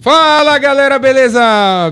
[0.00, 1.40] Fala galera, beleza?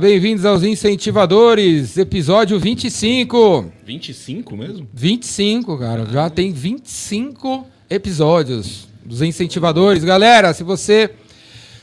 [0.01, 3.67] Bem-vindos aos Incentivadores, episódio 25.
[3.85, 4.87] 25 mesmo?
[4.95, 6.07] 25, cara.
[6.07, 10.05] Já tem 25 episódios dos Incentivadores.
[10.05, 11.11] Galera, se você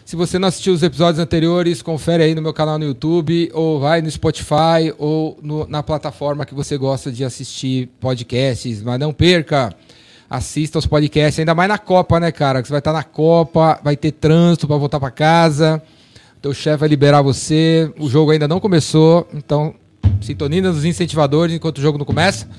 [0.05, 3.79] se você não assistiu os episódios anteriores, confere aí no meu canal no YouTube, ou
[3.79, 8.81] vai no Spotify, ou no- na plataforma que você gosta de assistir podcasts.
[8.81, 9.73] Mas não perca,
[10.29, 12.61] assista os podcasts, ainda mais na Copa, né, cara?
[12.61, 15.81] Que você vai estar na Copa, vai ter trânsito para voltar para casa,
[16.43, 19.73] teu chefe vai liberar você, o jogo ainda não começou, então
[20.20, 22.49] sintoniza nos incentivadores enquanto o jogo não começa.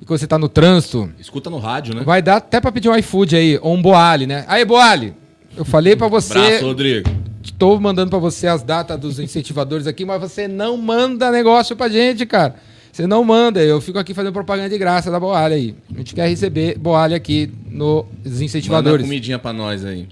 [0.00, 2.02] E quando você tá no trânsito, Escuta no rádio, né?
[2.04, 4.46] vai dar até pra pedir um iFood aí, ou um Boali, né?
[4.48, 5.12] Aí, Boali,
[5.56, 7.10] eu falei pra você, Abraço, Rodrigo.
[7.42, 11.88] estou mandando pra você as datas dos incentivadores aqui, mas você não manda negócio pra
[11.90, 12.54] gente, cara.
[12.90, 15.74] Você não manda, eu fico aqui fazendo propaganda de graça da Boali aí.
[15.94, 19.04] A gente quer receber Boali aqui nos Manda incentivadores.
[19.04, 20.06] comidinha pra nós aí.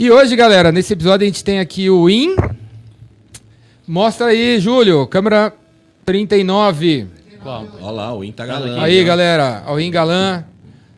[0.00, 2.34] E hoje, galera, nesse episódio a gente tem aqui o IN.
[3.86, 5.52] Mostra aí, Júlio, câmera
[6.06, 7.06] 39.
[7.42, 7.66] Qual?
[7.82, 8.80] Olha lá, o In tá galã.
[8.82, 10.42] Aí, galera, o In Galã.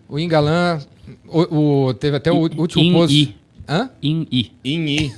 [0.08, 0.78] O In Galã.
[1.26, 3.16] O, o- teve até o último In post.
[3.16, 3.36] I.
[3.68, 3.90] Hã?
[4.00, 4.52] In I.
[4.64, 5.12] In I.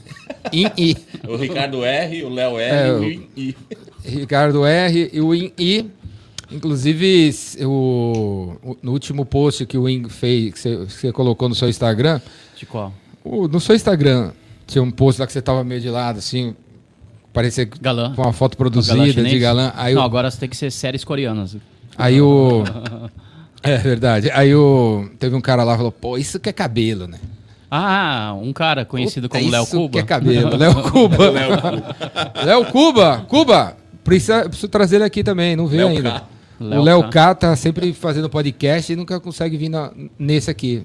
[0.50, 0.96] In I.
[1.28, 3.56] O Ricardo R, o Léo R É, e o- In I.
[4.04, 5.90] Ricardo R e o In I.
[6.50, 11.68] Inclusive, o, o- no último post que o In fez, que você colocou no seu
[11.68, 12.18] Instagram,
[12.56, 12.94] De qual?
[13.24, 14.30] O- no seu Instagram,
[14.66, 16.54] tinha um post lá que você tava meio de lado, assim,
[17.32, 18.14] parecia Galã.
[18.14, 19.30] com uma foto Galã produzida chinês?
[19.30, 19.72] de galã.
[19.76, 21.56] Aí, Não, o, agora tem que ser séries coreanas.
[21.98, 22.62] aí o.
[23.66, 24.30] É verdade.
[24.34, 25.08] Aí o.
[25.18, 27.18] Teve um cara lá que falou, pô, isso que é cabelo, né?
[27.70, 29.92] Ah, um cara conhecido Puta, como Léo isso Cuba.
[29.92, 30.52] Que é cabelo.
[30.58, 31.30] Léo Cuba.
[31.30, 32.44] Léo Cu.
[32.44, 33.24] Léo Cuba.
[33.26, 33.76] Cuba.
[34.04, 35.56] Precisa, preciso trazer ele aqui também.
[35.56, 36.10] Não veio ainda.
[36.10, 36.22] K.
[36.60, 37.10] Léo o Léo K.
[37.10, 40.82] K tá sempre fazendo podcast e nunca consegue vir na- nesse aqui.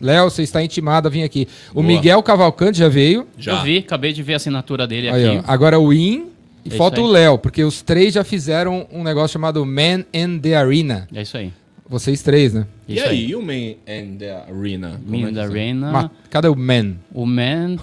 [0.00, 1.46] Léo, você está intimado a vir aqui.
[1.70, 1.86] O Boa.
[1.86, 3.26] Miguel Cavalcante já veio.
[3.38, 3.52] Já.
[3.58, 5.38] Eu vi, acabei de ver a assinatura dele Aí, ó.
[5.38, 5.44] aqui.
[5.46, 6.26] Agora o In
[6.64, 7.06] e É falta o.
[7.06, 11.08] Léo, porque os três já fizeram um negócio chamado Man in the Arena.
[11.14, 11.52] É isso aí.
[11.88, 12.66] Vocês três, né?
[12.88, 15.00] E Isso aí, o Man and the Arena?
[15.04, 15.92] Como é Man que da você- Arena.
[15.92, 16.94] Ma- Cadê o Man?
[17.12, 17.76] O Man.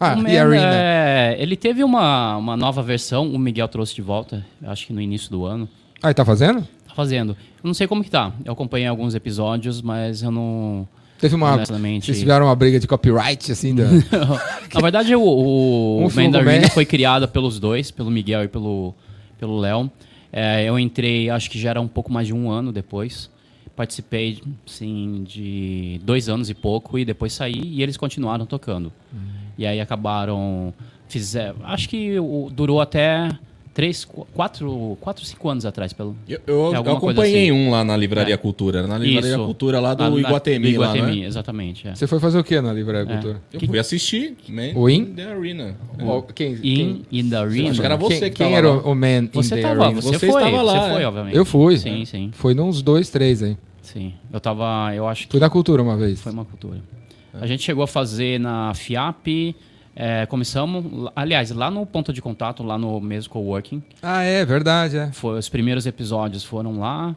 [0.00, 0.66] Ah, o Man The Arena.
[0.74, 5.00] é, ele teve uma, uma nova versão, o Miguel trouxe de volta, acho que no
[5.00, 5.68] início do ano.
[6.02, 6.66] Ah, ele tá fazendo?
[6.92, 7.30] Tá fazendo.
[7.32, 8.32] Eu não sei como que tá.
[8.44, 10.86] Eu acompanhei alguns episódios, mas eu não.
[11.18, 11.54] Teve uma.
[11.54, 12.06] Honestamente.
[12.06, 13.84] Vocês tiveram uma briga de copyright, assim, da.
[14.74, 16.10] Na verdade, o, o Um
[16.70, 18.94] foi criado pelos dois, pelo Miguel e pelo
[19.42, 19.90] pelo Léo.
[20.32, 23.28] É, eu entrei, acho que já era um pouco mais de um ano depois.
[23.74, 28.92] Participei, sim, de dois anos e pouco e depois saí e eles continuaram tocando.
[29.12, 29.18] Hum.
[29.58, 30.72] E aí acabaram,
[31.08, 32.16] fizeram, acho que
[32.52, 33.30] durou até
[33.74, 36.14] três, qu- quatro, quatro, cinco anos atrás, pelo.
[36.28, 37.52] Eu, eu- É eu acompanhei assim.
[37.52, 38.36] um lá na Livraria É.
[38.36, 38.86] Cultura.
[38.86, 39.44] Na Livraria Isso.
[39.44, 41.26] Cultura lá do na- Iguatemi, do lá, Iguatemi, né?
[41.26, 41.88] exatamente.
[41.88, 41.94] É.
[41.94, 43.14] Você foi fazer o que na Livraria É.
[43.14, 43.42] Cultura?
[43.52, 45.02] Eu fui assistir Man O In?
[45.02, 45.76] and the Arena.
[46.02, 47.70] Ó, Quem, In, quem, in the Arena.
[47.70, 48.76] Acho que era você quem, que quem era lá.
[48.82, 50.00] o o Man Você in the tava, Arena?
[50.02, 50.92] você, Você foi, estava lá, você né?
[50.94, 51.36] foi, obviamente.
[51.36, 51.78] Eu fui.
[51.78, 53.56] Sim, sim, Foi nos dois, três aí.
[53.80, 54.12] sim.
[54.32, 56.20] Eu tava, eu acho que Fui na cultura uma vez.
[56.20, 56.80] foi uma cultura.
[57.40, 59.54] A gente chegou a fazer na FIAP,
[59.94, 64.96] é, começamos, aliás, lá no ponto de contato, lá no mesmo coworking, Ah, é, verdade,
[64.96, 65.10] é.
[65.12, 67.14] foi, os primeiros episódios foram lá,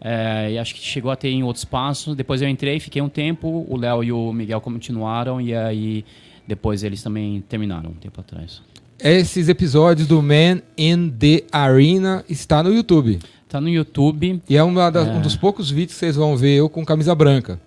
[0.00, 2.14] é, e acho que chegou a ter em outro espaço.
[2.14, 6.04] Depois eu entrei, fiquei um tempo, o Léo e o Miguel continuaram, e aí
[6.46, 8.60] depois eles também terminaram um tempo atrás.
[8.98, 13.18] Esses episódios do Man in the Arena está no YouTube.
[13.48, 16.68] Tá no YouTube, E é, das- um dos poucos vídeos que vocês vão ver eu
[16.68, 17.60] com camisa branca.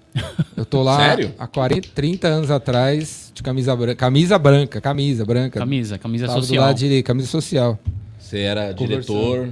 [0.57, 1.33] Eu tô lá Sério?
[1.37, 3.95] há 40, 30 anos atrás de camisa branca.
[3.95, 5.59] Camisa branca, camisa branca.
[5.59, 6.65] camisa, camisa Tava do social.
[6.65, 7.79] lado direito, camisa social.
[8.17, 9.49] Você era diretor,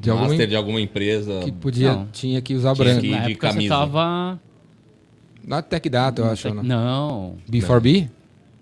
[0.00, 1.40] De alguma master de alguma empresa.
[1.44, 2.06] que podia, Não.
[2.12, 3.00] tinha que usar branco.
[3.02, 3.74] que- Na de época você camisa.
[3.74, 4.40] tava...
[5.44, 6.52] Na Tech Data, eu acho.
[6.54, 6.62] Não.
[6.62, 8.08] Não, B4B?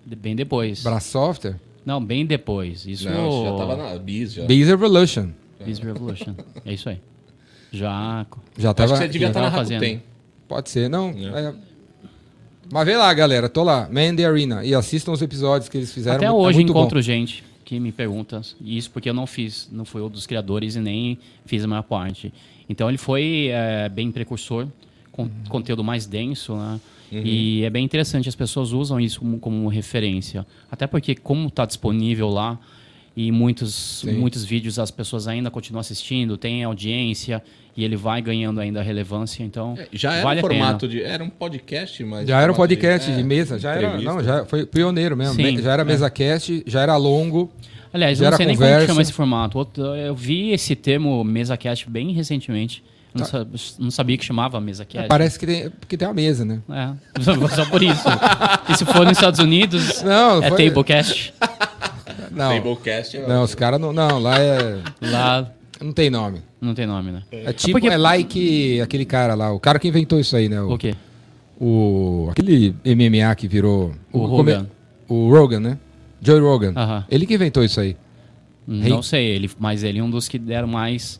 [0.05, 0.81] de- bem depois.
[0.83, 1.55] Bra Software?
[1.85, 2.85] Não, bem depois.
[2.85, 4.45] Isso Não, você já tava na Bis já.
[4.45, 5.29] Biz Revolution.
[5.65, 6.35] Biz Revolution.
[6.65, 6.99] É isso aí.
[7.71, 8.25] Já.
[8.57, 8.93] Já Acho tava.
[8.93, 10.01] que você devia estar na tava fazendo.
[10.49, 11.11] Pode ser, não.
[11.11, 11.45] É.
[11.45, 11.53] é.
[12.71, 13.47] Mas vê lá, galera.
[13.47, 13.87] Tô lá.
[13.89, 14.65] Man in the Arena.
[14.65, 16.17] E assistam os episódios que eles fizeram.
[16.17, 16.69] Até é hoje bom.
[16.69, 20.75] encontro gente que me pergunta isso porque eu não fiz, não fui um dos criadores
[20.75, 22.33] e nem fiz a maior parte.
[22.67, 24.67] Então ele foi é, bem precursor,
[25.11, 25.29] com Uhum.
[25.49, 26.79] conteúdo mais denso, né?
[27.11, 30.45] E é bem interessante, as pessoas usam isso como, como referência.
[30.71, 32.59] Até porque, como está disponível lá,
[33.17, 37.43] e muitos, muitos vídeos as pessoas ainda continuam assistindo, tem audiência,
[37.79, 41.01] e ele vai ganhando ainda relevância, então É, Já era vale um formato de.
[41.01, 42.27] Era um podcast, mas.
[42.27, 43.57] Já era um podcast de, é, mesa.
[43.57, 43.97] Já era.
[43.99, 45.35] Não, já foi pioneiro mesmo.
[45.35, 45.85] Sim, já era é.
[45.85, 47.51] mesa cast, já era longo.
[47.93, 48.85] Aliás, Já eu não era sei nem como conversa.
[48.85, 49.67] que chama esse formato.
[49.97, 52.83] Eu vi esse termo MesaCast bem recentemente.
[53.15, 53.31] Não, Tá.
[53.57, 55.07] sa- não sabia que chamava MesaCast.
[55.07, 56.59] Parece que tem, porque tem uma mesa, né?
[56.69, 56.89] É,
[57.55, 58.03] só por isso.
[58.69, 61.33] E se for nos Estados Unidos, Não, é foi- Tablecast.
[62.31, 63.91] Não, Tablecast é não, os caras não.
[63.91, 64.77] Não, lá é.
[65.01, 65.49] Lá
[65.81, 66.41] Não tem nome.
[66.61, 67.23] Não tem nome, né?
[67.31, 70.61] É tipo, porque- é like aquele cara lá, o cara que inventou isso aí, né?
[70.61, 70.95] O, O quê?
[71.59, 73.93] o- aquele MMA que virou.
[74.11, 74.67] O come- Rogan.
[75.07, 75.77] O Rogan, né?
[76.21, 76.73] Joe Rogan.
[76.75, 77.05] Aham.
[77.09, 77.95] Ele que inventou isso aí.
[78.67, 81.19] Rei- Não sei, ele, mas ele é um dos que deram mais.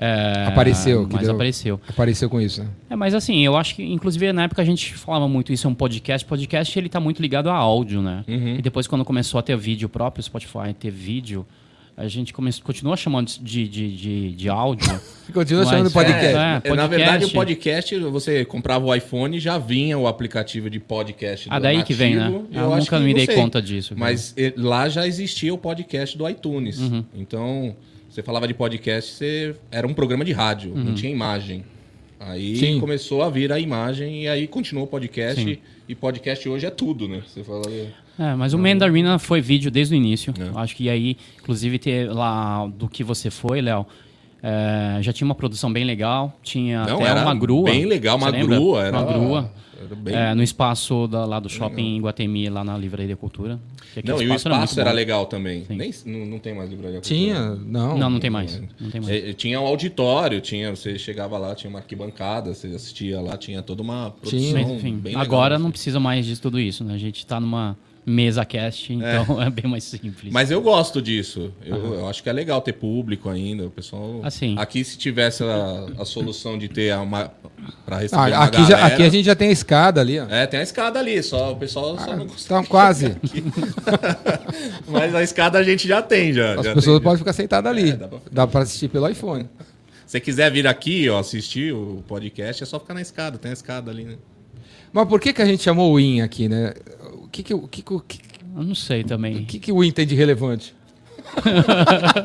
[0.00, 1.80] é, Apareceu, que Mais deu- apareceu.
[1.88, 2.68] Apareceu com isso, né?
[2.90, 5.70] É, mas assim, eu acho que, inclusive, na época a gente falava muito isso, é
[5.70, 6.24] um podcast.
[6.26, 8.24] Podcast, ele tá muito ligado a áudio, né?
[8.28, 8.56] Uhum.
[8.58, 11.44] E depois, quando começou a ter vídeo próprio, Spotify ter vídeo,
[11.98, 12.52] a gente come...
[12.62, 14.88] continua chamando de, de, de, de áudio.
[15.34, 16.24] Continua Mas- chamando podcast.
[16.26, 16.88] É, É, Na podcast.
[16.88, 21.48] verdade, o podcast, você comprava o iPhone e já vinha o aplicativo de podcast.
[21.50, 22.28] Ah, do daí que vem, né?
[22.30, 22.48] nativo.
[22.52, 23.34] Eu acho nunca que me dei sei.
[23.34, 23.94] conta disso.
[23.96, 26.78] Mas eh, lá já existia o podcast do iTunes.
[26.78, 27.04] Uhum.
[27.14, 27.76] Então,
[28.08, 30.84] você falava de podcast, você era um programa de rádio, Uhum.
[30.84, 31.64] não tinha imagem.
[32.20, 32.80] Aí Sim.
[32.80, 35.42] começou a vir a imagem e aí continuou o podcast.
[35.44, 35.58] Sim.
[35.88, 37.22] E podcast hoje é tudo, né?
[37.26, 37.62] Você fala.
[38.18, 40.34] É, mas o Mandarina foi vídeo desde o início.
[40.38, 40.58] É.
[40.58, 43.86] Acho que aí, inclusive, ter lá do que você foi, Léo,
[44.42, 46.36] é, já tinha uma produção bem legal.
[46.42, 47.64] Tinha Não, até era uma grua.
[47.70, 49.52] bem legal, uma grua, era- uma grua.
[49.80, 53.58] era bem- é, no espaço da- lá do shopping em Guatemi, lá na Livraria Cultura.
[54.04, 54.96] Não, e o espaço era, bom.
[54.96, 55.64] legal também.
[55.64, 55.76] Sim.
[55.76, 57.00] Nem, não, não tem mais livraria.
[57.00, 57.50] Tinha?
[57.54, 57.96] Não.
[57.98, 58.60] Não, não tem mais.
[58.80, 59.08] Não tem mais.
[59.28, 63.60] É, tinha um auditório, tinha, você chegava lá, tinha uma arquibancada, você assistia lá, tinha
[63.62, 64.52] toda uma produção Tinha.
[64.54, 65.64] Mas, enfim, bem legal, agora assim.
[65.64, 66.94] não precisa mais de tudo isso, né?
[66.94, 67.76] A gente tá numa
[68.08, 70.32] mesa cast, então é, bem mais simples.
[70.32, 71.52] Mas eu gosto disso.
[71.64, 73.66] Eu, eu acho que é legal ter público ainda.
[73.66, 74.20] O pessoal.
[74.24, 74.54] Assim.
[74.58, 77.30] Aqui, se tivesse a, a solução de ter uma.
[77.84, 80.18] Pra receber Ah, uma aqui, já- galera- aqui a gente já tem a escada ali,
[80.18, 80.26] ó.
[80.28, 82.44] É, tem a escada ali, só o pessoal só não consegue.
[82.44, 83.16] Então, quase.
[84.88, 86.54] Mas a escada a gente já tem, já.
[86.58, 87.04] As já pessoas tem.
[87.04, 87.90] podem ficar sentadas ali.
[87.90, 89.44] É, dá pra- dá pra assistir pelo iPhone.
[90.06, 93.36] Se você quiser vir aqui, ó, assistir o podcast, é só ficar na escada.
[93.38, 94.14] Tem a escada ali, né?
[94.92, 96.72] Mas por que, que a gente chamou o Win aqui, né?
[97.28, 98.18] O que, que, o que, que, o que,
[98.56, 99.36] Eu não sei também.
[99.42, 100.74] o que, que o Win tem de relevante?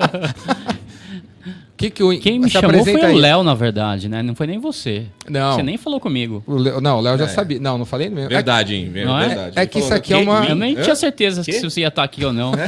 [1.75, 2.17] Que, que o.
[2.17, 3.17] Quem me chamou foi apresenta o aí.
[3.19, 4.21] Léo, na verdade, né?
[4.23, 5.07] Não foi nem você.
[5.27, 5.55] Não.
[5.55, 6.41] Você nem falou comigo.
[6.47, 7.27] O Léo- não, o Léo já É.
[7.27, 7.59] sabia.
[7.59, 8.27] Não, não falei mesmo.
[8.31, 8.91] É- Verdade, hein?
[9.03, 9.27] Não é?
[9.27, 9.59] Verdade.
[9.59, 10.23] É que isso aqui é "Que?
[10.23, 11.51] uma- Win?" Eu nem tinha certeza Quê?
[11.53, 12.51] se você ia estar aqui ou não.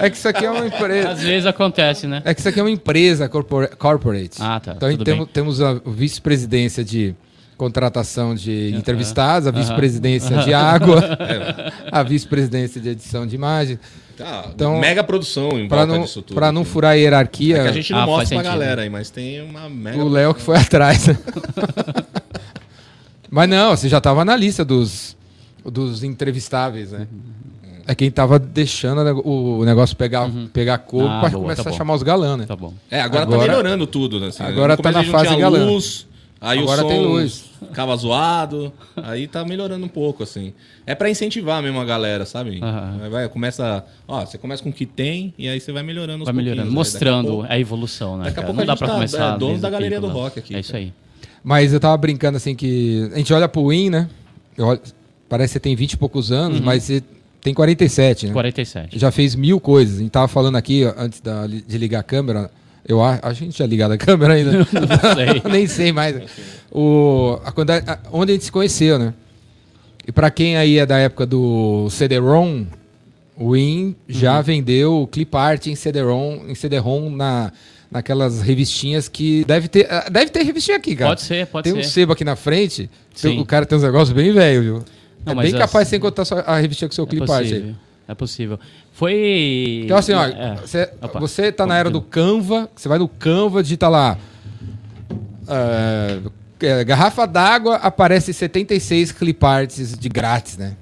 [0.00, 1.10] É que isso aqui é uma empresa.
[1.10, 2.20] Às vezes acontece, né?
[2.24, 4.36] É que isso aqui é uma empresa corpora- corporate.
[4.40, 4.74] Ah, tá.
[4.76, 7.14] Então a gente Tudo temos a vice-presidência de
[7.58, 11.02] contratação de entrevistados, a vice-presidência de água,
[11.92, 13.78] a vice-presidência de edição de imagem.
[14.16, 16.34] Tá, Então, mega produção em não, disso tudo.
[16.36, 18.50] pra não furar a hierarquia, É que a gente não Ah, mostra pra sentido.
[18.60, 20.02] galera aí, mas tem uma mega.
[20.02, 21.06] o Léo que foi atrás.
[23.30, 25.14] Mas não, você já estava na lista dos,
[25.64, 27.06] dos entrevistáveis, né?
[27.86, 31.94] É quem tava deixando o negócio pegar, pegar corpo Ah, para começar tá a chamar
[31.94, 32.46] os galãs, né?
[32.46, 32.72] Tá bom.
[32.90, 34.28] É, agora, Agora- tá melhorando tudo, né?
[34.28, 35.64] Assim, agora tá na fase galã.
[35.64, 36.06] luz,
[36.40, 37.44] aí Agora o tem som luz.
[37.68, 40.52] ficava zoado, aí tá melhorando um pouco, assim.
[40.86, 42.60] É pra incentivar mesmo a galera, sabe?
[42.62, 46.24] Aí Vai, começa, ó, você começa com o que tem e aí você vai melhorando
[46.24, 48.24] Vai aos melhorando, daqui a mostrando pouco- a evolução, né?
[48.24, 48.46] Daqui a cara?
[48.46, 49.34] pouco Não a dá gente pra tá- começar.
[49.34, 50.84] é, dono da galeria pico, do rock aqui, É isso cara.
[50.84, 50.92] aí.
[51.42, 53.08] Mas eu tava brincando assim que.
[53.14, 54.08] A gente olha pro Win, né?
[54.56, 54.80] Eu olho-
[55.28, 57.02] parece que você tem 20 e poucos anos, mas você
[57.40, 58.32] tem 47, né?
[58.32, 58.98] 47.
[58.98, 59.96] Já fez mil coisas.
[59.98, 62.50] A gente tava falando aqui, antes da- de ligar a câmera.
[62.88, 63.02] Eu
[63.40, 64.50] que a gente tinha ligado a câmera ainda.
[64.58, 65.42] Não sei.
[65.52, 66.16] Nem sei mais.
[66.72, 67.52] O, a
[67.86, 69.12] a- onde a gente se conheceu, né?
[70.06, 72.64] E pra quem aí é da época do CD-ROM,
[73.36, 77.52] o Win já vendeu clip art em CD-ROM, em CD-ROM na,
[77.90, 81.10] naquelas revistinhas que deve ter, ah, deve ter revistinha aqui, cara.
[81.10, 81.86] Pode ser, pode tem ser.
[81.86, 82.88] um sebo aqui na frente.
[83.20, 83.40] tem- Sim.
[83.40, 84.84] o cara tem uns negócios bem velho, viu?
[85.26, 87.30] Não, é bem as- capaz de você encontrar só a revistinha com seu É clip
[87.30, 87.74] art aí.
[88.08, 88.58] É possível.
[88.92, 89.82] Foi.
[89.84, 90.56] Então, assim, ó, É.
[90.56, 91.20] você, Opa.
[91.20, 92.00] você tá na era do.
[92.00, 94.16] Canva, você vai no Canva, digita lá.
[95.46, 96.20] é,
[96.60, 100.74] é, garrafa d'água, aparece 76 cliparts de grátis, né?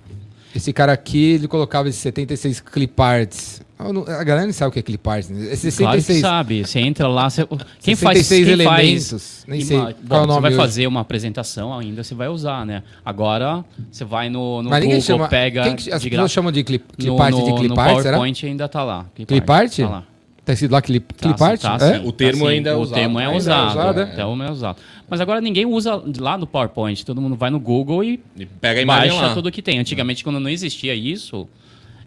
[0.54, 3.61] Esse cara aqui, ele colocava esses 76 cliparts.
[3.78, 5.52] A galera não sabe o que é clipart, né?
[5.52, 6.64] Esses Claro que 66, sabe.
[6.64, 7.28] Você entra lá.
[7.28, 7.47] Você...
[7.83, 8.18] Quem faz.
[8.26, 9.11] 66 Quem elementos.
[9.11, 9.45] faz...
[9.47, 10.56] Nem Ima- sei Bom, qual é o Você nome vai hoje.
[10.56, 12.83] fazer uma apresentação ainda, você vai usar, né?
[13.04, 15.28] Agora, você vai no, no Mas Google, chama.
[15.28, 15.62] pega.
[15.64, 18.02] quem que- as de pessoas chamam de clip, no, clipart no, de clipart, será?
[18.16, 19.06] PowerPoint ainda tá lá.
[19.26, 19.76] Clipart?
[19.76, 20.04] Tá lá.
[20.45, 21.61] Tá escrito lá clip, Tá, clipart?
[21.61, 21.99] tá, é?
[21.99, 22.95] O termo tá, ainda é o usado.
[22.95, 23.71] termo é Ainda é usado.
[23.71, 24.06] usado, o é?
[24.06, 24.78] termo é usado.
[25.11, 27.04] Mas agora ninguém usa lá no PowerPoint.
[27.04, 29.35] Todo mundo vai no Google e E pega a imagem baixa lá.
[29.35, 29.78] tudo que tem.
[29.80, 31.49] Antigamente, quando não existia isso,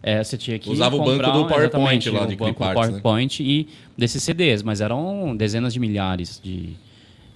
[0.02, 2.94] é, você tinha que Usava o banco do PowerPoint lá, o de banco do cliparts,
[2.94, 3.00] né?
[3.02, 6.70] PowerPoint e desses CDs, mas eram dezenas de milhares de,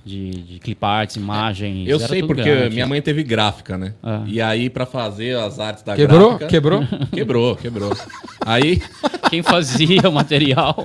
[0.05, 1.87] de, de cliparts, imagens.
[1.87, 2.73] Eu era sei tudo porque grande.
[2.73, 3.93] minha mãe teve gráfica, né?
[4.01, 4.23] Ah.
[4.25, 6.29] E aí, pra fazer as artes da Quebrou?
[6.37, 6.47] gráfica...
[6.47, 6.87] Quebrou?
[7.11, 7.97] Quebrou, quebrou.
[8.45, 8.81] Aí,
[9.33, 10.75] Quem fazia o material.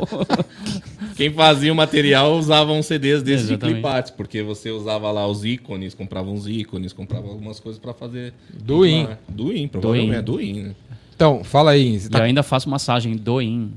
[1.14, 3.75] quem fazia o material usava uns CDs desse de Exatamente.
[3.75, 8.32] clipart, porque você usava lá os ícones, comprava uns ícones, comprava algumas coisas pra fazer.
[8.54, 9.04] Do in.
[9.04, 10.14] Ah, Do in, provavelmente.
[10.14, 10.70] É do in, né?
[11.19, 11.99] Então, fala aí.
[11.99, 13.73] Você E tá eu ainda faço massagem do in.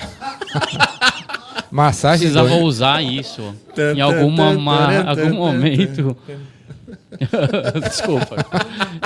[1.70, 3.54] massagem Precisava do- usar isso
[3.94, 6.16] em alguma, tan, ma- tan, algum momento.
[7.84, 8.36] Desculpa.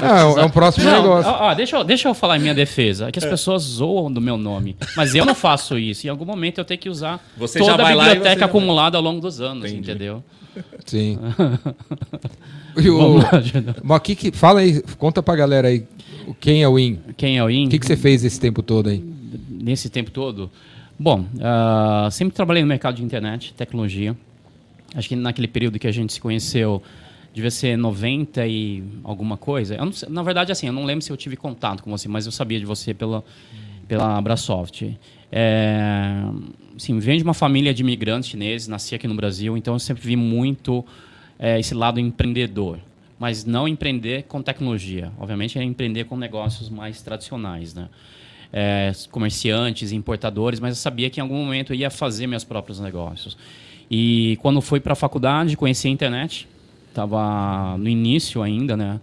[0.01, 1.29] Não, é um- é um próximo Não, negócio.
[1.29, 3.09] ó, ó, deixa, eu, deixa eu falar em minha defesa.
[3.09, 4.77] É que as pessoas zoam do meu nome.
[4.97, 6.07] Mas eu não faço isso.
[6.07, 8.15] Em algum momento eu tenho que usar Você toda já a vai lá e você
[8.15, 9.91] biblioteca acumulada ao longo dos anos, Entendi.
[9.91, 10.23] entendeu?
[10.87, 11.19] Sim.
[12.77, 13.19] E o,
[13.85, 15.85] mas que, que, fala aí, conta pra galera aí
[16.41, 16.99] quem é o IN.
[17.17, 17.67] Quem é o IN?
[17.67, 19.03] O que, que você fez esse tempo todo aí?
[19.49, 20.51] nesse tempo todo?
[20.99, 24.17] Bom, ah, sempre trabalhei no mercado de internet, tecnologia.
[24.95, 26.83] Acho que naquele período que a gente se conheceu,
[27.35, 29.77] devia ser 90 e alguma coisa.
[29.93, 32.33] Sei- na verdade, assim, eu não lembro se eu tive contato com você, mas eu
[32.33, 33.25] sabia de você pela,
[33.89, 34.85] pela Abrasoft.
[35.33, 36.23] É,
[36.77, 40.07] assim, venho de uma família de imigrantes chineses, nasci aqui no Brasil, então eu sempre
[40.07, 40.85] vi muito
[41.39, 42.79] é, esse lado empreendedor.
[43.19, 45.13] Mas não empreender com tecnologia.
[45.19, 47.89] Obviamente, é empreender com negócios mais tradicionais, né?
[48.57, 52.79] é, comerciantes, importadores, mas eu sabia que em algum momento eu ia fazer meus próprios
[52.79, 53.37] negócios.
[53.91, 56.47] E quando fui para a faculdade, conheci a internet,
[56.89, 59.01] estava no início ainda, né?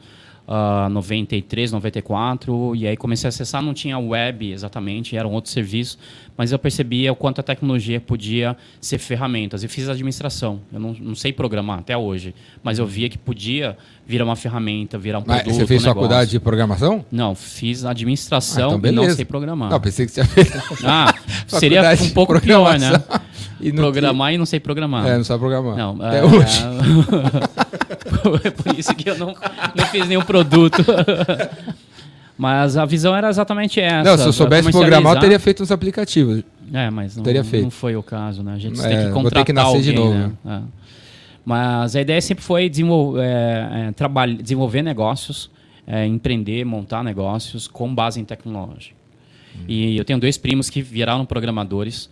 [0.54, 5.50] Ah, 93, 94, e aí comecei a acessar, não tinha web exatamente, era um outro
[5.50, 5.98] serviço,
[6.36, 9.64] mas eu percebia o quanto a tecnologia podia ser ferramentas.
[9.64, 13.78] Eu fiz administração, eu não, não sei programar até hoje, mas eu via que podia
[14.06, 17.06] virar uma ferramenta, virar um Mas produto, você fez um faculdade de programação?
[17.10, 19.70] Não, fiz Ah, administração então e não sei programar.
[19.70, 20.52] Não, pensei que você tinha feito
[20.84, 21.14] Ah,
[21.48, 22.92] seria um pouco pior, né?
[23.62, 25.04] e Programar e não sei programar.
[25.04, 25.78] tinha- É, não sabe programar.
[25.78, 26.62] Não, Até é, hoje.
[28.44, 29.36] é por isso que eu não,
[29.76, 30.84] não fiz nenhum produto.
[32.38, 34.10] Mas a visão era exatamente essa.
[34.10, 36.44] Não, se eu soubesse programar, eu teria feito uns aplicativos.
[36.74, 37.64] É, mas não, Teria feito.
[37.64, 38.54] não foi o caso, né?
[38.54, 40.32] A gente É, tem que vou ter contratar que nascer alguém, de novo, né?
[40.48, 40.60] É.
[41.44, 45.52] Mas a ideia sempre foi desenvol é, é, desenvolver negócios,
[45.86, 48.94] é, empreender, montar negócios com base em tecnologia.
[49.68, 52.10] E eu tenho dois primos que viraram programadores.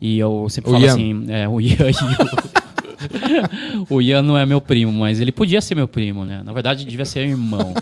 [0.00, 0.92] E eu sempre O falo Ian.
[0.92, 2.54] assim, é, o Ian e o...
[3.90, 6.42] o Ian não é meu primo, mas ele podia ser meu primo, né?
[6.44, 7.74] Na verdade, devia ser irmão.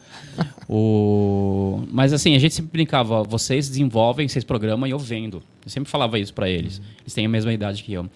[0.68, 1.84] o...
[1.90, 5.42] Mas assim, a gente sempre brincava, vocês desenvolvem, vocês programam e eu vendo.
[5.64, 6.80] Eu sempre falava isso para eles.
[7.02, 8.08] Eles têm a mesma idade que eu.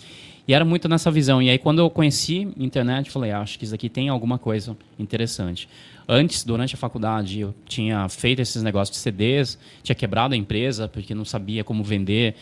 [0.46, 1.40] E era muito nessa visão.
[1.40, 4.76] E aí, quando eu conheci internet, falei, "Ah, acho que isso aqui tem alguma coisa
[4.98, 5.68] interessante.
[6.06, 10.86] Antes, durante a faculdade, eu tinha feito esses negócios de CDs, tinha quebrado a empresa,
[10.86, 12.34] porque não sabia como vender.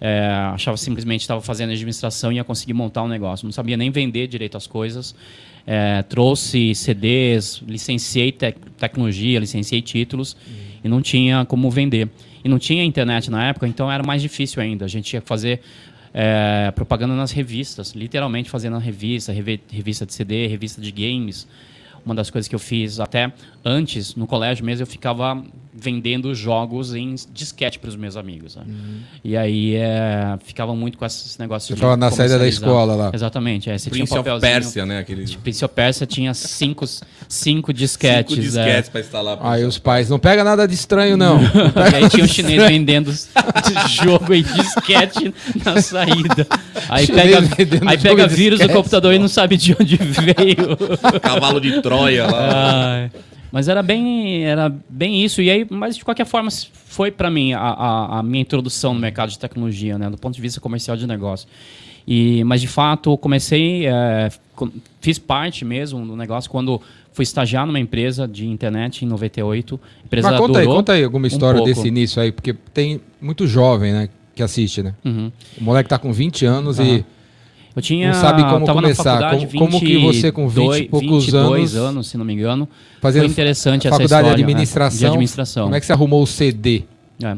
[0.00, 3.44] É, achava simplesmente estava fazendo administração e ia conseguir montar um negócio.
[3.46, 5.14] Não sabia nem vender direito as coisas.
[5.66, 10.36] É, trouxe CDs, licenciei tec- tecnologia, licenciei títulos
[10.82, 12.08] e não tinha como vender.
[12.44, 14.84] E não tinha internet na época, então era mais difícil ainda.
[14.84, 15.60] A gente tinha que fazer
[16.12, 21.48] é, propaganda nas revistas, literalmente fazendo na revista, revi- revista de CD, revista de games.
[22.04, 23.32] Uma das coisas que eu fiz até
[23.64, 25.42] antes, no colégio mesmo, eu ficava
[25.76, 28.54] vendendo jogos em disquete para os meus amigos.
[28.54, 28.64] né?
[29.24, 32.94] E aí é, ficava muito com esses negócios Você de falava na saída da escola
[32.94, 33.10] lá.
[33.12, 34.40] Exatamente, é, você Prince tinha um of.
[34.40, 35.00] Persia, né?
[35.00, 36.84] Aquele De Prince of Persia tinha cinco,
[37.28, 38.36] cinco disquetes.
[38.36, 38.64] cinco é.
[38.64, 39.36] disquetes pra instalar.
[39.36, 41.40] pro Aí os pais, não pega nada de estranho, não.
[41.44, 43.12] E aí tinha um chinês vendendo
[44.02, 46.46] jogo em disquete na saída.
[46.88, 48.76] Aí Chinês pega, aí pega vírus do disquete.
[48.76, 50.76] computador e não sabe de onde veio.
[51.20, 52.94] Cavalo de Troia lá.
[52.94, 53.10] Ai,
[53.54, 55.40] mas era bem, era bem isso.
[55.40, 58.98] E aí, mas de qualquer forma, foi para mim a, a, a minha introdução no
[58.98, 61.46] mercado de tecnologia, né, do ponto de vista comercial de negócio.
[62.04, 64.28] E, mas de fato, eu comecei, é,
[65.00, 66.82] fiz parte mesmo do negócio quando
[67.12, 69.80] fui estagiar numa empresa de internet em 98.
[70.02, 71.72] A empresa Mas conta aí, conta aí alguma um história pouco.
[71.72, 74.96] desse início aí, porque tem muito jovem, né, que assiste, né?
[75.04, 75.30] Uhum.
[75.60, 77.06] O moleque tá com 20 anos e
[77.76, 79.04] Eu tinha, Não sabe como começar.
[79.04, 82.16] Na faculdade, Como- como que você com 20 e 22 poucos 22 anos, anos, se
[82.16, 82.68] não me engano,
[83.00, 84.36] fazendo foi interessante essa faculdade história.
[84.36, 85.62] de né, administração, de administração.
[85.64, 86.84] como é que você arrumou o CD?
[87.22, 87.36] É.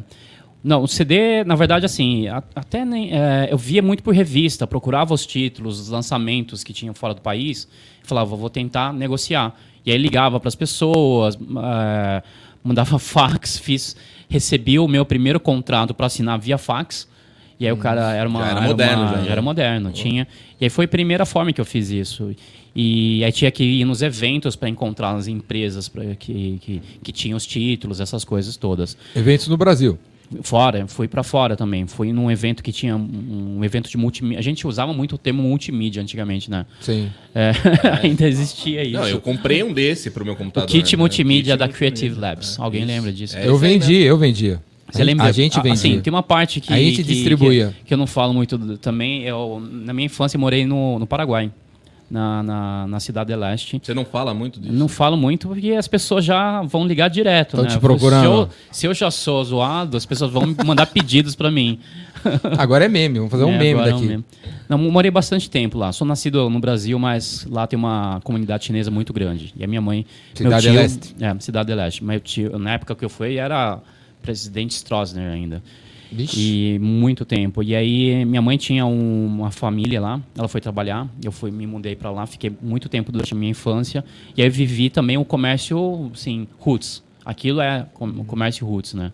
[0.63, 5.15] Não, o CD, na verdade, assim, até nem, é, eu via muito por revista, procurava
[5.15, 7.69] os títulos, os lançamentos que tinham fora do país,
[8.03, 9.55] e falava, vou tentar negociar.
[9.87, 12.23] E aí ligava para as pessoas, é,
[12.65, 13.97] mandava fax, fiz,
[14.29, 17.09] recebi o meu primeiro contrato para assinar via fax.
[17.59, 18.41] E aí o cara era uma.
[18.41, 19.29] Já era moderno, uma- já, né?
[19.31, 20.29] era moderno, tinha.
[20.61, 22.35] E aí foi a primeira forma que eu fiz isso.
[22.75, 27.13] E aí tinha que ir nos eventos para encontrar as empresas pra, que, que, que
[27.13, 28.97] tinham os títulos, essas coisas todas.
[29.15, 29.99] Eventos no Brasil.
[30.43, 31.87] Fora, fui para fora também.
[31.87, 34.39] Fui num evento que tinha um, um evento de multimídia.
[34.39, 36.67] A gente usava muito o termo multimídia antigamente, né?
[36.81, 37.11] Sim.
[37.35, 37.53] É,
[38.03, 38.95] ainda existia isso.
[38.99, 40.69] Não, eu comprei um desse pro meu o computador.
[40.69, 40.99] kit né?
[41.01, 41.91] multimídia Kit da multimídia.
[41.97, 42.59] Creative Labs.
[42.59, 42.91] Alguém Isso.
[42.91, 43.37] lembra disso?
[43.39, 44.61] É eu vendi, eu vendia.
[44.91, 45.27] Você lembra?
[45.27, 45.73] A gente Ah, vendia.
[45.75, 46.73] Assim, tem uma parte que.
[46.73, 47.75] A gente que- distribuía.
[47.81, 49.23] Que, que eu não falo muito do- também.
[49.25, 51.51] Eu, na minha infância, eu morei no, no Paraguai,
[52.11, 53.81] na, na, na Cidade de Leste.
[53.83, 54.73] Você não fala muito disso?
[54.73, 57.57] Não falo muito porque as pessoas já vão ligar direto.
[57.57, 57.71] Tão né?
[57.71, 58.23] te procurando.
[58.23, 61.79] Se eu, se eu já sou zoado, as pessoas vão me mandar pedidos para mim.
[62.59, 64.09] Agora é meme, vamos fazer um É, meme agora é um daqui.
[64.09, 64.25] meme.
[64.69, 65.93] Não, morei bastante tempo lá.
[65.93, 69.53] Sou nascido no Brasil, mas lá tem uma comunidade chinesa muito grande.
[69.57, 70.05] E a minha mãe.
[70.35, 71.17] Cidade meu de tio, Leste.
[71.25, 72.05] É, Cidade de Leste.
[72.05, 73.79] Meu tio, na época que eu fui, era
[74.27, 75.63] presidente Stroessner ainda.
[76.11, 76.39] Vixe.
[76.39, 77.63] E muito tempo.
[77.63, 81.67] E aí minha mãe tinha um- uma família lá, ela foi trabalhar, eu fui me
[81.67, 84.05] mudei para lá, fiquei muito tempo durante a minha infância.
[84.37, 87.03] E aí vivi também o comércio, assim, roots.
[87.27, 89.11] Aquilo é com- o comércio roots, né?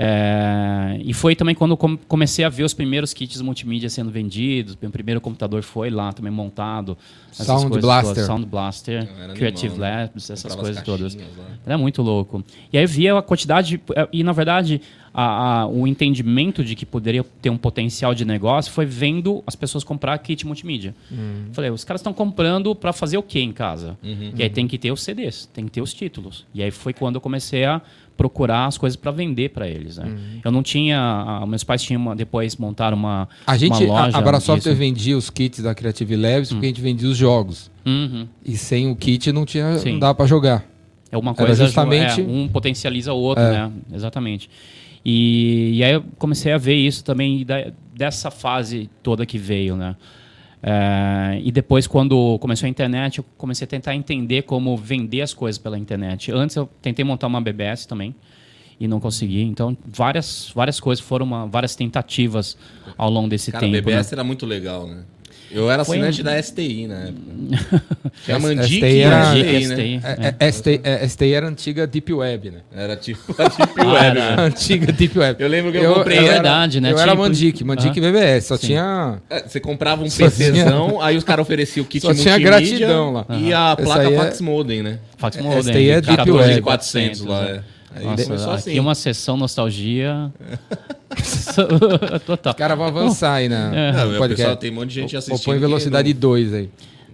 [0.00, 4.76] É, e foi também quando comecei a ver os primeiros kits multimídia sendo vendidos.
[4.80, 6.96] Meu primeiro computador foi lá também montado.
[7.30, 8.14] essas Sound coisas Blaster.
[8.14, 10.00] todas, Sound Blaster, era Creative animal, né?
[10.02, 11.14] Labs, essas Comprava as coisas todas.
[11.14, 11.44] lá.
[11.66, 12.44] Era muito louco.
[12.72, 13.80] E aí eu via a quantidade.
[14.12, 14.80] E na verdade,
[15.20, 19.56] a- a- o entendimento de que poderia ter um potencial de negócio foi vendo as
[19.56, 20.94] pessoas comprar kit multimídia.
[21.52, 23.98] Falei, os caras estão comprando para fazer o quê em casa?
[24.02, 26.46] E aí tem que ter os CDs, tem que ter os títulos.
[26.54, 27.80] E aí foi quando eu comecei a
[28.16, 29.96] procurar as coisas para vender para eles.
[29.98, 30.16] Né?
[30.44, 30.98] Eu não tinha.
[31.00, 33.28] a- meus pais tinham uma- depois montaram uma.
[33.46, 34.74] A gente, uma loja a, a Brasoft disso.
[34.76, 37.70] vendia os kits da Creative Labs porque a gente vendia os jogos.
[37.86, 38.26] Uhum.
[38.44, 39.92] E sem o kit não tinha, Sim.
[39.92, 40.64] não dava pra jogar.
[41.10, 43.50] É uma Era coisa justamente- é, um potencializa o outro, É.
[43.52, 43.72] né?
[43.94, 44.50] Exatamente.
[45.10, 49.74] E, e aí eu comecei a ver isso também da- dessa fase toda que veio,
[49.74, 49.96] né?
[50.62, 55.32] É, e depois, quando começou a internet, eu comecei a tentar entender como vender as
[55.32, 56.30] coisas pela internet.
[56.30, 58.14] Antes eu tentei montar uma BBS também
[58.78, 59.40] e não consegui.
[59.42, 62.58] Então, várias, várias coisas foram uma- várias tentativas
[62.98, 63.72] ao longo desse Cara, tempo.
[63.72, 64.16] BBS né?
[64.16, 65.04] era muito legal, né?
[65.50, 67.82] Eu era Foi assinante da STI na época.
[68.24, 69.74] Tinha a Mandic STI era- a Dica, STI, né?
[69.76, 72.58] STI, É, é, ST, é, STI era antiga Deep Web, né?
[72.76, 74.36] Era tipo a Deep Ah, Web, era.
[74.36, 74.42] né?
[74.44, 75.42] Antiga Deep Web.
[75.42, 76.92] Eu lembro que eu comprei É verdade, né?
[76.92, 78.66] Eu era Tipo- Mandic, Mandic BBS, só Sim.
[78.68, 79.18] tinha...
[79.30, 83.12] É, Você comprava um Só PCzão, aí os caras ofereciam o kit Só tinha gratidão
[83.12, 83.26] lá.
[83.30, 84.98] e a placa é- fax modem, né?
[85.16, 86.60] Fax modem, aí é Deep 14, Web.
[86.62, 87.50] 400 lá, né?
[87.74, 87.77] é.
[87.94, 88.78] Aí Nossa, começou aqui assim.
[88.80, 90.32] uma sessão nostalgia
[92.26, 92.52] total.
[92.52, 93.92] Os caras vão avançar aí na, É.
[93.92, 94.28] Não, podcast.
[94.36, 95.38] pessoal tem um monte de gente assistindo.
[95.38, 96.70] Ou põe velocidade 2 aí.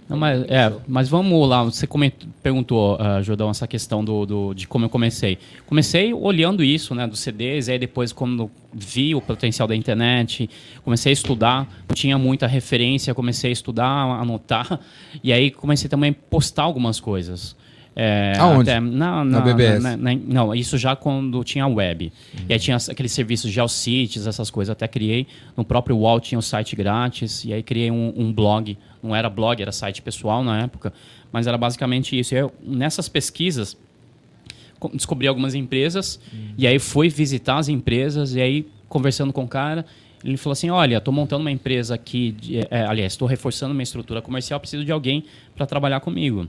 [0.06, 4.52] Não, mas, é, mas vamos lá, você comentou, perguntou, uh, Jordão, essa questão do, do-
[4.54, 5.38] de como eu comecei.
[5.64, 10.50] Comecei olhando isso, né, dos CDs, aí depois quando vi o potencial da internet,
[10.84, 14.78] comecei a estudar, não tinha muita referência, comecei a estudar, a anotar,
[15.24, 17.56] e aí comecei também a postar algumas coisas.
[17.96, 18.70] É, Aonde?
[18.70, 19.82] até na, Na BBS?
[19.82, 22.12] na- na- não, isso já quando tinha web.
[22.48, 24.72] E aí tinha aqueles serviços GeoCities, essas coisas.
[24.72, 25.26] Até criei.
[25.56, 27.44] No próprio UOL tinha o site grátis.
[27.44, 28.76] E aí criei um, um blog.
[29.02, 30.92] Não era blog, era site pessoal na época.
[31.32, 32.34] Mas era basicamente isso.
[32.34, 33.76] E eu, nessas pesquisas,
[34.80, 36.18] co- descobri algumas empresas.
[36.58, 38.34] E aí fui visitar as empresas.
[38.34, 39.84] E aí, conversando com o cara,
[40.24, 42.32] ele falou assim: Olha, estou montando uma empresa aqui.
[42.32, 44.58] de- é, aliás, estou reforçando minha estrutura comercial.
[44.58, 45.22] Preciso de alguém
[45.54, 46.48] para trabalhar comigo.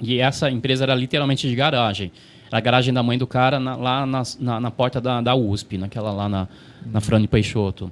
[0.00, 2.12] E essa empresa era literalmente de garagem.
[2.48, 5.34] Era a garagem da mãe do cara na- lá na, na, na porta da, da
[5.34, 6.48] USP, naquela lá na,
[6.86, 7.90] na Frane Peixoto.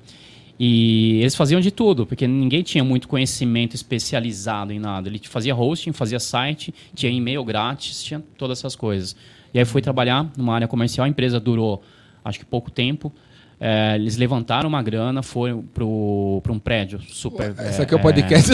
[0.58, 5.08] E eles faziam de tudo, porque ninguém tinha muito conhecimento especializado em nada.
[5.08, 9.14] Ele fazia hosting, fazia site, tinha e-mail grátis, tinha todas essas coisas.
[9.52, 11.82] E aí fui trabalhar numa área comercial, a empresa durou
[12.24, 13.12] acho que pouco tempo.
[13.60, 17.54] É, eles levantaram uma grana, foram para um prédio super.
[17.58, 18.50] Esse aqui é o podcast.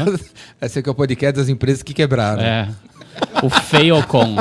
[0.60, 2.42] Esse aqui é o podcast das empresas que quebraram.
[2.42, 2.68] É.
[3.42, 4.36] O Failcon.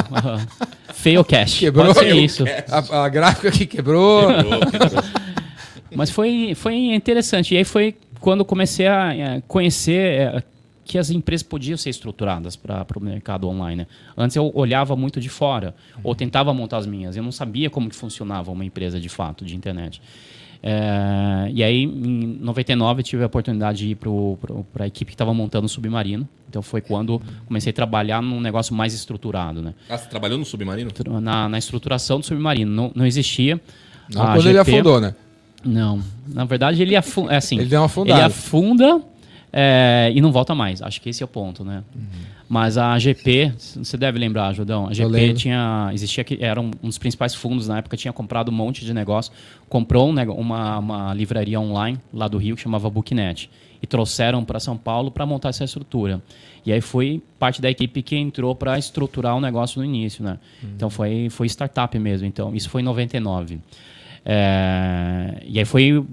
[0.94, 1.60] Failcast.
[1.60, 2.44] Quebrou Pode ser isso.
[2.70, 4.28] A, a gráfica que quebrou.
[5.96, 7.54] Mas foi, foi interessante.
[7.54, 10.44] E aí foi quando eu comecei a eh, conhecer eh,
[10.84, 13.78] que as empresas podiam ser estruturadas para o mercado online.
[13.78, 13.88] né?
[14.18, 17.16] Antes eu olhava muito de fora, ou tentava montar as minhas.
[17.16, 20.02] Eu não sabia como que funcionava uma empresa de fato, de internet.
[20.64, 25.16] Eh, e aí, em 99, eu tive a oportunidade de ir para a equipe que
[25.16, 26.28] estava montando o Submarino.
[26.50, 29.62] Então foi quando comecei a trabalhar num negócio mais estruturado.
[29.62, 29.74] Né?
[29.90, 30.90] Ah, você trabalhou no Submarino?
[31.22, 32.72] Na, na estruturação do Submarino.
[32.72, 33.60] Não, não existia.
[34.14, 35.16] Não a quando ele GP afundou, né?
[35.66, 38.20] não, na verdade ele afunda, é assim, Ele deu uma afundada.
[38.20, 39.02] ele afunda
[39.52, 40.82] é, e não volta mais.
[40.82, 41.84] Acho que esse é o ponto, né?
[42.48, 46.88] Mas a GP, você deve lembrar, Judão, a GP tinha, existia que era um, um
[46.88, 49.34] dos principais fundos na época, tinha comprado um monte de negócio,
[49.68, 53.50] comprou um uma, uma livraria online lá do Rio que chamava Booknet
[53.82, 56.22] e trouxeram para São Paulo para montar essa estrutura.
[56.66, 60.40] E aí foi parte da equipe que entrou para estruturar o negócio no início, né?
[60.76, 62.28] Então foi foi startup mesmo.
[62.28, 63.60] Então isso foi em 99.
[64.28, 66.04] É, e aí foi,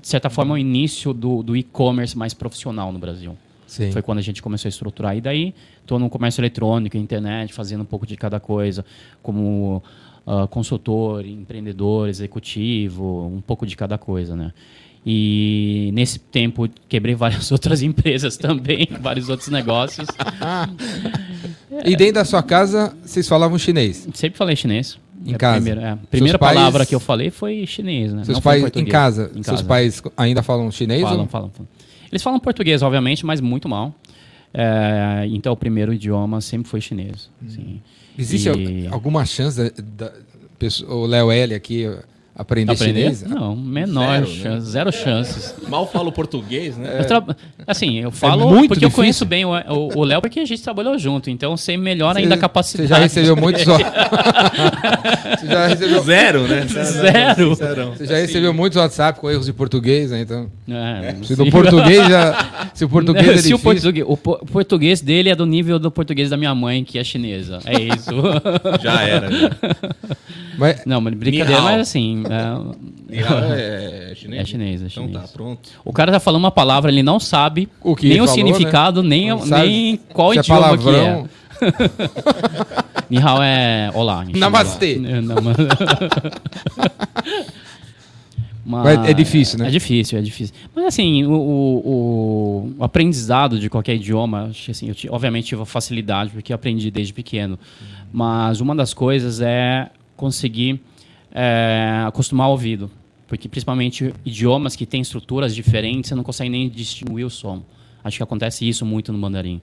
[0.00, 3.34] de certa forma, o início do, do e-commerce mais profissional no Brasil.
[3.66, 3.90] Sim.
[3.92, 5.16] Foi quando a gente começou a estruturar.
[5.16, 8.84] E daí, estou no comércio eletrônico, internet, fazendo um pouco de cada coisa,
[9.22, 9.82] como
[10.26, 14.52] uh, consultor, empreendedor, executivo, um pouco de cada coisa, né?
[15.08, 20.08] E nesse tempo quebrei várias outras empresas também, vários outros negócios.
[21.84, 24.08] E dentro da sua casa, vocês falavam chinês?
[24.14, 24.98] Sempre falei chinês.
[25.24, 25.56] Em É casa?
[25.60, 28.24] Primeira, é, a primeira pais- palavra que eu falei foi chinês, né?
[28.24, 29.64] Seus Não pais em casa, Em seus casa.
[29.64, 31.02] pais ainda falam chinês?
[31.02, 31.26] Falam, ou...
[31.26, 31.68] falam, falam.
[32.10, 33.94] Eles falam português, obviamente, mas muito mal.
[34.54, 37.30] É, então, o primeiro idioma sempre foi chinês.
[37.48, 37.80] sim.
[38.18, 40.12] Existe E- al- alguma chance da, da
[40.58, 41.84] pessoa- o Léo L aqui
[42.36, 43.00] aprender, Aprender?
[43.14, 43.22] chinês?
[43.22, 44.34] Não, menor Zero, né?
[44.42, 45.54] chance, zero chances.
[45.68, 47.00] Mal falo português, né?
[47.00, 47.24] Eu tra-
[47.66, 49.02] Assim, eu falo muito porque eu difícil.
[49.02, 52.38] conheço bem o Léo, porque a gente trabalhou junto, então eu sei melhor ainda a
[52.38, 52.88] capacidade.
[52.88, 53.64] Você já recebeu muitos.
[55.40, 56.66] você já recebeu, Zero, né?
[56.68, 57.54] Zero.
[57.96, 60.20] Você já recebeu muitos WhatsApp com erros de português, né?
[60.20, 64.16] Então, É, se do português já, se o português é Se o difícil, português, o
[64.16, 67.58] po- o português dele é do nível do português da minha mãe, que é chinesa.
[67.64, 68.10] É isso.
[68.82, 69.30] Já era.
[69.30, 69.50] Já.
[70.58, 72.22] Mas Não, mas brincadeira, mas assim.
[72.26, 74.40] é, Nihao é, é chinês?
[74.42, 75.22] É chinês, é Então chinês.
[75.22, 75.68] tá, pronto.
[75.84, 79.02] o cara tá falando uma palavra, ele não sabe O que nem o falou, significado,
[79.02, 81.28] nem, sabe nem qual se é idioma palavrão.
[81.28, 83.06] que é.
[83.08, 84.24] Ni hao é olá.
[84.34, 84.94] Namastê.
[85.04, 85.36] É, não,
[88.64, 89.68] mas- é difícil, né?
[89.68, 90.54] É difícil, é difícil.
[90.74, 95.62] Mas assim, o, o- o aprendizado de qualquer idioma, acho que, assim, eu obviamente tive
[95.62, 97.58] a facilidade, porque eu aprendi desde pequeno.
[98.12, 100.80] Mas uma das coisas é conseguir
[101.32, 102.90] é, acostumar o ouvido.
[103.28, 107.62] Porque principalmente idiomas que têm estruturas diferentes, você não consegue nem distinguir o som.
[108.02, 109.60] Acho que acontece isso muito no mandarim.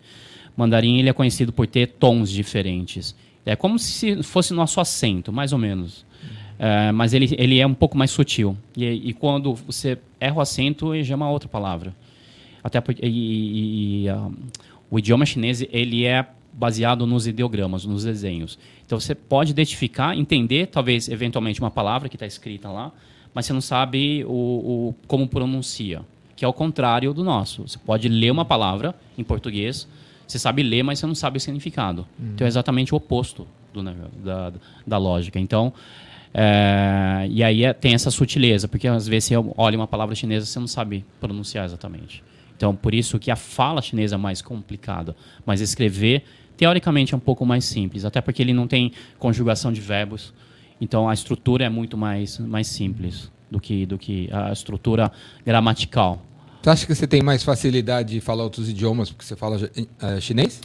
[0.55, 3.15] Mandarim ele é conhecido por ter tons diferentes.
[3.45, 6.05] É como se fosse nosso acento, mais ou menos.
[6.59, 8.55] É, mas ele, ele é um pouco mais sutil.
[8.75, 11.95] E, e quando você erra o acento, ele já é uma outra palavra.
[12.63, 14.29] Até porque e, e- e, ah,
[14.89, 18.57] o idioma chinês ele é baseado nos ideogramas, nos desenhos.
[18.85, 22.91] Então você pode identificar, entender, talvez eventualmente uma palavra que está escrita lá,
[23.33, 26.01] mas você não sabe o, o- como pronuncia,
[26.35, 27.63] que é o contrário do nosso.
[27.67, 29.87] Você pode ler uma palavra em português,
[30.27, 32.05] você sabe ler, mas você não sabe o significado.
[32.19, 34.53] Então é exatamente o oposto do ne- da,
[34.85, 35.39] da lógica.
[35.39, 35.73] Então
[36.33, 40.45] é, e aí é- tem essa sutileza, porque às vezes você olha uma palavra chinesa
[40.45, 42.23] você não sabe pronunciar exatamente.
[42.55, 45.15] Então, por isso que a fala chinesa é mais complicada.
[45.45, 46.23] Mas escrever,
[46.57, 48.05] teoricamente, é um pouco mais simples.
[48.05, 50.33] Até porque ele não tem conjugação de verbos.
[50.79, 55.11] Então, a estrutura é muito mais, mais simples do que, do que a estrutura
[55.45, 56.21] gramatical.
[56.61, 59.57] Você acha que você tem mais facilidade de falar outros idiomas porque você fala
[60.01, 60.61] eh, chinês?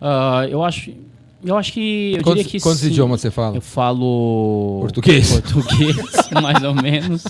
[0.00, 0.92] Ah, eu acho...
[1.44, 2.14] Eu acho que...
[2.14, 2.88] Eu Quantos, diria que quantos sim.
[2.88, 3.56] idiomas você fala?
[3.56, 4.78] Eu falo...
[4.80, 5.40] Português.
[5.40, 5.96] Português,
[6.42, 7.24] mais ou menos.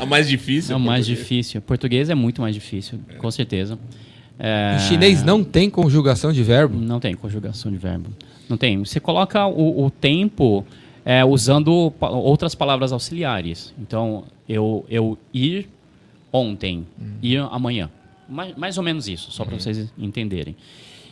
[0.00, 0.72] A mais difícil.
[0.72, 1.18] É o mais português.
[1.18, 1.62] difícil.
[1.62, 3.78] Português é muito mais difícil, com certeza.
[4.38, 6.78] É, Em chinês não tem conjugação de verbo?
[6.78, 8.10] Não tem conjugação de verbo.
[8.48, 8.78] Não tem.
[8.84, 10.64] Você coloca o, o tempo
[11.04, 13.72] é, usando pa- outras palavras auxiliares.
[13.78, 15.68] Então, eu, eu ir
[16.32, 16.84] ontem,
[17.22, 17.90] ir amanhã.
[18.28, 20.56] Mais, mais ou menos isso, só para vocês entenderem.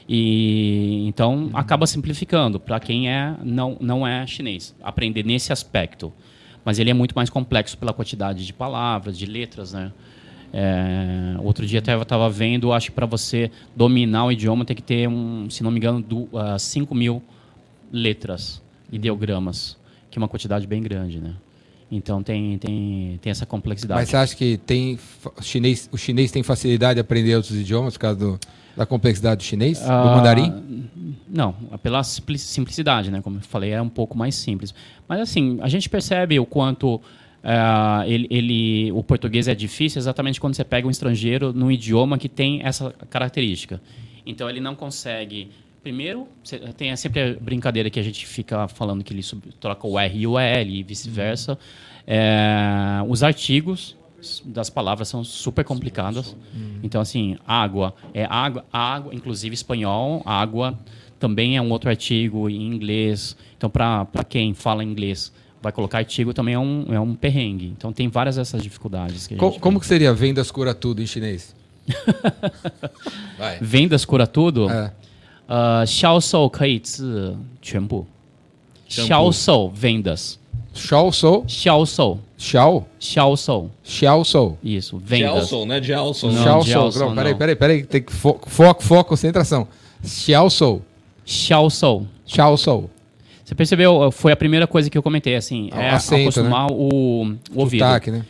[0.08, 6.12] E então acaba simplificando para quem é não, não é chinês aprender nesse aspecto.
[6.64, 9.92] Mas ele é muito mais complexo pela quantidade de palavras, de letras, né?
[10.52, 14.76] É, outro dia até eu estava vendo, acho que para você dominar o idioma tem
[14.76, 17.22] que ter, um, se não me engano, do, ah, 5 mil
[17.90, 19.76] letras, ideogramas,
[20.10, 21.34] que é uma quantidade bem grande, né?
[21.90, 24.00] Então tem, tem, tem essa complexidade.
[24.00, 24.98] Mas você acha que tem
[25.42, 28.40] chinês, o chinês tem facilidade de aprender outros idiomas por causa do-
[28.74, 29.80] da complexidade do chinês?
[29.80, 30.88] do Ah, mandarim?
[31.28, 33.20] Não, pela simpli- simplicidade, né?
[33.20, 34.74] Como eu falei, é um pouco mais simples.
[35.06, 36.98] Mas assim, a gente percebe o quanto
[37.42, 42.18] ah, ele, ele- o português é difícil exatamente quando você pega um estrangeiro num idioma
[42.18, 43.80] que tem essa característica.
[44.24, 45.50] Então ele não consegue.
[45.82, 46.28] Primeiro,
[46.76, 50.16] tem sempre a brincadeira que a gente fica falando que ele sub- troca o R
[50.16, 51.58] e o L e vice-versa.
[52.06, 53.96] É, os artigos
[54.44, 56.36] das palavras são super complicadas.
[56.84, 60.78] Então, assim, água é água, água, inclusive espanhol, água
[61.18, 63.36] também é um outro artigo em inglês.
[63.56, 67.73] Então, para quem fala inglês, vai colocar artigo também é um, é um perrengue.
[67.77, 69.27] Então, tem várias dessas dificuldades.
[69.27, 71.55] Que a Co- gente como que seria vendas cura tudo em chinês?
[73.37, 73.57] Vai.
[73.61, 74.69] Vendas cura tudo.
[74.69, 74.91] É.
[75.49, 78.05] 呃，销售可以治全部。
[78.89, 80.37] 全部销售 vendas，
[80.73, 84.57] Xiao sou, 销售 xiao, 销售 xiao sou.
[84.63, 85.47] isso vendas。
[85.49, 85.81] Gelson, né?
[85.81, 86.31] Gelson.
[86.31, 86.91] Não, Xiao Xiao sou.
[86.91, 87.37] sou, Não, peraí, não.
[87.39, 87.83] peraí, peraí.
[87.85, 89.67] Tem que fo foco, foco, concentração.
[90.03, 90.81] Xiao sou,
[91.25, 92.89] 销售 xiao sou.
[93.44, 94.10] Você percebeu?
[94.12, 97.84] Foi a primeira coisa que eu comentei, assim, é acento, acostumar o, o ouvido.
[97.84, 98.24] Sotaque, né?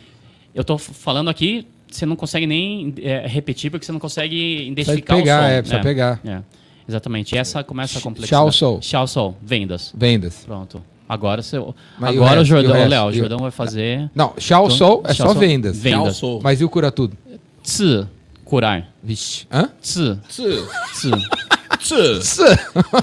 [0.53, 4.93] Eu tô falando aqui você não consegue nem é, repetir porque você não consegue Precisa
[4.97, 5.47] identificar pegar, o som.
[5.49, 6.19] é, precisa pegar.
[6.25, 6.41] É,
[6.89, 7.35] exatamente.
[7.35, 8.41] E essa começa a complexidade.
[8.41, 8.79] Tchau, Sol.
[8.79, 9.37] Tchau, Sol.
[9.41, 9.93] Vendas.
[9.95, 10.43] Vendas.
[10.45, 10.81] Pronto.
[11.07, 11.59] Agora, você,
[11.99, 12.89] Mas o agora o, o Jordão, resto?
[12.89, 14.09] Léo, o o- Jordão vai fazer...
[14.15, 15.77] Não, Xiao Então, Soul é só vendas.
[15.77, 16.03] Vendas.
[16.03, 16.41] Tchau, sou.
[16.41, 17.15] Mas e o cura tudo?
[17.61, 18.07] Tsi,
[18.43, 18.89] curar.
[19.03, 19.45] Vixe.
[19.51, 19.69] Hã?
[19.79, 21.11] Tsi, Tsu,
[21.82, 22.44] tsi, tsu,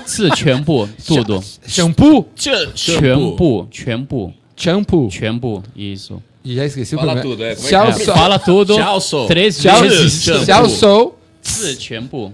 [0.06, 1.44] tsi, 全部, tudo.
[1.68, 2.26] Shampoo?
[2.36, 5.10] tsu, 全部,全部, Shampoo.
[5.10, 6.22] 全部, isso.
[6.44, 7.30] E já esqueci Fala o primeiro.
[7.30, 7.56] tudo, é.
[7.56, 8.18] Como é Xiao É, que Soul.
[8.18, 9.28] fala tudo Tchau, Sol.
[9.28, 10.24] três Xiao, vezes.
[10.24, 10.46] Shampoo.
[10.46, 12.34] Xiao Soul 字全部，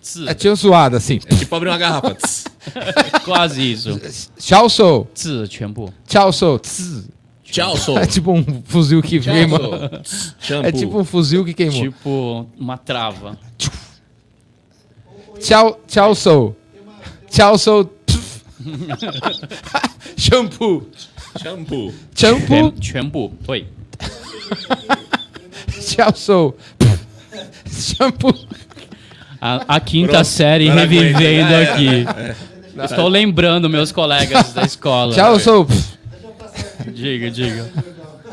[0.00, 1.20] 字 é tinha zoado assim.
[1.26, 2.14] É tipo abrir uma garrafa.
[2.14, 2.44] Tss.
[3.24, 4.00] quase isso.
[4.38, 5.08] Xiao Soul.
[5.14, 6.58] 字全部， Xiao Soul.
[6.60, 7.08] Tss.
[7.48, 7.96] Tchau, Sol.
[7.98, 9.56] É tipo um fuzil que Tchau, queima.
[9.58, 9.88] Sol.
[10.02, 10.34] Tss.
[10.40, 10.68] Shampoo.
[10.68, 11.80] É tipo um fuzil que queimou.
[11.80, 13.38] tipo uma trava.
[15.41, 16.55] Tchau, tchau, sou.
[17.29, 17.91] Tchau, sou.
[20.17, 20.87] Shampoo.
[21.41, 21.93] Shampoo.
[22.15, 22.73] Shampoo.
[22.79, 23.33] Shampoo.
[23.47, 23.65] Oi.
[25.81, 26.57] tchau, sou.
[27.65, 28.33] Shampoo.
[29.41, 30.25] A, quinta Pronto.
[30.25, 32.05] série revivendo é, é, aqui.
[32.77, 32.85] É.
[32.85, 35.15] Estou lembrando meus colegas da escola.
[35.15, 35.67] Tchau, sou.
[36.93, 37.67] diga, diga.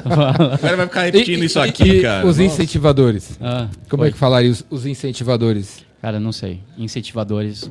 [0.04, 2.26] O cara vai ficar repetindo e, isso aqui, e, cara.
[2.26, 3.38] Os incentivadores.
[3.40, 4.08] Ah, Como foi.
[4.08, 5.87] é que falaria os, os incentivadores?
[6.00, 6.60] Cara, não sei.
[6.76, 7.70] Incentivadores.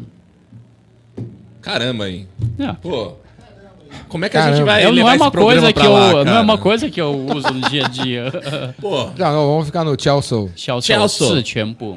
[1.61, 2.27] Caramba, hein?
[2.59, 2.73] É.
[2.73, 3.13] Pô.
[4.09, 4.53] Como é que Caramba.
[4.53, 6.57] a gente vai eu, levar não é uma coisa que eu, lá, Não é uma
[6.57, 8.31] coisa que eu uso no dia a dia.
[8.79, 9.05] Pô.
[9.17, 10.49] Não, não, vamos ficar no Chelsea.
[10.55, 10.97] Chelsea.
[10.97, 11.43] Chelsea.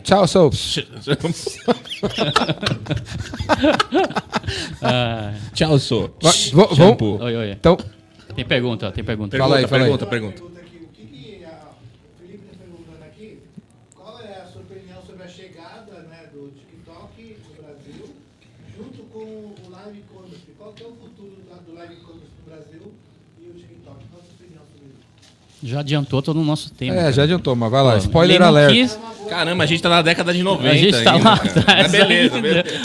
[0.03, 0.27] tchau Chelsea.
[0.27, 0.85] Chelsea.
[1.03, 1.63] Chelsea.
[5.55, 5.79] tchau
[7.37, 7.51] oi.
[7.53, 7.77] Então...
[8.35, 9.37] Tem pergunta, tem pergunta.
[9.37, 10.11] Fala pergunta, aí, fala pergunta, aí.
[10.11, 10.43] pergunta.
[25.63, 26.95] Já adiantou todo o nosso tempo.
[26.95, 27.93] é, já adiantou, mas vai lá.
[27.93, 28.73] Pô, Spoiler alert.
[28.73, 31.61] quis- Caramba, a gente tá na década de 90 a gente tá ainda, lá cara.
[31.61, 31.93] atrás.
[31.93, 32.49] Beleza, ainda.
[32.49, 32.81] beleza.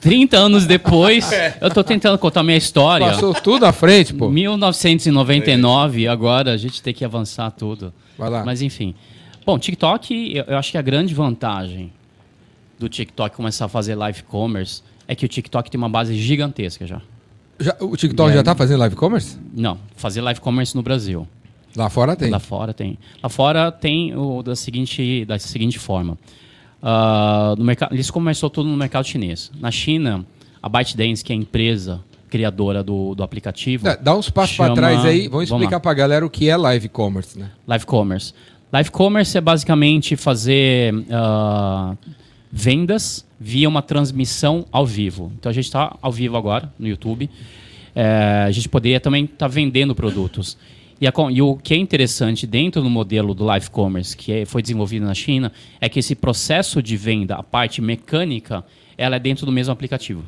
[0.00, 1.28] 30 anos depois,
[1.60, 3.06] eu tô tentando contar minha história.
[3.08, 4.30] Passou tudo à frente, pô.
[4.30, 7.92] 1999, agora a gente tem que avançar tudo.
[8.18, 8.44] Vai lá.
[8.44, 8.94] Mas enfim.
[9.44, 11.92] Bom, TikTok, eu, acho que a grande vantagem
[12.78, 16.86] do TikTok começar a fazer live commerce é que o TikTok tem uma base gigantesca
[16.86, 17.00] já.
[17.58, 19.38] Já- o TikTok E já tá fazendo live commerce?
[19.54, 21.26] Não, fazer live commerce no Brasil.
[21.76, 22.30] Lá fora tem.
[22.30, 22.98] Lá fora tem.
[23.22, 26.16] Lá fora tem o da seguinte, da seguinte forma.
[26.82, 29.50] Ah, no mercado, isso começou tudo no mercado chinês.
[29.60, 30.24] Na China,
[30.62, 34.74] a ByteDance, que é a empresa criadora do, do aplicativo, Dá- Dá uns passos chama-
[34.74, 35.28] trás aí.
[35.28, 35.80] Vamos explicar lá.
[35.80, 37.50] pra galera o que é live commerce, né?
[37.66, 38.32] Live Commerce.
[38.72, 41.94] Live Commerce é basicamente fazer ah,
[42.52, 45.32] vendas via uma transmissão ao vivo.
[45.38, 47.28] Então a gente está ao vivo agora no YouTube.
[47.94, 50.56] É, a gente poderia também estar vendendo produtos.
[51.00, 54.44] E, a e o que é interessante dentro do modelo do Live Commerce, que é-
[54.46, 58.64] foi desenvolvido na China, é que esse processo de venda, a parte mecânica,
[58.96, 60.24] ela é dentro do mesmo aplicativo.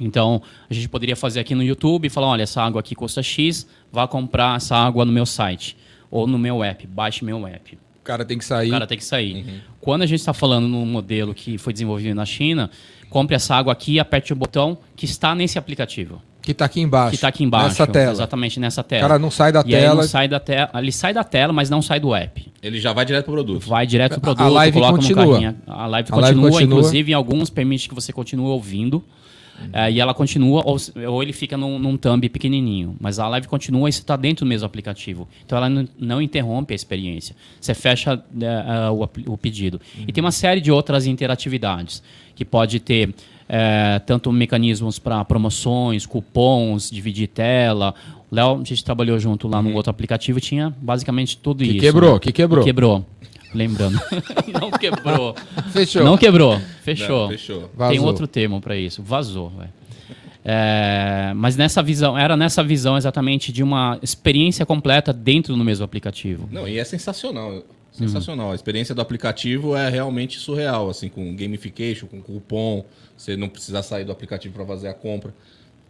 [0.00, 3.22] Então, a gente poderia fazer aqui no YouTube e falar, olha, essa água aqui custa
[3.22, 5.76] X, vá comprar essa água no meu site.
[6.10, 7.76] Ou no meu app, baixe meu app.
[8.00, 8.68] O cara tem que sair.
[8.68, 9.62] O cara tem que sair.
[9.80, 12.70] Quando a gente está falando num modelo que foi desenvolvido na China,
[13.10, 16.22] compre essa água aqui e aperte o botão que está nesse aplicativo.
[16.48, 17.10] Que tá aqui embaixo.
[17.10, 17.68] Que está aqui embaixo.
[17.68, 18.12] Nessa tela.
[18.12, 19.02] Exatamente nessa O tela.
[19.02, 19.94] cara não sai da e tela.
[19.96, 20.70] não sai da tela.
[20.76, 22.50] Ele sai da tela, mas não sai do app.
[22.62, 23.68] Ele já vai direto pro produto.
[23.68, 25.24] Vai direto pro A- a produto, live coloca continua.
[25.26, 25.56] no carrinho.
[25.66, 26.62] A live A live continua, continua.
[26.78, 29.04] inclusive em alguns permite que você continue ouvindo.
[29.72, 30.76] É, e ela continua, ou,
[31.08, 32.94] ou ele fica num, num thumb pequenininho.
[33.00, 35.28] Mas a live continua e você está dentro do mesmo aplicativo.
[35.44, 37.34] Então ela não, não interrompe a experiência.
[37.60, 39.80] Você fecha é, é, o, o pedido.
[40.06, 42.02] E tem uma série de outras interatividades
[42.36, 43.12] que pode ter
[43.48, 47.94] é, tanto mecanismos para promoções, cupons, dividir tela.
[48.30, 51.80] Léo, a gente trabalhou junto lá no outro aplicativo e tinha basicamente tudo Que isso.
[51.80, 52.18] quebrou, né?
[52.20, 52.64] que quebrou.
[52.64, 53.06] Quebrou.
[53.54, 53.98] Lembrando.
[54.60, 55.34] não quebrou.
[55.72, 56.04] Fechou.
[56.04, 56.60] Não quebrou.
[56.82, 57.22] Fechou.
[57.22, 57.70] Não, fechou.
[57.88, 59.02] Tem outro termo para isso.
[59.02, 59.50] Vazou.
[60.44, 65.84] É, mas nessa visão, era nessa visão exatamente de uma experiência completa dentro do mesmo
[65.84, 66.48] aplicativo.
[66.52, 67.62] Não, e é sensacional.
[67.98, 68.52] Sensacional.
[68.52, 72.84] A experiência do aplicativo é realmente surreal, assim, com gamification, com cupom.
[73.16, 75.34] Você não precisa sair do aplicativo para fazer a compra.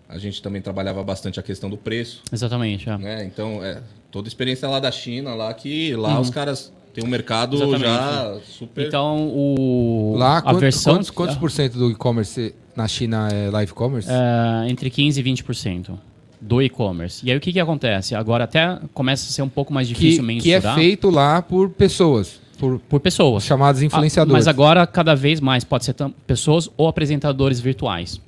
[0.09, 2.89] A gente também trabalhava bastante a questão do preço, Exatamente.
[2.89, 2.97] é.
[2.97, 3.25] né?
[3.27, 7.09] Então, é toda a experiência lá da China, lá que lá os caras têm um
[7.09, 7.83] mercado Exatamente.
[7.85, 8.87] já super.
[8.87, 13.51] Então, o, Lá, a quanto- versão quantos, quantos por cento do e-commerce na China é
[13.51, 14.09] live commerce?
[14.11, 15.99] é, entre 15% e 20%
[16.41, 17.27] do e-commerce.
[17.27, 18.15] E aí o que, que acontece?
[18.15, 21.43] Agora até começa a ser um pouco mais difícil que, que é mensurar feito lá
[21.43, 23.45] por pessoas, por por pessoas.
[23.45, 24.33] chamados Ah, influenciadores.
[24.33, 25.95] Mas agora, cada vez mais, pode ser
[26.27, 28.21] pessoas ou apresentadores virtuais.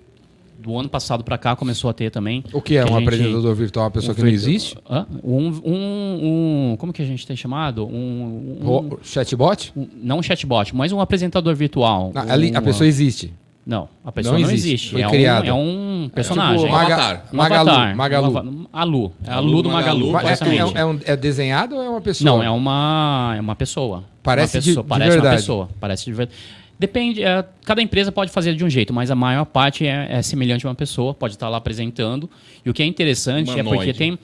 [0.63, 2.45] do ano passado para cá começou a ter também.
[2.53, 3.85] O que é que um gente- apresentador virtual?
[3.87, 4.77] Uma pessoa um que não existe?
[4.91, 5.07] Hã?
[5.25, 7.87] Um, um, um- Como que a gente tem chamado?
[7.87, 9.73] Um, um- Chatbot?
[10.03, 12.13] não um chatbot, mas um apresentador virtual.
[12.15, 13.33] Ah, ali, a pessoa existe.
[13.71, 14.91] Não, a pessoa Não não existe, existe.
[14.91, 15.55] foi é, criada.
[15.55, 15.59] um,
[16.03, 16.57] é um personagem.
[16.65, 17.25] Tipo, Um Maga- avatar.
[17.33, 17.71] Um Magalu.
[17.71, 17.97] avatar.
[17.97, 18.27] Magalu.
[18.27, 19.13] Um ava- a Lu.
[19.25, 20.29] É a Alu Lu do Magalu, Magalu.
[20.29, 20.77] É, exatamente.
[20.77, 22.29] é um- é desenhado ou é uma pessoa?
[22.29, 24.03] Não, é uma, é uma pessoa.
[24.25, 25.27] Parece uma de- pessoa, de parece verdade.
[25.35, 25.69] uma pessoa.
[25.79, 26.37] Parece de verdade.
[26.81, 30.21] Depende, é, cada empresa pode fazer de um jeito, mas a maior parte é, é
[30.23, 32.29] semelhante a uma pessoa, pode estar lá apresentando.
[32.67, 33.77] E o que é interessante é Humanoide.
[33.77, 34.19] porque tem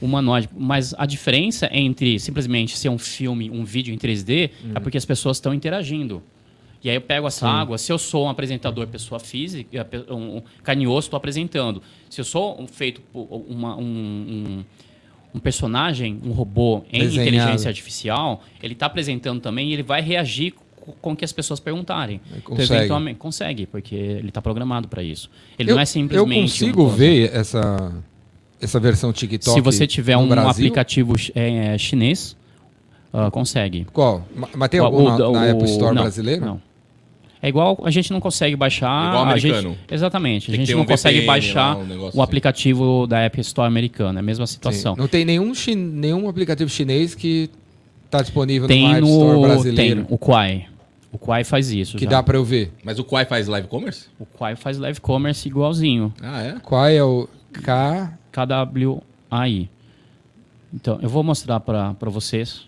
[0.00, 4.72] humanoide, mas a diferença entre simplesmente ser um filme, um vídeo em 3D, Hum.
[4.74, 6.22] é porque as pessoas estão interagindo.
[6.82, 10.42] E aí eu pego essa água, se eu sou um apresentador pessoa física, um um
[10.62, 11.82] carne osso, estou apresentando.
[12.08, 14.64] Se eu sou um feito uma- um, um-
[15.34, 17.28] um personagem, um robô em Desenhado.
[17.30, 21.32] inteligência artificial, ele está apresentando também e ele vai reagir co- com o que as
[21.32, 22.20] pessoas perguntarem.
[22.30, 22.74] Então, consegue.
[22.74, 25.28] eventualmente, consegue, porque ele está programado para isso.
[25.58, 26.32] Ele eu, não é simplesmente.
[26.36, 26.96] Eu um consigo coisa.
[26.96, 27.92] ver essa,
[28.60, 30.50] essa versão TikTok Se você tiver um Brasil?
[30.50, 32.36] aplicativo é, chinês,
[33.12, 33.84] ah, consegue.
[33.92, 34.24] Qual?
[34.34, 36.46] Ma- Mas tem O- algum na, o- na o- App Store não, brasileira?
[36.46, 36.67] Não.
[37.40, 39.08] É igual, a gente não consegue baixar.
[39.10, 39.70] Igual a americano.
[39.70, 40.46] gente- exatamente.
[40.46, 42.20] Tem A gente não um consegue VPN baixar lá, um o assim.
[42.20, 44.18] aplicativo da App Store americana.
[44.18, 44.54] É a mesma Sim.
[44.54, 44.96] situação.
[44.96, 47.48] Não tem nenhum, chi- nenhum aplicativo chinês que
[48.06, 50.04] está disponível Tem no App Store brasileiro.
[50.04, 50.66] Tem o Quai.
[51.12, 51.96] O Quai faz isso.
[51.96, 52.10] Que já.
[52.10, 52.72] dá para eu ver.
[52.84, 54.06] Mas o Quai faz live commerce?
[54.18, 56.12] O Quai faz live commerce igualzinho.
[56.20, 56.56] Ah, é?
[56.60, 58.12] Qual é o K?
[58.32, 59.70] KWAI.
[60.74, 62.66] Então, eu vou mostrar para vocês.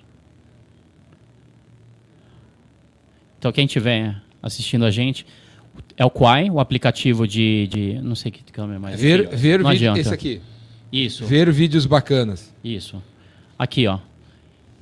[3.39, 5.27] Então, quem estiver assistindo a gente,
[5.97, 7.67] é o Quai, o aplicativo de.
[7.69, 9.01] de não sei que câmera mais.
[9.01, 9.91] Ver, Aqui, ver não vídeo.
[9.91, 10.01] adianta.
[10.01, 10.41] Esse aqui.
[10.93, 12.53] Isso, Ver vídeos bacanas.
[12.65, 13.01] isso.
[13.59, 13.99] Aqui, ó.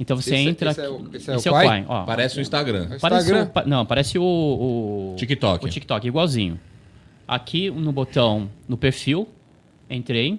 [0.00, 0.70] Então você Esse- entra.
[0.70, 1.84] esse é aqui- o- esse é o é o Quai?
[1.88, 2.88] Ó, Parece o Instagram.
[3.00, 3.50] Parece Instagram.
[3.66, 5.64] o, não, parece o, o TikTok.
[5.66, 6.58] O TikTok, igualzinho.
[7.26, 9.28] Aqui no botão, no perfil,
[9.90, 10.38] entrei.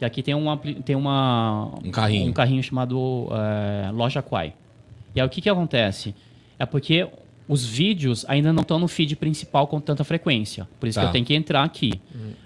[0.00, 2.28] E aqui tem, um, apli- tem uma, Um carrinho.
[2.28, 4.52] um carrinho chamado é, Loja Quai.
[5.14, 6.14] E aí o que, que acontece?
[6.58, 7.06] É porque
[7.50, 10.68] os vídeos ainda não estão no feed principal com tanta frequência.
[10.78, 11.02] Por isso Tá.
[11.02, 12.00] que eu tenho que entrar aqui.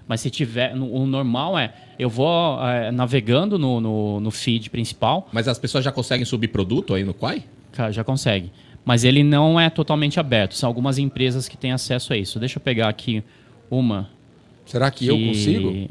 [0.07, 0.75] Mas se tiver.
[0.75, 1.73] no- o normal é.
[1.99, 6.47] Eu vou é, navegando no, no, no feed principal, Mas as pessoas já conseguem subir
[6.47, 7.43] produto aí no Quai?
[7.91, 8.51] Já consegue.
[8.83, 10.53] Mas ele não é totalmente aberto.
[10.55, 12.39] São algumas empresas que têm acesso a isso.
[12.39, 13.23] Deixa eu pegar aqui
[13.69, 14.09] uma.
[14.65, 15.87] Será que, eu consigo?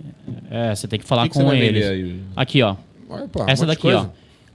[0.51, 2.21] É, você tem que falar que que com vender eles.
[2.35, 2.77] Aqui, ó.
[3.09, 4.07] Opa, um essa de daqui, ó.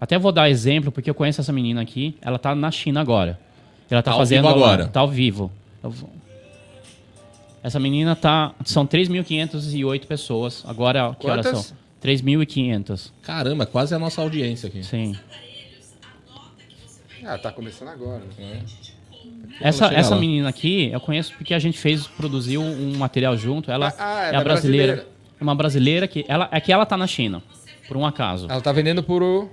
[0.02, 2.16] Até vou dar exemplo, porque eu conheço essa menina aqui.
[2.22, 3.40] Ela tá na China agora.
[3.90, 4.88] Ela tá, Tá ao fazendo vivo lá- agora.
[4.88, 5.52] Tá ao vivo.
[7.64, 8.54] Essa menina tá.
[8.64, 10.64] São 3.508 pessoas.
[10.66, 11.66] Agora, que horas são?
[12.02, 13.12] 3.500.
[13.22, 14.84] Caramba, quase a nossa audiência aqui.
[14.84, 15.16] Sim.
[17.26, 18.24] Ah, tá começando agora.
[18.38, 18.62] né?
[19.60, 20.22] Essa, essa lá.
[20.22, 23.70] menina aqui, eu conheço porque a gente fez, produziu um material junto.
[23.70, 24.44] Ela Ah, ah, é é brasileira.
[24.94, 25.08] brasileira.
[25.40, 26.24] É uma brasileira que.
[26.30, 27.44] Ela, é que ela tá na China,
[27.88, 28.48] por um acaso.
[28.50, 29.50] Ela tá vendendo por,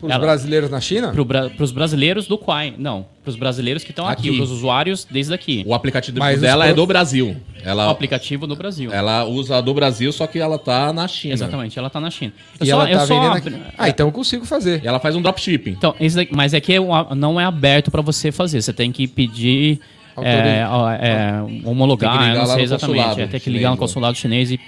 [0.00, 1.08] os Ela- brasileiros na China?
[1.12, 2.74] Pro bra, pros brasileiros do Quai.
[2.78, 4.36] Não, pros brasileiros que estão aqui, Aqui.
[4.36, 5.62] pros usuários desde aqui.
[5.66, 7.36] O aplicativo Mas os dela é do Brasil.
[7.64, 8.92] O Ela, aplicativo do Brasil.
[8.92, 11.34] ela usa a do Brasil, só que ela tá na China.
[11.34, 12.32] Exatamente, ela tá na China.
[12.60, 13.64] Eu E só- ela tá vendendo abri- aqui.
[13.76, 14.80] Ah, então eu consigo fazer.
[14.84, 15.70] E ela faz um dropshipping.
[15.72, 16.78] Então, esse daqui- mas é que é
[17.16, 18.62] não é aberto para você fazer.
[18.62, 19.80] Você tem que pedir
[20.20, 23.20] é, ó, é, homologar, Tem que ligar eu não sei exatamente.
[23.20, 23.78] É, tem que ligar no né?
[23.80, 24.58] consulado chinês e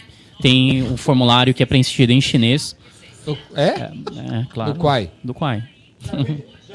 [0.40, 2.76] tem um formulário que é preenchido em chinês.
[3.34, 3.68] Do- É?
[3.68, 4.72] É, claro.
[4.74, 5.10] Do Quai.
[5.24, 5.62] Do Quai.
[6.00, 6.12] Já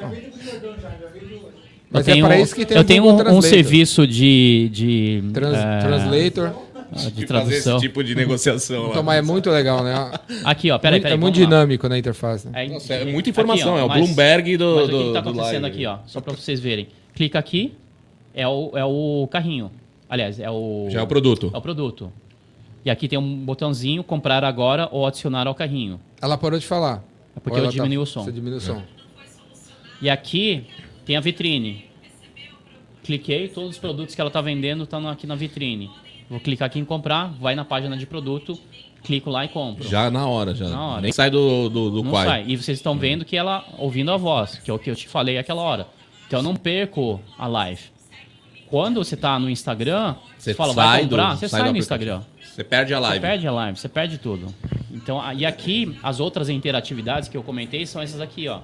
[0.08, 1.46] veio do Jordão já, já veio do...
[1.90, 5.24] Mas eu tenho, é para isso que tem eu tenho um, um serviço de, de,
[5.34, 6.50] Trans- é, Translator.
[6.92, 7.78] de fazer tradução.
[7.78, 8.88] esse tipo de negociação.
[8.88, 9.04] Então, lá.
[9.04, 10.12] mas é muito legal, né?
[10.44, 11.14] Aqui, ó, peraí, peraí.
[11.14, 11.58] é muito vamos lá.
[11.58, 12.48] dinâmico na interface.
[12.50, 12.66] Né?
[12.66, 14.92] É, Nossa, é muita informação, aqui, ó, é o mas- Bloomberg do- Mas o que,
[14.92, 15.98] do- que tá do acontecendo aqui, ó?
[16.06, 16.88] Só para vocês verem.
[17.14, 17.74] Clica aqui,
[18.34, 19.72] é o, é o carrinho.
[20.10, 20.88] Aliás, é o.
[20.90, 21.50] Já é o produto.
[21.54, 22.12] É o produto.
[22.84, 26.00] E aqui tem um botãozinho comprar agora ou adicionar ao carrinho.
[26.26, 27.04] Ela parou de falar.
[27.36, 28.24] É porque Ou eu ela diminui o som.
[28.24, 28.82] Você diminui o som.
[30.02, 30.66] E aqui
[31.06, 31.86] tem a vitrine.
[33.04, 35.90] Cliquei, todos os produtos que ela está vendendo estão aqui na vitrine.
[36.30, 38.60] Vou clicar aqui em comprar, vai na página de produto,
[39.04, 39.88] clico lá e compro.
[39.88, 40.68] Já na hora, já.
[40.68, 41.02] Na hora.
[41.02, 42.26] Nem sai do, do, do não Quai.
[42.26, 42.46] sai.
[42.48, 45.08] E vocês estão vendo que ela ouvindo a voz, que é o que eu te
[45.08, 45.88] falei aquela hora.
[46.26, 47.82] Então eu não perco a live.
[48.68, 51.74] Quando você está no Instagram, você, Você fala, vai do- comprar, você sai sai, do
[51.74, 52.12] no aplicativo.
[52.12, 52.35] Instagram.
[52.56, 53.20] Você perde a Você live.
[53.20, 54.48] perde a live, você perde tudo.
[54.94, 58.62] Então, e aqui, as outras interatividades que eu comentei são essas aqui, ó.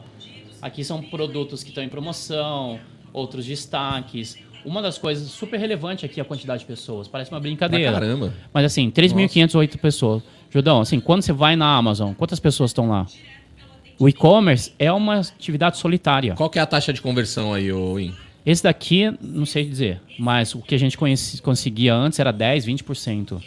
[0.61, 2.79] Aqui são produtos que estão em promoção,
[3.11, 4.37] outros destaques.
[4.63, 7.07] Uma das coisas super relevante aqui é a quantidade de pessoas.
[7.09, 7.91] Parece uma brincadeira.
[7.91, 8.33] caramba.
[8.53, 10.23] Mas assim, 3.508 pessoas.
[10.49, 13.05] Judão, assim, quando você vai na Amazon, quantas pessoas estão lá?
[13.99, 16.33] O e-commerce é uma atividade solitária.
[16.35, 18.13] Qual que é a taxa de conversão aí, ô In?
[18.45, 22.65] Esse daqui, não sei dizer, mas o que a gente conheci- conseguia antes era 10,
[22.65, 23.41] 20%.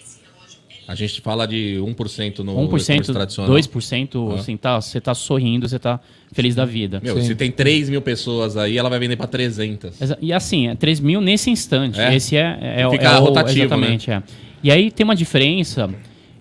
[0.86, 3.56] A gente fala de 1% no 1%, tradicional.
[3.56, 5.98] 2%, assim, tá, você tá sorrindo, você tá
[6.32, 7.00] feliz da vida.
[7.02, 7.28] Meu, Sim.
[7.28, 9.98] se tem 3 mil pessoas aí, ela vai vender para 300.
[10.20, 11.98] E assim, é 3 mil nesse instante.
[11.98, 12.14] É?
[12.14, 14.22] Esse é, é, é Fica é o rotativo, Exatamente, né?
[14.26, 14.44] é.
[14.62, 15.88] E aí tem uma diferença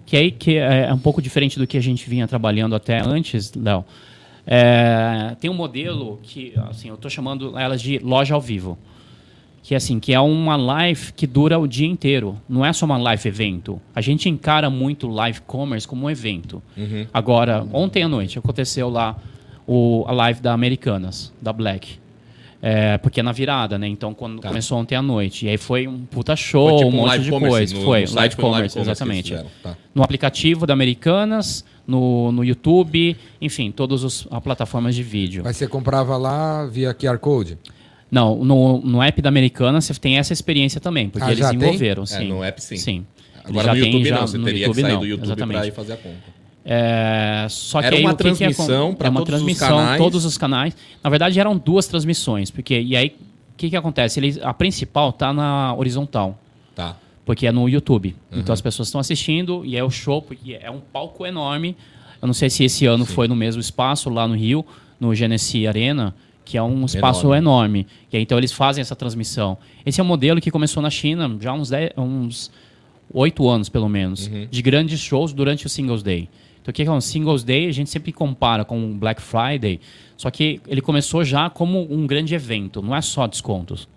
[0.05, 2.99] que aí que é, é um pouco diferente do que a gente vinha trabalhando até
[2.99, 3.85] antes, Léo.
[4.45, 8.77] É, tem um modelo que, assim, eu estou chamando elas de loja ao vivo
[9.63, 12.37] que assim, que é uma live que dura o dia inteiro.
[12.49, 13.81] Não é só uma live evento.
[13.95, 16.61] A gente encara muito live commerce como um evento.
[16.75, 17.07] Uhum.
[17.13, 19.15] Agora, ontem à noite aconteceu lá
[19.65, 21.97] o, a live da Americanas, da Black.
[22.61, 23.87] É, porque é na virada, né?
[23.87, 24.49] Então, quando tá.
[24.49, 25.45] começou ontem à noite.
[25.45, 27.75] E aí foi um puta show, foi tipo um monte de coisa.
[27.75, 29.35] No, foi, no live, commerce, live exatamente.
[29.61, 29.77] Tá.
[29.95, 35.41] No aplicativo da Americanas, no, no YouTube, enfim, todas as plataformas de vídeo.
[35.43, 37.57] Mas você comprava lá via QR Code?
[38.13, 42.05] Não, no, no app da Americana você tem essa experiência também, porque ah, eles desenvolveram.
[42.05, 42.25] Sim.
[42.25, 42.77] É, no app sim.
[42.77, 43.05] Sim.
[43.43, 45.71] Agora no YouTube já, não, você teria YouTube, que sair não, do YouTube para ir
[45.71, 46.33] fazer a compra.
[46.63, 49.97] É, só que era aí, uma transmissão é, para é uma todos transmissão, os canais.
[49.97, 50.77] todos os canais.
[51.03, 53.15] Na verdade eram duas transmissões, porque e aí
[53.53, 54.19] o que, que acontece?
[54.19, 56.37] Ele, a principal tá na horizontal.
[56.75, 56.95] Tá.
[57.25, 58.15] Porque é no YouTube.
[58.31, 58.41] Uhum.
[58.41, 61.75] Então as pessoas estão assistindo e é o show, porque é um palco enorme.
[62.21, 63.13] Eu não sei se esse ano Sim.
[63.13, 64.63] foi no mesmo espaço lá no Rio,
[64.99, 66.13] no Genesee Arena
[66.45, 67.81] que é um espaço enorme.
[67.81, 67.87] enorme.
[68.11, 69.57] E aí, então eles fazem essa transmissão.
[69.85, 72.51] Esse é um modelo que começou na China já há uns, uns
[73.13, 74.47] 8 anos, pelo menos, uhum.
[74.49, 76.29] de grandes shows durante o Singles Day.
[76.61, 77.67] Então, o que é um Singles Day?
[77.67, 79.79] A gente sempre compara com o Black Friday,
[80.15, 83.87] só que ele começou já como um grande evento, não é só descontos.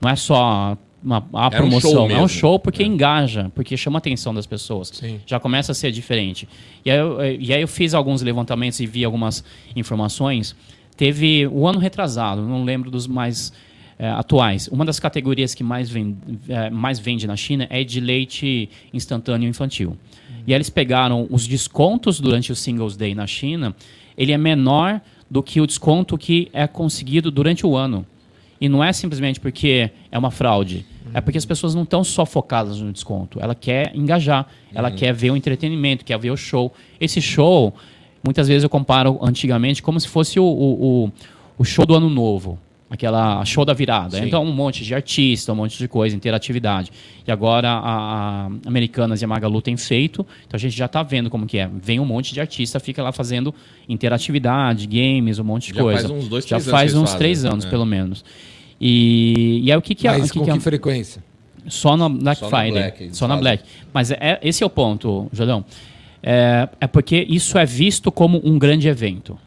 [0.00, 2.86] Não é só uma, a promoção, um é um show porque é.
[2.86, 4.88] engaja, porque chama a atenção das pessoas.
[4.88, 5.20] Sim.
[5.26, 6.48] Já começa a ser diferente.
[6.84, 9.42] E aí, eu, e aí eu fiz alguns levantamentos e vi algumas
[9.74, 10.54] informações
[11.00, 13.54] Teve o ano retrasado, não lembro dos mais
[13.98, 14.68] é, atuais.
[14.68, 19.48] Uma das categorias que mais vende, é, mais vende na China é de leite instantâneo
[19.48, 19.88] infantil.
[19.88, 20.42] Uhum.
[20.46, 23.74] E eles pegaram os descontos durante o Singles Day na China,
[24.14, 28.04] ele é menor do que o desconto que é conseguido durante o ano.
[28.60, 30.84] E não é simplesmente porque é uma fraude.
[31.06, 31.12] Uhum.
[31.14, 33.40] É porque as pessoas não estão só focadas no desconto.
[33.40, 34.96] Ela quer engajar, ela uhum.
[34.96, 36.70] quer ver o entretenimento, quer ver o show.
[37.00, 37.74] Esse show
[38.22, 41.12] Muitas vezes eu comparo antigamente como se fosse o, o,
[41.58, 42.58] o show do ano novo,
[42.90, 44.18] aquela show da virada.
[44.18, 44.26] Sim.
[44.26, 46.90] Então, um monte de artista, um monte de coisa, interatividade.
[47.26, 51.02] E agora a, a Americanas e a Magalu têm feito, então a gente já está
[51.02, 51.70] vendo como que é.
[51.82, 53.54] Vem um monte de artista, fica lá fazendo
[53.88, 56.08] interatividade, games, um monte de já coisa.
[56.08, 57.70] Faz uns dois, já faz uns três anos, né?
[57.70, 58.22] pelo menos.
[58.78, 60.18] E, e aí o que, que é.
[60.18, 60.60] Mas com que, que é?
[60.60, 61.22] frequência?
[61.68, 62.72] Só na Black só Friday.
[62.72, 63.64] Na Black, só na Black.
[63.94, 65.64] Mas é, esse é o ponto, Jordão
[66.22, 69.38] é, é porque isso é visto como um grande evento.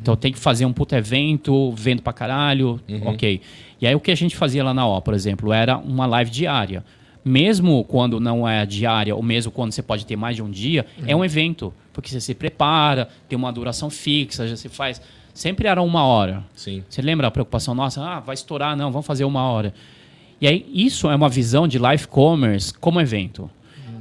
[0.00, 3.08] Então tem que fazer um puto evento, vendo pra caralho, uhum.
[3.08, 3.40] ok.
[3.80, 6.30] E aí o que a gente fazia lá na O, por exemplo, era uma live
[6.30, 6.84] diária.
[7.24, 10.84] Mesmo quando não é diária, ou mesmo quando você pode ter mais de um dia,
[10.98, 11.04] uhum.
[11.06, 11.72] é um evento.
[11.92, 15.00] Porque você se prepara, tem uma duração fixa, já se faz.
[15.32, 16.42] Sempre era uma hora.
[16.54, 16.82] Sim.
[16.88, 18.04] Você lembra a preocupação nossa?
[18.04, 19.72] Ah, vai estourar, não, vamos fazer uma hora.
[20.40, 23.48] E aí, isso é uma visão de live commerce como evento.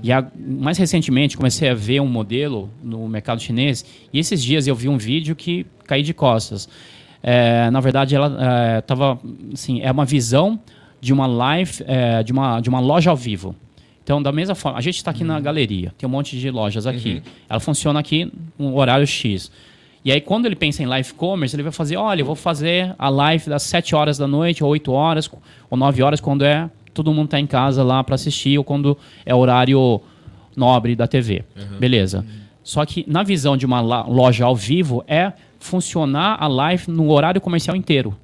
[0.03, 4.67] E a, mais recentemente comecei a ver um modelo no mercado chinês e esses dias
[4.67, 6.67] eu vi um vídeo que caí de costas.
[7.23, 10.59] É, na verdade, ela estava é, assim, é uma visão
[10.99, 13.55] de uma live, é, de, uma, de uma loja ao vivo.
[14.03, 15.27] Então, da mesma forma, a gente está aqui uhum.
[15.27, 17.15] na galeria, tem um monte de lojas aqui.
[17.15, 17.21] Uhum.
[17.47, 19.51] Ela funciona aqui no horário X.
[20.03, 22.95] E aí, quando ele pensa em live commerce, ele vai fazer: olha, eu vou fazer
[22.97, 25.29] a live das 7 horas da noite, ou 8 horas,
[25.69, 28.97] ou 9 horas, quando é todo mundo está em casa lá para assistir ou quando
[29.25, 30.01] é horário
[30.55, 31.43] nobre da TV.
[31.55, 31.79] Uhum.
[31.79, 32.19] Beleza.
[32.19, 32.41] Uhum.
[32.63, 37.41] Só que na visão de uma loja ao vivo é funcionar a live no horário
[37.41, 38.15] comercial inteiro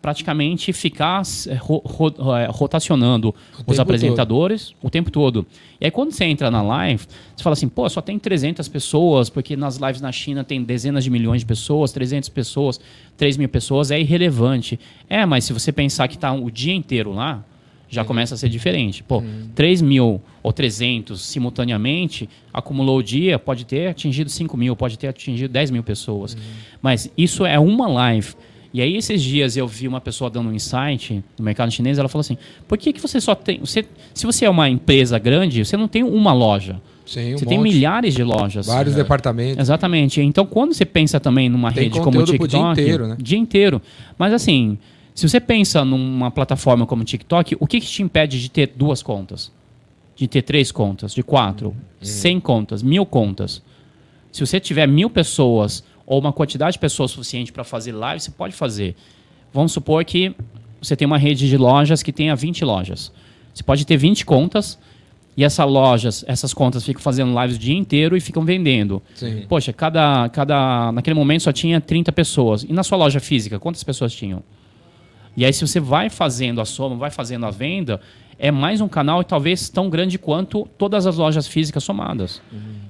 [0.00, 3.34] praticamente ficar eh, ro, ro, eh, rotacionando
[3.66, 4.86] os apresentadores todo.
[4.86, 5.46] o tempo todo.
[5.80, 7.04] E aí quando você entra na live,
[7.36, 11.04] você fala assim, pô, só tem 300 pessoas, porque nas lives na China tem dezenas
[11.04, 12.80] de milhões de pessoas, 300 pessoas,
[13.16, 14.80] 3 mil pessoas, é irrelevante.
[15.08, 17.44] É, mas se você pensar que está o dia inteiro lá,
[17.92, 18.06] já uhum.
[18.06, 19.02] começa a ser diferente.
[19.02, 19.50] Pô, uhum.
[19.54, 25.08] 3 mil ou 300 simultaneamente, acumulou o dia, pode ter atingido 5 mil, pode ter
[25.08, 26.32] atingido 10 mil pessoas.
[26.32, 26.40] Uhum.
[26.80, 28.34] Mas isso é uma live.
[28.72, 32.08] E aí, esses dias, eu vi uma pessoa dando um insight no mercado chinês, ela
[32.08, 33.60] falou assim, por que, que você só tem...
[33.60, 33.84] Você,
[34.14, 36.80] se você é uma empresa grande, você não tem uma loja.
[37.04, 37.48] Sim, um você monte.
[37.48, 38.66] tem milhares de lojas.
[38.66, 38.96] Vários é.
[38.96, 39.58] departamentos.
[39.58, 40.22] Exatamente.
[40.22, 42.48] Então, quando você pensa também numa tem rede como o TikTok...
[42.48, 43.16] dia inteiro, né?
[43.20, 43.82] Dia inteiro.
[44.16, 44.78] Mas assim,
[45.14, 48.72] se você pensa numa plataforma como o TikTok, o que, que te impede de ter
[48.74, 49.52] duas contas?
[50.16, 51.74] De ter três contas, de quatro, uhum.
[52.00, 53.62] cem contas, mil contas?
[54.30, 58.30] Se você tiver mil pessoas ou uma quantidade de pessoas suficiente para fazer live, você
[58.30, 58.96] pode fazer.
[59.52, 60.34] Vamos supor que
[60.80, 63.12] você tem uma rede de lojas que tenha 20 lojas.
[63.52, 64.78] Você pode ter 20 contas
[65.36, 69.02] e essas lojas, essas contas ficam fazendo lives o dia inteiro e ficam vendendo.
[69.14, 69.44] Sim.
[69.48, 72.64] Poxa, cada, cada naquele momento só tinha 30 pessoas.
[72.64, 74.42] E na sua loja física, quantas pessoas tinham?
[75.36, 78.00] E aí, se você vai fazendo a soma, vai fazendo a venda,
[78.38, 82.42] é mais um canal talvez tão grande quanto todas as lojas físicas somadas.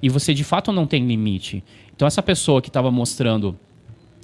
[0.02, 1.62] E você de fato não tem limite.
[1.94, 3.56] Então, essa pessoa que estava mostrando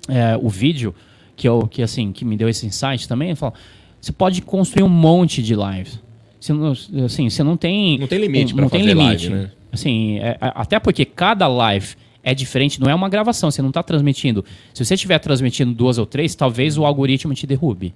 [0.08, 0.94] é, o vídeo,
[1.36, 3.54] que, eu, que, assim, que me deu esse insight também, falou,
[4.00, 6.00] você pode construir um monte de lives.
[6.40, 6.72] Você não,
[7.04, 7.98] assim, você não tem.
[7.98, 9.28] Não tem limite um, pra não tem fazer limite.
[9.28, 9.50] live, né?
[9.70, 13.68] Assim, é- é- até porque cada live é diferente, não é uma gravação, você não
[13.70, 14.44] está transmitindo.
[14.72, 17.94] Se você estiver transmitindo duas ou três, talvez o algoritmo te derrube.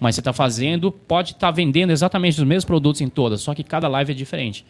[0.00, 3.62] Mas você está fazendo, pode estar vendendo exatamente os mesmos produtos em todas, só que
[3.62, 4.64] cada live é diferente.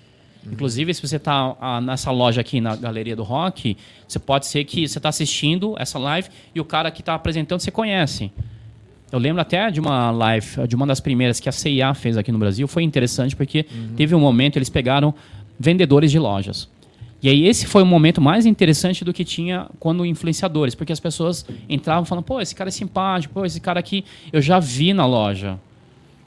[0.46, 4.86] Inclusive, se você está nessa loja aqui na Galeria do Rock, você pode ser que
[4.86, 8.30] você está assistindo essa live e o cara que está apresentando você conhece.
[9.10, 12.30] Eu lembro até de uma live, de uma das primeiras que a CIA fez aqui
[12.30, 12.68] no Brasil.
[12.68, 13.64] Foi interessante porque
[13.96, 15.14] teve um momento, eles pegaram
[15.58, 16.68] vendedores de lojas.
[17.24, 21.00] E aí esse foi o momento mais interessante do que tinha quando influenciadores, porque as
[21.00, 24.92] pessoas entravam falando, pô, esse cara é simpático, pô, esse cara aqui eu já vi
[24.92, 25.58] na loja.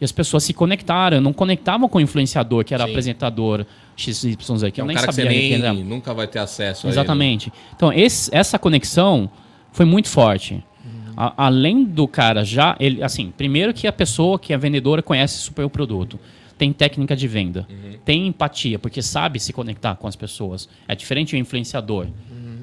[0.02, 2.90] E as pessoas se conectaram, não conectavam com o influenciador, que era Sim.
[2.90, 3.64] apresentador
[3.96, 5.72] XYZ, que é eu um nem cara que você sabia nem era.
[5.74, 6.96] nunca vai ter acesso a ele.
[6.96, 7.54] Exatamente.
[7.76, 9.30] Então, esse- essa conexão
[9.72, 10.64] foi muito forte.
[11.16, 15.38] A- além do cara já, ele, assim, primeiro que a pessoa que é vendedora conhece
[15.38, 16.20] super o produto,
[16.58, 17.68] tem técnica de venda,
[18.04, 20.68] tem empatia, porque sabe se conectar com as pessoas.
[20.88, 22.08] É diferente do influenciador,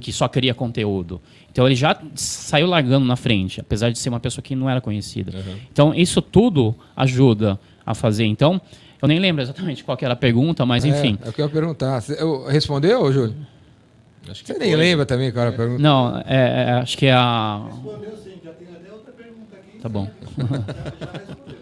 [0.00, 1.20] que só cria conteúdo.
[1.50, 4.80] Então, ele já saiu largando na frente, apesar de ser uma pessoa que não era
[4.80, 5.32] conhecida.
[5.72, 8.24] Então, isso tudo ajuda a fazer.
[8.24, 8.60] Então,
[9.00, 11.16] eu nem lembro exatamente qual que era a pergunta, mas enfim.
[11.22, 12.02] É, é o que eu ia perguntar.
[12.18, 13.34] Eu- respondeu, Júlio?
[14.28, 14.78] Acho que Você nem foi.
[14.78, 15.82] lembra também qual era a pergunta?
[15.82, 17.62] Não, é- é- acho que é a.
[17.70, 19.78] Respondeu sim, já tem até outra pergunta aqui.
[19.78, 20.08] Tá bom.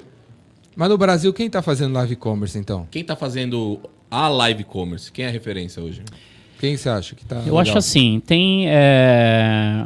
[0.75, 2.87] Mas no Brasil, quem tá fazendo live commerce, então?
[2.91, 3.79] Quem tá fazendo
[4.11, 5.11] a live commerce?
[5.13, 6.03] Quem é a referência hoje?
[6.59, 7.59] Quem você acha que tá Eu legal?
[7.59, 8.69] acho assim, tem.
[8.69, 9.85] É...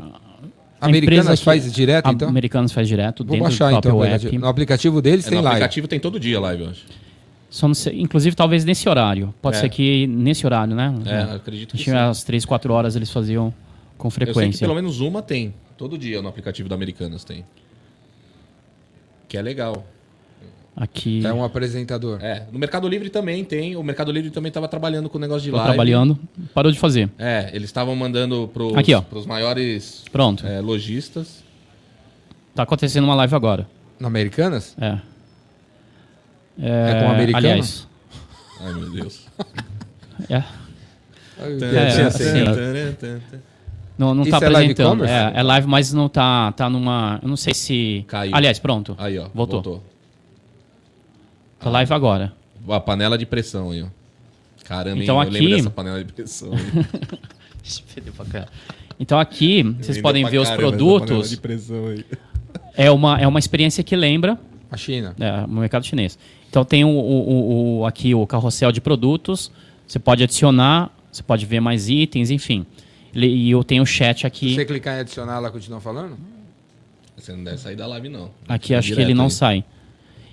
[0.80, 2.28] a Americanas faz direto, então?
[2.28, 4.38] Americanos faz direto Vou dentro baixar, então, aplicativo.
[4.40, 5.56] No aplicativo deles É, tem no live.
[5.56, 6.84] aplicativo tem todo dia live, eu acho.
[7.48, 9.32] Só sei- inclusive, talvez nesse horário.
[9.40, 9.60] Pode É.
[9.60, 10.94] ser que nesse horário, né?
[11.06, 11.92] É, acredito que sim.
[11.96, 13.52] às 3, 4 horas eles faziam
[13.96, 14.60] com Eu sei que frequência.
[14.60, 15.54] pelo menos uma tem.
[15.78, 17.44] Todo dia no aplicativo da Americanas tem.
[19.28, 19.86] Que é legal.
[20.76, 21.26] Aqui.
[21.26, 22.18] É um apresentador.
[22.22, 23.76] É, no Mercado Livre também tem.
[23.76, 25.70] O Mercado Livre também estava trabalhando com o negócio de Tô live.
[25.70, 26.18] trabalhando.
[26.52, 27.08] Parou de fazer.
[27.18, 29.00] É, eles estavam mandando pros, Aqui, ó.
[29.00, 30.46] pros maiores Pronto.
[30.46, 31.42] é, lojistas.
[32.54, 33.66] Tá acontecendo uma live agora.
[33.98, 34.76] No Americanas?
[34.78, 34.98] É.
[36.60, 37.46] É com americano?
[37.46, 37.88] Aliás.
[38.60, 39.26] Ai, meu Deus.
[40.30, 40.42] É.
[41.38, 42.44] É, sim.
[43.98, 44.90] Não, não tá Isso é live apresentando.
[45.00, 45.12] commerce?
[45.14, 47.18] É, é live, mas não tá, tá numa.
[47.22, 48.04] Eu não sei se.
[48.08, 48.34] Caiu.
[48.34, 48.94] Aliás, pronto.
[48.98, 49.28] Aí, ó.
[49.34, 49.62] Voltou.
[49.62, 49.84] Voltou.
[51.66, 52.32] Tá live agora.
[52.68, 53.86] A panela de pressão aí, ó.
[54.64, 55.28] Caramba, Então hein?
[55.28, 56.50] aqui- eu lembro dessa panela de pressão.
[58.98, 61.30] Então aqui, vocês podem ver os produtos.
[61.30, 62.04] de pressão aí.
[62.78, 64.38] É uma, é uma experiência que lembra
[64.70, 65.14] A China.
[65.18, 66.18] é, o mercado chinês.
[66.50, 69.50] Então tem o, o- o- aqui o carrossel de produtos.
[69.86, 72.66] Você pode adicionar, você pode ver mais itens, enfim.
[73.14, 74.54] E eu tenho o chat Se aqui.
[74.54, 76.18] você clicar em adicionar, ela continua falando?
[77.16, 78.30] Você não deve sair da live, não.
[78.46, 79.30] Aqui acho que ele não aí.
[79.30, 79.64] sai.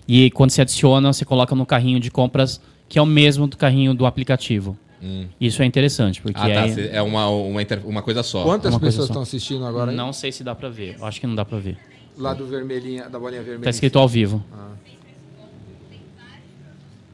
[0.08, 3.58] E quando você adiciona, você coloca no carrinho de compras, que é o mesmo do
[3.58, 4.78] carrinho do aplicativo.
[5.02, 5.26] Hum.
[5.40, 6.62] Isso é interessante, porque Ah, tá.
[6.64, 8.44] aí- É uma, uma, inter- uma coisa só.
[8.44, 9.92] Quantas uma pessoas estão assistindo agora?
[9.92, 9.98] aí?
[9.98, 10.96] não sei se dá pra ver.
[10.98, 11.78] Eu acho que não dá pra ver.
[12.18, 13.64] Lá do vermelhinha, da bolinha vermelha.
[13.64, 14.44] Tá escrito ao vivo.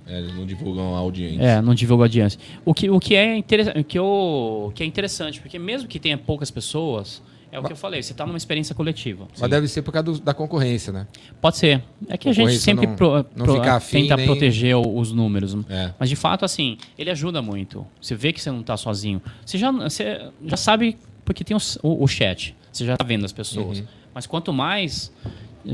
[0.06, 1.42] É, eles não divulgam a audiência.
[1.44, 2.40] É, não divulga audiência.
[2.66, 6.00] O que, o que é interessante, o que, eu, que é interessante, porque mesmo que
[6.00, 7.22] tenha poucas pessoas,
[7.52, 9.28] é o que eu falei, você está numa experiência coletiva.
[9.40, 11.08] Mas deve ser por causa do- da concorrência, né?
[11.42, 11.84] Pode ser.
[12.08, 15.12] É que a gente sempre não- pro- não pro- afim, tenta nem- proteger o- os
[15.12, 15.56] números.
[15.70, 15.94] É.
[16.00, 17.86] Mas de fato, assim, ele ajuda muito.
[18.02, 19.22] Você vê que você não está sozinho.
[19.46, 22.56] Você já, você já sabe, porque tem os- o, o chat.
[22.72, 23.84] Você já está vendo as pessoas.
[24.14, 25.12] Mas quanto mais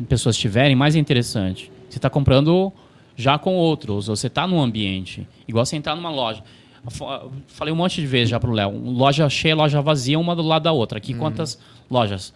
[0.08, 1.72] pessoas tiverem, mais é interessante.
[1.90, 2.72] Você está comprando
[3.16, 5.28] já com outros, ou você está num ambiente.
[5.48, 6.44] Igual você entrar numa loja.
[7.48, 8.72] Falei um monte de vezes já pro Léo.
[8.78, 10.98] Loja cheia, loja vazia, uma do lado da outra.
[10.98, 11.60] Aqui, quantas
[11.90, 12.34] lojas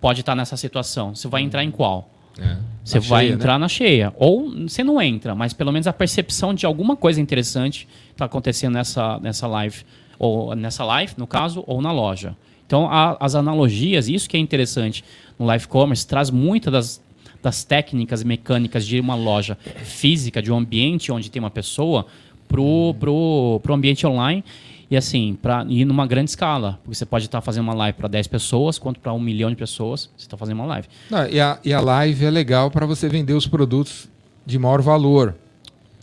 [0.00, 1.14] pode estar nessa situação?
[1.14, 2.10] Você vai entrar em qual?
[2.38, 2.56] É.
[2.84, 4.12] Você vai cheia, entrar na cheia.
[4.16, 8.74] Ou você não entra, mas pelo menos a percepção de alguma coisa interessante está acontecendo
[8.74, 9.84] nessa, nessa live.
[10.18, 12.36] Ou nessa live, no caso, ou na loja.
[12.66, 15.04] Então, a- as analogias, isso que é interessante
[15.38, 17.02] no live commerce, traz muitas das,
[17.42, 22.06] das técnicas mecânicas de uma loja física, de um ambiente onde tem uma pessoa,
[22.48, 24.44] pro, pro, pro ambiente online.
[24.90, 26.78] E assim, para ir numa grande escala.
[26.84, 29.56] Porque você pode estar fazendo uma live para 10 pessoas, quanto para um milhão de
[29.56, 30.86] pessoas, você está fazendo uma live.
[31.10, 34.08] Não, e, a, e a live é legal para você vender os produtos
[34.46, 35.34] de maior valor.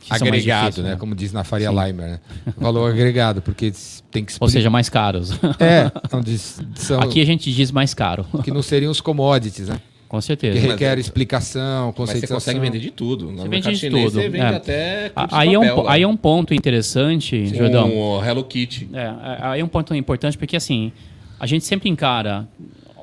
[0.01, 0.95] que agregado, difíceis, né?
[0.97, 2.19] Como diz na Faria Limer, né?
[2.57, 3.71] Valor agregado, porque
[4.09, 5.31] tem que Ou seja, mais caros.
[5.59, 8.25] é, onde são Aqui a gente diz mais caro.
[8.43, 9.79] que não seriam os commodities, né?
[10.11, 10.59] Com Que certeza.
[10.59, 13.31] requer explicação, Mas você consegue vender de tudo.
[13.31, 14.55] No Você vende de chinês, tudo, Você vende é.
[14.57, 15.93] até Aí é, um, papel po- lá.
[15.93, 17.87] aí é um ponto interessante, Jordão.
[17.89, 18.89] Um o Hello Kitty.
[18.91, 20.91] É, aí é um ponto importante porque assim,
[21.39, 22.45] a gente sempre encara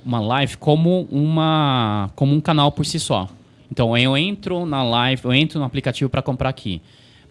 [0.04, 3.26] uma live como uma como um canal por si só.
[3.72, 6.82] Então eu entro na live, eu entro no aplicativo para comprar aqui.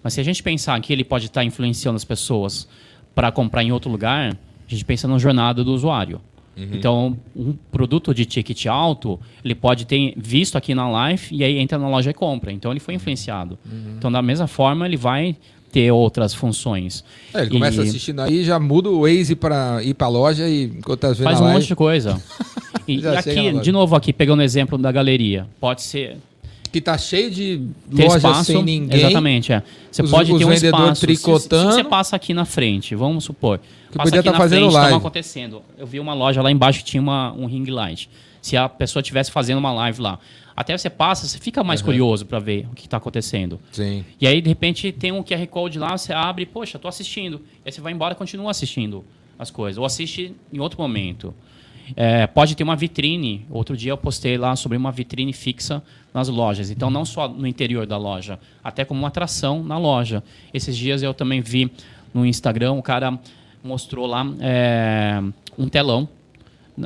[0.01, 2.67] Mas se a gente pensar que ele pode estar influenciando as pessoas
[3.13, 6.19] para comprar em outro lugar, a gente pensa na jornada do usuário.
[6.57, 11.57] Então, um produto de ticket alto, ele pode ter visto aqui na live e aí
[11.59, 12.51] entra na loja e compra.
[12.51, 13.57] Então, ele foi influenciado.
[13.97, 15.35] Então, da mesma forma, ele vai
[15.71, 17.03] ter outras funções.
[17.33, 20.47] É, ele começa E- assistindo aí, já muda o Waze para ir para a loja
[20.47, 22.21] e enquanto tá Faz um live, monte de coisa.
[22.87, 25.45] E, e aqui, de novo, aqui, pegando o exemplo da galeria.
[25.59, 26.15] Pode ser
[26.77, 27.61] que tá cheio de
[27.95, 28.43] ter lojas espaço.
[28.45, 28.99] sem ninguém.
[28.99, 29.63] Exatamente, é.
[29.91, 30.95] Você Os- pode os ter um espaço.
[30.95, 31.71] Se- Se, tricotando.
[31.73, 33.59] você passa aqui na frente, vamos supor.
[33.91, 34.97] Que podia aqui tá fazendo frente, live.
[34.97, 35.61] acontecendo.
[35.77, 38.09] Eu vi uma loja lá embaixo que tinha uma, um ring light.
[38.41, 40.19] Se a pessoa estivesse fazendo uma live lá.
[40.55, 43.59] Até você passa, você fica mais curioso para ver o que está acontecendo.
[43.71, 44.03] Sim.
[44.19, 47.41] E aí, de repente, tem um QR Code lá, você abre, poxa, tô assistindo.
[47.63, 49.03] E aí você vai embora e continua assistindo
[49.37, 49.77] as coisas.
[49.77, 51.33] Ou assiste em outro momento.
[51.95, 53.45] É, pode ter uma vitrine.
[53.49, 55.81] Outro dia eu postei lá sobre uma vitrine fixa
[56.13, 56.69] nas lojas.
[56.71, 60.23] Então, não só no interior da loja, até como uma atração na loja.
[60.53, 61.71] Esses dias eu também vi
[62.13, 63.17] no Instagram, o cara
[63.63, 65.21] mostrou lá é,
[65.57, 66.07] um telão.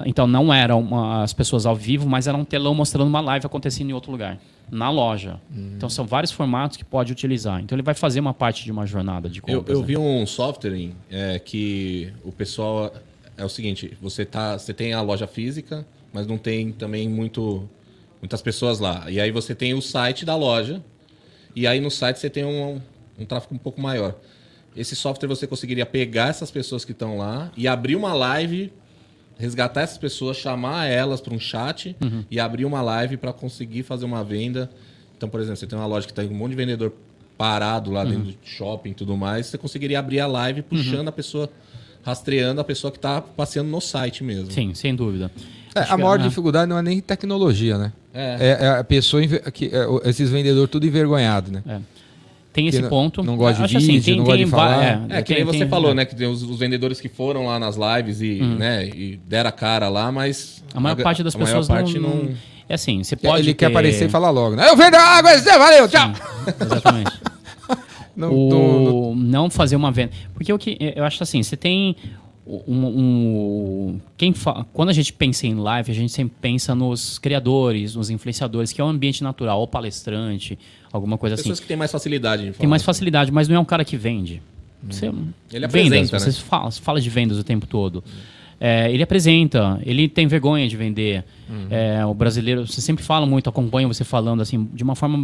[0.06, 3.46] Então, não eram uma- as pessoas ao vivo, mas era um telão mostrando uma live
[3.46, 4.38] acontecendo em outro lugar,
[4.70, 5.38] na loja.
[5.54, 7.60] Então, são vários formatos que pode utilizar.
[7.62, 9.76] Então, ele vai fazer uma parte de uma jornada de Eu, compras.
[9.76, 9.88] eu né?
[9.88, 12.94] vi um software é, que o pessoal
[13.42, 17.68] é o seguinte, você tá, você tem a loja física, mas não tem também muito
[18.22, 19.10] muitas pessoas lá.
[19.10, 20.82] E aí você tem o site da loja
[21.56, 22.80] e aí no site você tem um,
[23.18, 24.16] um tráfego um pouco maior.
[24.76, 28.72] Esse software você conseguiria pegar essas pessoas que estão lá e abrir uma live,
[29.40, 32.24] resgatar essas pessoas, chamar elas para um chat Uhum.
[32.30, 34.70] e abrir uma live para conseguir fazer uma venda.
[35.18, 36.94] Então, por exemplo, você tem uma loja que está com um monte de vendedor
[37.38, 38.10] parado lá Uhum.
[38.10, 41.50] dentro do shopping e tudo mais, você conseguiria abrir a live puxando a pessoa,
[42.04, 44.52] rastreando a pessoa que está passeando no site mesmo.
[44.52, 45.32] Sim, sem dúvida.
[45.74, 47.94] É, a maior né, dificuldade não é nem tecnologia, né?
[48.14, 48.58] É.
[48.62, 51.82] É, é a pessoa, que, é, esses vendedores tudo envergonhado, né?
[52.54, 53.24] Tem esse não- ponto.
[53.24, 55.06] não gosta de Acho assim, vídeo, tem- não gosta de falar.
[55.10, 55.94] É, que tem- nem você tem- falou, é.
[55.94, 56.06] né?
[56.06, 59.54] Que tem os, os vendedores que foram lá nas lives e, né, e deram a
[59.54, 60.62] cara lá, mas.
[60.74, 62.30] A maior parte das a maior pessoas parte não, não...
[62.68, 64.68] É assim, você pode Ele quer ter- aparecer e falar logo, né?
[64.68, 66.12] Eu vendo água, valeu, tchau!
[66.60, 67.12] Exatamente.
[68.16, 70.12] Não, não- não- o não fazer uma venda.
[70.34, 71.96] Porque o que eu acho assim, você tem
[72.46, 77.18] um, um- quem fa- quando a gente pensa em live, a gente sempre pensa nos
[77.20, 80.58] criadores, nos influenciadores, que é um ambiente natural, ou palestrante,
[80.92, 81.44] alguma coisa assim.
[81.44, 82.60] Pessoas que têm mais facilidade de falar.
[82.60, 84.42] Tem mais facilidade, mas não é um cara que vende.
[84.90, 85.14] Você, Ele
[85.52, 86.36] vendas, apresenta, você né?
[86.48, 88.04] fala, você fala de vendas o tempo todo.
[88.64, 91.24] É, ele apresenta, ele tem vergonha de vender.
[91.72, 95.18] É, o brasileiro, você sempre fala muito, acompanha você falando assim, de uma forma,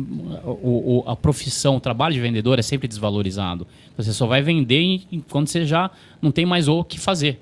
[0.44, 3.68] o, o- a profissão, o trabalho de vendedor é sempre desvalorizado.
[3.96, 7.40] Você só vai vender quando você já não tem mais o que fazer.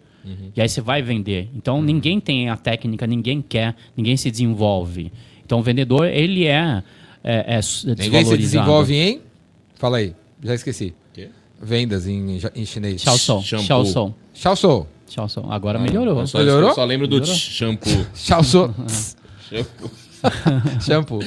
[0.56, 1.48] E aí você vai vender.
[1.56, 5.12] Então ninguém tem a técnica, ninguém quer, ninguém se desenvolve.
[5.46, 6.84] Então o vendedor, ele é,
[7.24, 8.38] é, é s- Ninguém se desvalorizado.
[8.38, 9.22] desenvolve em.
[9.76, 10.94] Fala aí, já esqueci.
[11.14, 11.30] Quê?
[11.62, 13.02] Vendas em, em chinês.
[13.04, 13.18] Tchau,
[13.86, 13.86] som.
[14.34, 14.88] Tchau, sou.
[15.08, 15.52] Tchau, som.
[15.52, 16.20] Agora melhorou.
[16.20, 16.70] Eu só, Melhorou?
[16.70, 17.36] eu só lembro do Melhorou?
[17.36, 18.06] tch, shampoo.
[18.16, 18.74] Tchau, sou.
[19.50, 19.92] shampoo.
[20.82, 21.20] Shampoo.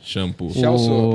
[0.00, 0.50] Shampoo.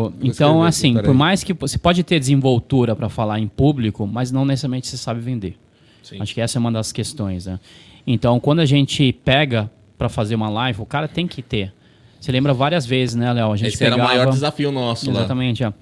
[0.07, 4.31] O- Então, assim, por mais que você pode ter desenvoltura para falar em público, mas
[4.31, 5.57] não necessariamente você sabe vender.
[6.03, 6.17] Sim.
[6.21, 7.59] Acho que essa é uma das questões, né?
[8.05, 11.73] Então, quando a gente pega para fazer uma live, o cara tem que ter.
[12.19, 13.51] Você lembra várias vezes, né, Léo?
[13.51, 14.13] A gente Esse era o pegava...
[14.15, 15.19] maior desafio nosso lá.
[15.21, 15.73] Exatamente, é.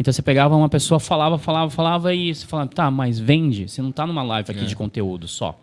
[0.00, 3.68] Então você pegava uma pessoa, falava, falava, falava e você falava, tá, mas vende.
[3.68, 5.56] Você não tá numa live aqui de conteúdo só.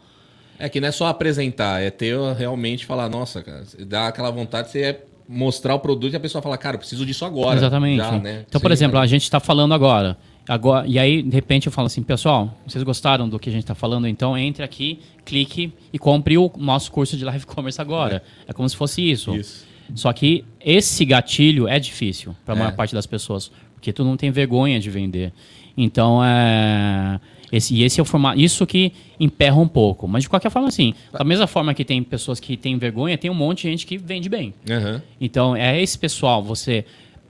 [0.63, 4.67] É que não é só apresentar, é ter realmente falar, nossa, cara, dá aquela vontade
[4.67, 7.57] de você mostrar o produto e a pessoa falar, cara, eu preciso disso agora.
[7.57, 7.97] Exatamente.
[7.97, 8.45] já, né?
[8.47, 9.03] Então, por Sim, exemplo, cara.
[9.03, 10.17] a gente está falando agora.
[10.47, 10.87] agora.
[10.87, 13.75] E aí, de repente, eu falo assim, pessoal, vocês gostaram do que a gente está
[13.75, 14.07] falando?
[14.07, 18.23] Então entre aqui, clique e compre o nosso curso de live commerce agora.
[18.47, 19.35] É, como se fosse isso.
[19.35, 19.65] Isso.
[19.95, 22.59] Só que esse gatilho é difícil para a É.
[22.59, 25.33] maior parte das pessoas, porque tu não tem vergonha de vender.
[25.75, 27.19] Então é
[27.53, 30.07] esse, e esse é o formato, isso que emperra um pouco.
[30.07, 33.29] Mas de qualquer forma, assim, da mesma forma que tem pessoas que têm vergonha, tem
[33.29, 34.55] um monte de gente que vende bem.
[34.67, 35.03] Aham.
[35.21, 36.83] Então, é esse pessoal, você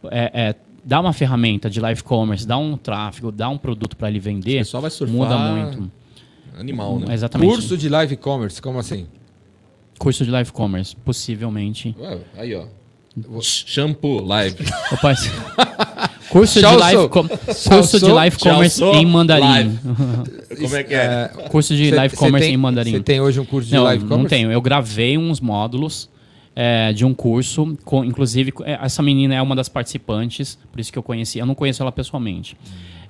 [0.09, 4.07] é, é, dá uma ferramenta de live commerce, dá um tráfego, dá um produto para
[4.07, 5.91] ele vender, pessoal vai surfar muda muito.
[6.57, 7.13] Animal, né?
[7.13, 7.49] Exatamente.
[7.51, 9.07] Curso de live commerce, como assim?
[9.99, 11.93] Curso de live commerce, possivelmente.
[11.99, 12.65] Ué, aí, ó.
[13.41, 14.55] Shampoo live.
[14.91, 15.13] Opa,
[16.29, 19.43] Curso de live, com- curso de live commerce em mandarim.
[19.45, 19.79] Live.
[20.61, 21.27] Como é que é?
[21.49, 22.91] Curso de Cê- live cê commerce tem- em mandarim.
[22.91, 24.29] Você tem hoje um curso de não, live não commerce?
[24.35, 24.51] tenho.
[24.51, 26.09] Eu gravei uns módulos
[26.55, 30.91] é, de um curso, com, inclusive é, essa menina é uma das participantes, por isso
[30.91, 31.37] que eu conheci.
[31.37, 32.57] Eu não conheço ela pessoalmente.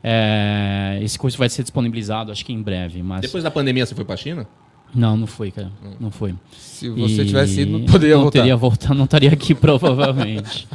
[0.03, 3.95] É, esse curso vai ser disponibilizado, acho que em breve, mas Depois da pandemia, você
[3.95, 4.45] foi pra China?
[4.93, 6.35] Não, não foi, cara, não foi.
[6.57, 8.39] Se você E tivesse ido, não poderia não voltar.
[8.39, 10.67] Teria voltado, não estaria aqui provavelmente.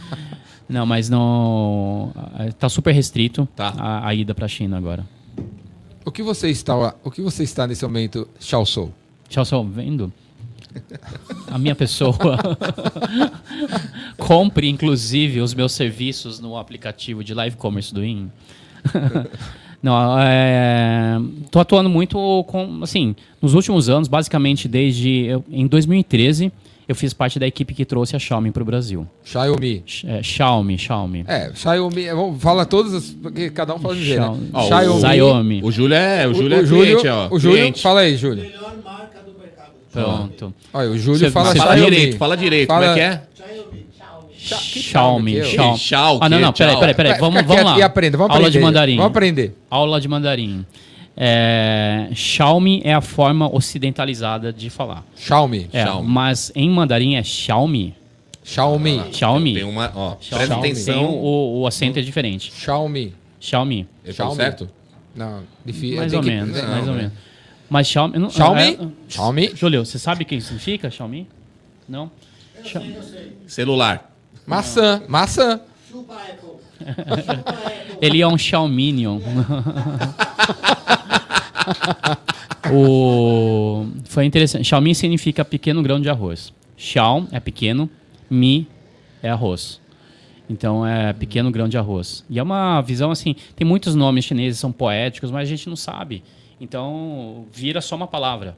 [0.69, 2.13] não, mas não,
[2.59, 3.75] tá super restrito Tá.
[3.77, 5.05] a, a ida para a China agora.
[6.05, 8.93] O que você está, o que você está nesse momento, Xiao Sou?
[9.29, 10.11] Tchau, só vendo?
[11.51, 12.17] A minha pessoa.
[14.17, 18.31] Compre, inclusive, os meus serviços no aplicativo de live commerce do IN.
[19.83, 21.19] Não, é,
[21.51, 26.51] tô atuando muito com, assim, nos últimos anos, basicamente desde eu- em 2013,
[26.89, 29.07] eu fiz parte da equipe que trouxe a Xiaomi para o Brasil.
[29.25, 29.85] Xiaomi.
[30.05, 31.25] É, Xiaomi, Xiaomi.
[31.29, 34.51] É, Xiaomi, é, vamos, fala todas, as- porque cada um fala de jeito, Xiaomi.
[34.53, 34.63] né?
[34.67, 35.01] Xiaomi.
[35.01, 35.61] Xiaomi.
[35.63, 37.29] O Júlio é, o O, Júlio é o Júlio, cliente, ó.
[37.31, 37.83] o Júlio, cliente.
[37.83, 38.43] fala aí, Júlio.
[38.45, 39.71] Melhor marca do mercado.
[39.93, 40.55] Pronto.
[40.73, 41.91] Olha, o Júlio Você- fala Fala Xiaomi.
[41.97, 42.67] direito, fala direito.
[42.69, 43.23] Fala- Como é que é?
[43.47, 43.87] Xiaomi,
[44.41, 44.55] é?
[44.57, 45.39] Xiaomi.
[45.39, 45.45] Ih,
[45.77, 47.19] Xiao, Ah, não, não, peraí, peraí, peraí.
[47.21, 47.79] Vamos, vamos lá.
[47.79, 48.59] E aprenda, vamos Aula aprender.
[48.59, 48.97] de mandarim.
[48.97, 49.57] Vamos aprender.
[49.71, 50.65] Aula de mandarim.
[51.21, 55.05] É, Xiaomi é a forma ocidentalizada de falar.
[55.17, 55.69] Xiaomi.
[55.73, 56.09] É, Xiaomi.
[56.09, 57.95] mas em mandarim é Xiaomi.
[58.45, 59.03] Xiaomi.
[59.13, 59.55] Xiaomi.
[59.55, 60.47] Tem uma, ó, Xiaomi.
[60.47, 61.05] presta Tem atenção.
[61.11, 62.53] o, o acento é diferente.
[62.55, 63.13] Xiaomi.
[63.41, 63.87] Xiaomi.
[64.05, 64.37] Eu tô Xiaomi.
[64.37, 64.71] certo?
[65.15, 65.97] Não, difícil.
[65.97, 67.01] Mais tem ou que- menos, Não, mais ou né?
[67.03, 67.13] menos.
[67.69, 68.19] Mas Xiaomi...
[68.19, 68.63] não- Xiaomi?
[68.63, 68.79] é-
[69.09, 69.51] Xiaomi.
[69.55, 71.27] Júlio, você sabe o que significa Xiaomi?
[71.89, 72.11] Não?
[72.65, 72.81] Xia-
[73.47, 74.09] Celular.
[74.49, 75.03] Maçã.
[75.07, 75.61] Maçã.
[75.91, 76.49] Chupa Apple.
[78.01, 79.21] Ele é um Xiaominion.
[82.73, 83.87] o...
[84.05, 84.65] Foi interessante.
[84.65, 86.55] Xiaomi significa pequeno grão de arroz.
[86.79, 87.91] Xiao é pequeno,
[88.31, 88.67] Mi
[89.23, 89.83] é arroz.
[90.49, 92.25] Então é pequeno grão de arroz.
[92.31, 93.37] E é uma visão assim.
[93.55, 96.25] Tem muitos nomes chineses são poéticos, mas a gente não sabe.
[96.59, 98.57] Então vira só uma palavra.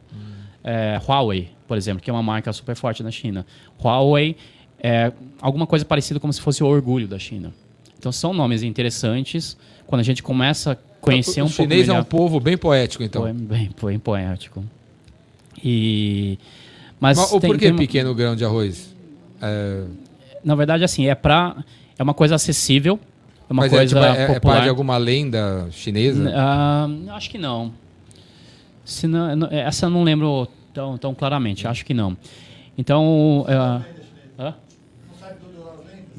[0.62, 3.44] É, Huawei, por exemplo, que é uma marca super forte na China.
[3.82, 4.36] Huawei
[4.82, 7.52] é alguma coisa parecida como se fosse o orgulho da China.
[7.98, 9.56] Então são nomes interessantes.
[9.86, 13.02] Quando a gente começa a conhecer o um pouco chinês é um povo bem poético,
[13.02, 13.22] então.
[13.34, 14.64] Bem, foi bem poético.
[15.62, 16.38] E
[16.98, 18.94] mas Mas o tem- porquê tem uma- pequeno grão de arroz?
[19.42, 19.84] É,
[20.44, 21.64] na verdade assim é para
[21.98, 22.98] é uma coisa acessível,
[23.48, 24.52] é uma mas é, coisa tipo, é, é popular.
[24.54, 26.32] parte de alguma lenda chinesa?
[26.34, 27.72] Ah, acho que não.
[28.84, 32.16] Se não- Essa eu não lembro tão, tão claramente, acho que não.
[32.78, 33.44] Então.
[33.48, 34.54] hã?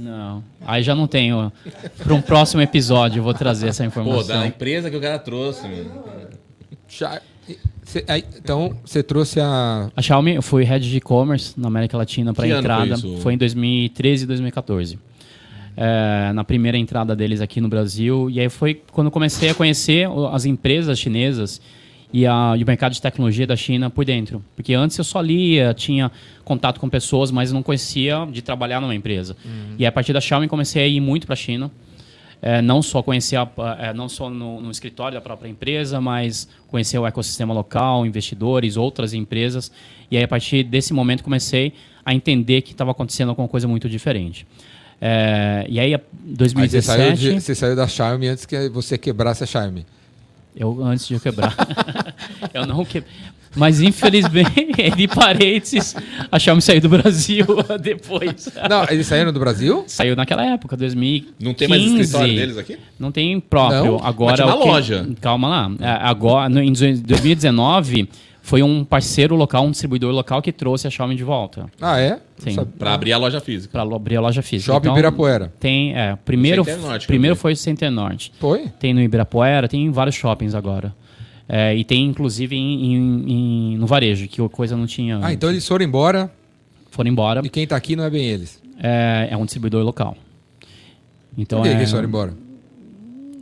[0.02, 0.44] Não.
[0.66, 1.52] Aí já não tenho.
[1.98, 4.40] Para um próximo episódio eu vou trazer essa Pô, informação.
[4.40, 5.92] da empresa que o cara trouxe, mano.
[6.88, 7.22] Xia-
[7.84, 9.90] Cê- aí, então, você trouxe a.
[9.96, 12.98] A Xiaomi, eu fui head de e-commerce na América Latina para entrada.
[12.98, 13.22] foi isso?
[13.22, 15.00] Foi em 2013 e 2014.
[15.76, 18.30] É, na primeira entrada deles aqui no Brasil.
[18.30, 21.62] E aí foi quando eu comecei a conhecer as empresas chinesas
[22.14, 24.44] e, a- e o mercado de tecnologia da China por dentro.
[24.56, 26.12] Porque antes eu só lia, tinha
[26.44, 29.36] contato com pessoas, mas não conhecia de trabalhar numa empresa.
[29.78, 31.72] E a partir da Xiaomi comecei a ir muito para a China.
[32.44, 33.48] É, não só conhecer a,
[33.80, 38.78] é, não só no, no escritório da própria empresa, mas conhecer o ecossistema local, investidores,
[38.78, 39.72] outras empresas.
[40.10, 41.72] E aí, a partir desse momento, comecei
[42.04, 44.48] a entender que estava acontecendo alguma coisa muito diferente.
[45.00, 48.98] É, e aí, Aí você saiu, 2017, de- você saiu da Xiaomi antes que você
[48.98, 49.86] quebrasse a Xiaomi.
[50.56, 51.56] Eu, antes de eu quebrar,
[52.54, 53.04] eu não que...
[53.54, 55.94] Mas, infelizmente, de parênteses,
[56.32, 57.46] a Xiaomi saiu do Brasil
[57.84, 58.48] depois.
[58.70, 59.84] Não, eles saíram do Brasil?
[59.88, 61.36] Saiu naquela época, 2015.
[61.42, 62.78] Não tem mais escritório deles aqui?
[62.98, 63.84] Não tem próprio.
[63.98, 64.06] Não?
[64.06, 65.10] Agora Mas tinha uma o que- loja.
[65.20, 65.72] Calma lá.
[65.82, 68.08] É, Agora, em 2019,
[68.52, 72.20] foi um parceiro local, um distribuidor local que trouxe a Xiaomi de volta Ah, é?
[72.38, 72.54] Sim.
[72.78, 73.72] Pra abrir a loja física.
[73.72, 74.74] para abrir a loja física.
[74.74, 75.54] Shopping Então, Ibirapuera.
[75.58, 78.34] Tem, é, primeiro, Norte, primeiro foi o Center Norte.
[78.42, 78.68] Foi?
[78.78, 80.94] Tem no Ibirapuera, tem em vários shoppings agora.
[81.48, 83.32] É, e tem inclusive em, em-
[83.74, 85.18] em- no varejo, que a coisa não tinha.
[85.22, 86.30] Ah, então eles foram embora
[86.90, 87.40] Foram embora.
[87.46, 88.62] e quem tá aqui não é bem eles.
[88.84, 90.18] É, é um distribuidor local.
[91.38, 92.34] Então Por que, é, que eles foram embora?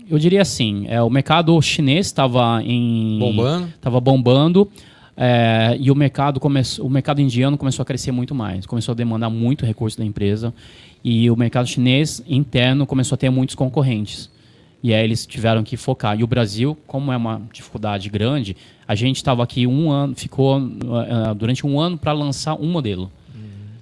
[0.10, 3.68] Eu diria assim, é, o mercado chinês estava em Bombando.
[3.76, 4.70] estava bombando
[5.22, 8.95] é, e o mercado começou, o mercado indiano começou a crescer muito mais, começou a
[8.95, 10.53] demandar muito recurso da empresa
[11.03, 14.30] e o mercado chinês interno começou a ter muitos concorrentes
[14.82, 16.17] e aí eles tiveram que focar.
[16.17, 18.55] E o Brasil, como é uma dificuldade grande,
[18.88, 23.11] a gente estava aqui um ano, ficou ah, durante um ano para lançar um modelo.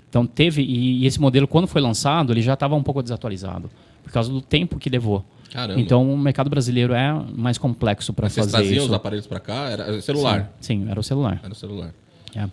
[0.10, 3.70] Então teve e, e esse modelo quando foi lançado ele já estava um pouco desatualizado
[4.02, 5.24] por causa do tempo que levou.
[5.52, 5.80] Caramba.
[5.80, 8.88] Então o mercado brasileiro é mais complexo para Mas vocês fazer traziam isso.
[8.88, 9.70] os aparelhos pra cá?
[9.70, 10.52] Era celular.
[10.60, 11.40] Sim, sim, era o celular.
[11.44, 11.94] Era o celular.
[12.36, 12.46] É.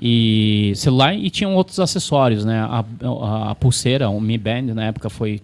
[0.00, 2.60] E celular e tinham outros acessórios, né?
[2.60, 5.40] A, a- a pulseira, o Mi Band na época foi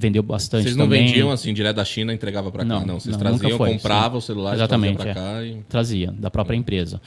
[0.00, 1.06] vendeu bastante Vocês não também.
[1.08, 3.00] vendiam assim direto da China e entregava para cá, Não, não.
[3.00, 5.14] Vocês não, traziam, foi, compravam o celular Exatamente, para é.
[5.14, 7.00] cá e trazia da própria empresa.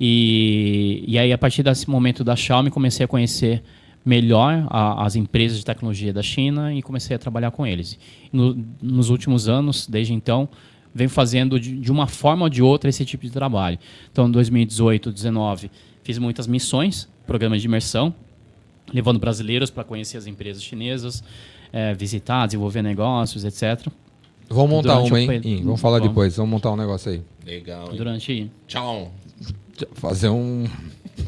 [0.00, 3.62] E, e aí, a partir desse momento da Xiaomi, comecei a conhecer
[4.08, 7.98] melhor a- as empresas de tecnologia da China e comecei a trabalhar com eles.
[8.32, 10.48] No- nos últimos anos, desde então,
[10.94, 13.78] venho fazendo de, de uma forma ou de outra esse tipo de trabalho.
[14.10, 15.70] Então, em 2018, 2019,
[16.02, 18.14] fiz muitas missões, programas de imersão,
[18.92, 21.22] levando brasileiros para conhecer as empresas chinesas,
[21.70, 23.86] eh, visitar, desenvolver negócios, etc.
[24.48, 25.40] Vamos montar Durante uma, hein?
[25.42, 26.08] pe- Vamos falar Vamos.
[26.08, 26.34] depois.
[26.38, 27.22] Vamos montar um negócio aí.
[27.44, 27.90] legal.
[27.90, 27.96] hein?
[27.98, 29.12] Durante Tchau.
[29.92, 30.64] Fazer um.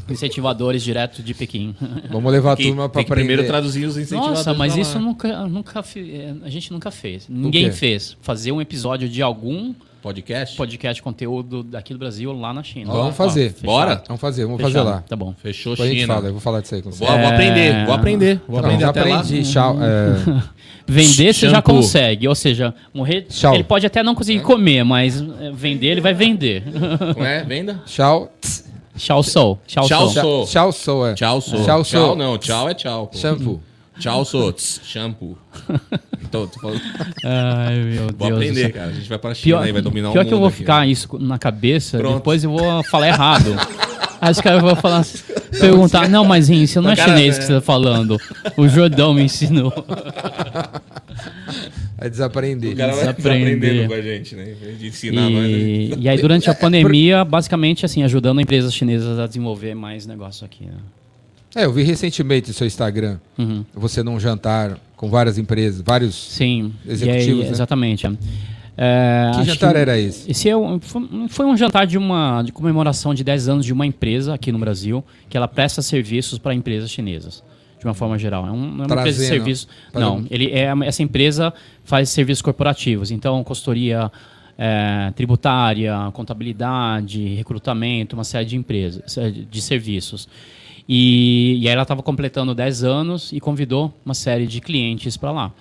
[0.09, 1.75] Incentivadores direto de Pequim.
[2.11, 4.39] Vamos levar a Que- turma para primeiro traduzir os incentivadores.
[4.39, 5.01] Nossa, mas isso lá.
[5.05, 7.27] nunca, nunca eh, a gente nunca fez.
[7.29, 8.17] Ninguém fez.
[8.21, 10.57] Fazer um episódio de algum Podcast?
[10.57, 12.91] podcast conteúdo daqui do Brasil lá na China.
[12.91, 13.51] Vamos Ó, fazer.
[13.51, 13.67] fechado.
[13.67, 14.03] Bora?
[14.09, 14.73] Vamos fazer, vamos Fechado.
[14.73, 15.03] fazer lá.
[15.07, 15.35] Tá bom.
[15.43, 16.15] Fechou Depois a gente China.
[16.15, 17.05] fala, eu vou falar disso aí com você.
[17.05, 18.41] Vou, vou aprender, vou aprender.
[18.49, 19.21] Vou Não, aprender já até lá.
[19.21, 19.43] aprendi.
[19.53, 19.77] Tchau.
[19.83, 20.43] é,
[20.89, 22.27] Vender você já consegue.
[22.27, 23.27] Ou seja, morrer.
[23.29, 23.55] Tchau.
[23.55, 26.65] Ele pode até não conseguir comer, mas eh, vender ele vai vender.
[27.17, 27.45] Não é?
[27.45, 27.83] Venda?
[27.87, 28.33] tchau.
[28.97, 29.59] Tchau, sou.
[29.67, 30.23] Tchau, Tchau, sou.
[30.23, 31.07] Tchau, tchau, sou.
[31.07, 31.15] É.
[31.15, 31.65] Tchau, sou.
[31.65, 32.17] Tchau, sou.
[32.17, 32.39] não.
[32.39, 33.07] Tchau é tchau.
[33.07, 33.17] pô.
[33.19, 33.61] Shampoo.
[33.99, 34.53] Tchau, sou.
[34.53, 35.37] Tss, Shampoo.
[36.31, 36.81] Tô, tô falando.
[37.25, 38.31] Ai, meu Vou Deus.
[38.31, 38.91] do aprender, cara.
[38.91, 40.49] A gente vai pra China Pior, aí, vai dominar pior o mundo que eu vou
[40.49, 40.87] aqui, ficar né?
[40.89, 42.15] isso na cabeça, Pronto.
[42.17, 43.57] depois eu vou falar errado.
[44.21, 45.05] Aí os caras vão falar,
[45.59, 47.39] perguntar, não, mas isso não é Cara, chinês é.
[47.41, 48.19] que você tá falando.
[48.57, 49.73] O Jordão me ensinou.
[51.99, 52.73] É desaprender.
[52.73, 53.57] O cara vai Desaprender.
[53.57, 54.55] aprendendo com a gente, né?
[54.79, 55.33] De ensinar nós.
[55.33, 55.49] né?
[55.49, 60.45] E, e aí, durante a pandemia, basicamente, assim, ajudando empresas chinesas a desenvolver mais negócio
[60.47, 60.65] aqui.
[60.65, 60.73] Né?
[61.55, 63.65] É, eu vi recentemente no seu Instagram, Uhum.
[63.75, 66.15] você num jantar com várias empresas, vários.
[66.15, 66.73] Sim.
[66.89, 67.51] Executivos, e aí, né?
[67.51, 68.07] Exatamente.
[68.07, 68.11] é.
[68.83, 70.31] É, Que jantar era esse?
[70.31, 70.81] Esse é um-
[71.29, 74.59] foi, um jantar de uma de comemoração de 10 anos de uma empresa aqui no
[74.59, 77.45] Brasil, que ela presta serviços para empresas chinesas,
[77.79, 78.47] de uma forma geral.
[78.47, 79.69] É, um- é uma empresa de serviço.
[79.93, 81.53] Não, um- ele é, essa empresa
[81.85, 84.11] faz serviços corporativos, então consultoria
[84.63, 89.19] é, tributária, contabilidade, recrutamento, uma série de empresas,
[89.51, 90.29] de serviços.
[90.93, 95.31] E, e aí ela estava completando 10 anos e convidou uma série de clientes para
[95.31, 95.53] lá.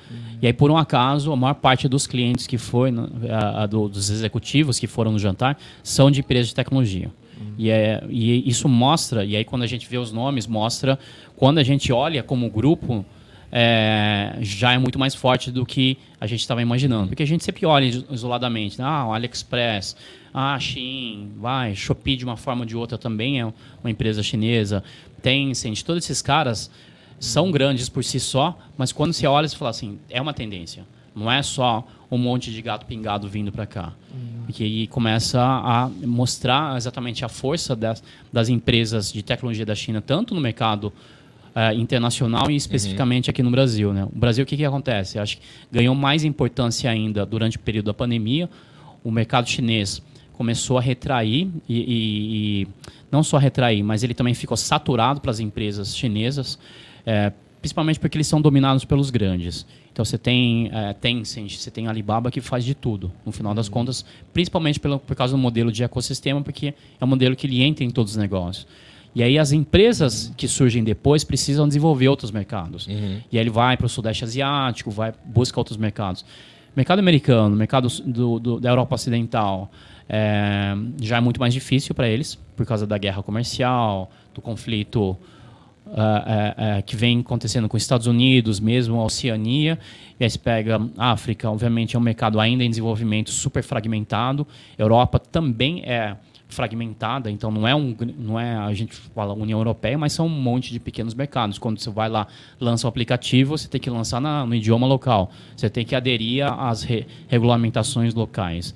[0.42, 3.66] E aí, por um acaso, a maior parte dos clientes que foi, né, a- a
[3.68, 7.12] do- dos executivos que foram no jantar, são de empresas de tecnologia.
[7.60, 10.98] E, é, e isso mostra, e aí quando a gente vê os nomes, mostra,
[11.36, 13.06] quando a gente olha como grupo,
[13.52, 17.08] é, já é muito mais forte do que a gente estava imaginando.
[17.10, 18.86] Porque a gente sempre olha iso- isoladamente, né?
[18.88, 19.96] ah, o AliExpress,
[20.34, 24.84] ah, Shein, vai, Shopee de uma forma ou de outra também é uma empresa chinesa,
[25.20, 26.70] Tencent, todos esses caras
[27.20, 30.86] são grandes por si só, mas quando você olha, você fala assim, é uma tendência.
[31.15, 33.93] Não é só um monte de gato pingado vindo para cá.
[34.45, 38.01] Porque aí começa a mostrar exatamente a força das,
[38.32, 40.93] das empresas de tecnologia da China, tanto no mercado
[41.53, 43.91] eh, internacional e especificamente aqui no Brasil.
[43.93, 44.05] Né?
[44.11, 45.17] O Brasil, o que, que acontece?
[45.17, 48.49] Eu acho que ganhou mais importância ainda durante o período da pandemia.
[49.03, 50.01] O mercado chinês
[50.34, 52.67] começou a retrair e, e- e
[53.12, 56.60] não só retrair, mas ele também ficou saturado para as empresas chinesas,
[57.05, 57.32] eh,
[57.62, 59.66] principalmente porque eles são dominados pelos grandes.
[59.91, 63.68] Então você tem eh, Tencent, você tem Alibaba que faz de tudo, no final das
[63.68, 67.62] contas, principalmente pelo, por causa do modelo de ecossistema, porque é um modelo que ele
[67.64, 68.68] entra em todos os negócios.
[69.16, 72.88] E aí as empresas que surgem depois precisam desenvolver outros mercados.
[73.32, 76.24] E aí ele vai para o Sudeste Asiático, vai busca outros mercados.
[76.76, 79.72] Mercado americano, mercado do, do- da Europa Ocidental,
[80.10, 85.16] é, já é muito mais difícil para eles, por causa da guerra comercial, do conflito
[85.95, 89.80] ah, é, é, que vem acontecendo com os Estados Unidos, mesmo a Oceania.
[90.20, 94.47] E aí você pega a África, obviamente é um mercado ainda em desenvolvimento super fragmentado.
[94.78, 96.16] Europa também é
[96.50, 100.30] fragmentada, então não é um não é a gente fala União Europeia, mas são um
[100.30, 101.60] monte de pequenos mercados.
[101.60, 102.28] Quando você vai lá,
[102.60, 105.32] lança o aplicativo, você tem que lançar na- no idioma local.
[105.56, 108.74] Você tem que aderir às re- regulamentações locais.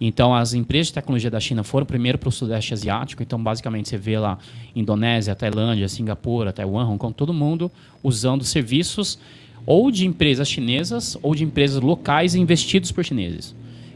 [0.00, 3.88] Então as empresas de tecnologia da China foram primeiro para o Sudeste Asiático, então basicamente
[3.88, 4.38] você vê lá
[4.76, 7.72] Indonésia, Tailândia, Singapura, Taiwan, Hong Kong, todo mundo
[8.02, 9.18] usando serviços
[9.64, 13.54] ou de empresas chinesas ou de empresas locais investidos por chineses.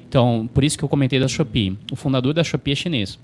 [0.08, 1.76] Então, por isso que eu comentei da Shopee.
[1.92, 3.18] O fundador da Shopee é chinês.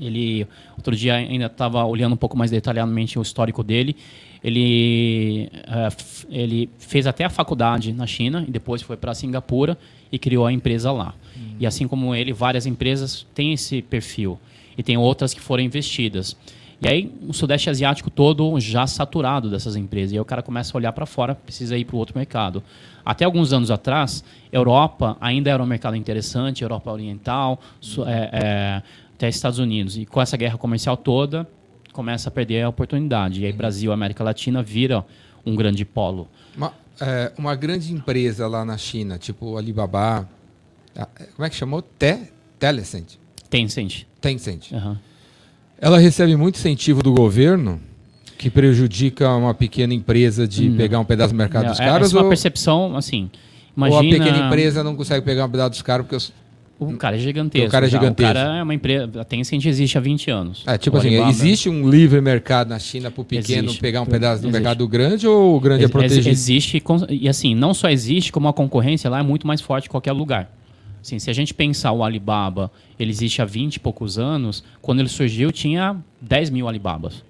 [0.00, 0.46] Ele,
[0.76, 3.96] outro dia, ainda estava olhando um pouco mais detalhadamente o histórico dele.
[4.42, 5.48] Ele,
[5.90, 9.78] f- ele fez até a faculdade na China e depois foi para Singapura
[10.10, 11.14] e criou a empresa lá.
[11.60, 14.38] E assim como ele, várias empresas têm esse perfil.
[14.76, 16.36] E tem outras que foram investidas.
[16.84, 20.12] E aí, o Sudeste Asiático todo já saturado dessas empresas.
[20.12, 22.60] E aí o cara começa a olhar para fora, precisa ir para o outro mercado.
[23.04, 27.60] Até alguns anos atrás, Europa ainda era um mercado interessante, Europa Oriental,
[28.06, 28.82] é, é,
[29.14, 29.96] até Estados Unidos.
[29.96, 31.48] E com essa guerra comercial toda,
[31.92, 33.42] começa a perder a oportunidade.
[33.42, 35.04] E aí, Brasil, América Latina vira
[35.46, 36.26] um grande polo.
[36.56, 40.28] Ma- é, uma grande empresa lá na China, tipo Alibaba,
[40.96, 41.06] ah,
[41.36, 41.80] como é que chamou?
[41.80, 42.28] Te,
[42.58, 43.14] Telecent.
[43.48, 44.04] Tencent.
[44.20, 44.72] Tencent.
[44.72, 44.98] Aham.
[45.82, 47.80] Ela recebe muito incentivo do governo
[48.38, 50.76] que prejudica uma pequena empresa de Não.
[50.76, 53.28] pegar um pedaço do mercado Não, dos é- caras essa é uma ou, percepção, assim.
[53.76, 53.98] ou Imagina.
[53.98, 56.32] a pequena empresa não consegue pegar um pedaço dos caras porque os-
[56.78, 57.66] O cara é gigantesco.
[57.68, 58.30] O cara é gigantesco.
[58.30, 59.20] O cara é uma empresa.
[59.20, 60.62] A Tencent existe há 20 anos.
[60.66, 63.80] É, tipo O assim, Alibaba- existe um livre mercado na China para o pequeno Existe.
[63.80, 64.52] pegar um pedaço do Existe.
[64.60, 66.28] mercado grande ou o grande é Ex- protegido?
[66.28, 69.90] Existe, e assim, não só existe, como a concorrência lá é muito mais forte em
[69.90, 70.48] qualquer lugar.
[71.02, 75.00] Assim, se a gente pensar o Alibaba, ele existe há 20 e poucos anos, quando
[75.00, 77.24] ele surgiu tinha 10 mil Alibabas.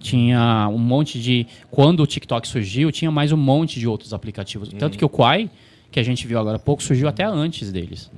[0.00, 1.46] Tinha um monte de...
[1.70, 4.68] Quando o TikTok surgiu, tinha mais um monte de outros aplicativos.
[4.70, 5.48] Tanto que o Quai,
[5.92, 8.10] que a gente viu agora há pouco, surgiu até antes deles.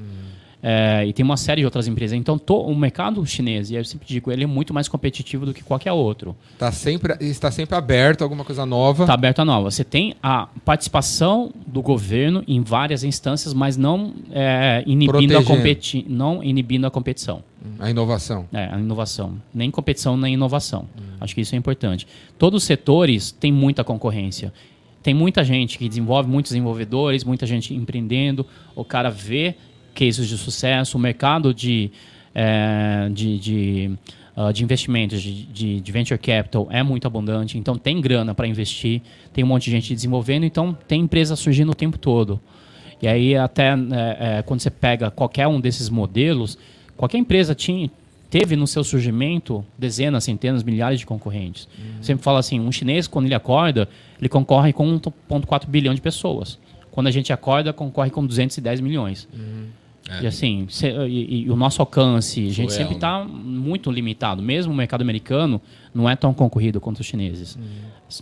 [0.67, 2.17] É, e tem uma série de outras empresas.
[2.19, 5.53] Então, to- o mercado chinês, e eu sempre digo, ele é muito mais competitivo do
[5.53, 6.35] que qualquer outro.
[6.59, 9.03] Tá sempre, está sempre aberto a alguma coisa nova.
[9.05, 9.71] Está aberto a nova.
[9.71, 16.07] Você tem a participação do governo em várias instâncias, mas não é, inibindo, a competi
[16.09, 17.43] não inibindo a competição.
[17.79, 18.47] A inovação.
[18.51, 19.35] É, a inovação.
[19.53, 20.87] Nem competição, nem inovação.
[21.21, 22.07] Acho que isso é importante.
[22.39, 24.51] Todos os setores têm muita concorrência.
[25.03, 28.47] Tem muita gente que desenvolve, muitos desenvolvedores, muita gente empreendendo.
[28.75, 29.55] O cara vê
[29.95, 31.91] cases de sucesso, o mercado de,
[32.35, 33.91] é, de, de,
[34.37, 37.57] ah, de investimentos, de, de, venture capital é muito abundante.
[37.57, 39.01] Então tem grana para investir,
[39.33, 42.41] tem um monte de gente desenvolvendo, então tem empresa surgindo o tempo todo.
[43.01, 46.59] E aí até é, é, quando você pega qualquer um desses modelos,
[46.97, 47.89] qualquer empresa tinha,
[48.29, 51.69] teve no seu surgimento dezenas, centenas, milhares de concorrentes.
[52.03, 53.89] Sempre fala assim, um chinês quando ele acorda,
[54.19, 56.59] ele concorre com 1,4 bilhão de pessoas.
[56.91, 59.29] Quando a gente acorda, concorre com 210 milhões.
[60.23, 62.97] E assim, cê- e, e o nosso alcance, a gente sempre né?
[62.97, 64.43] está muito limitado.
[64.43, 65.61] Mesmo o mercado americano
[65.95, 67.59] não é tão concorrido quanto os chineses.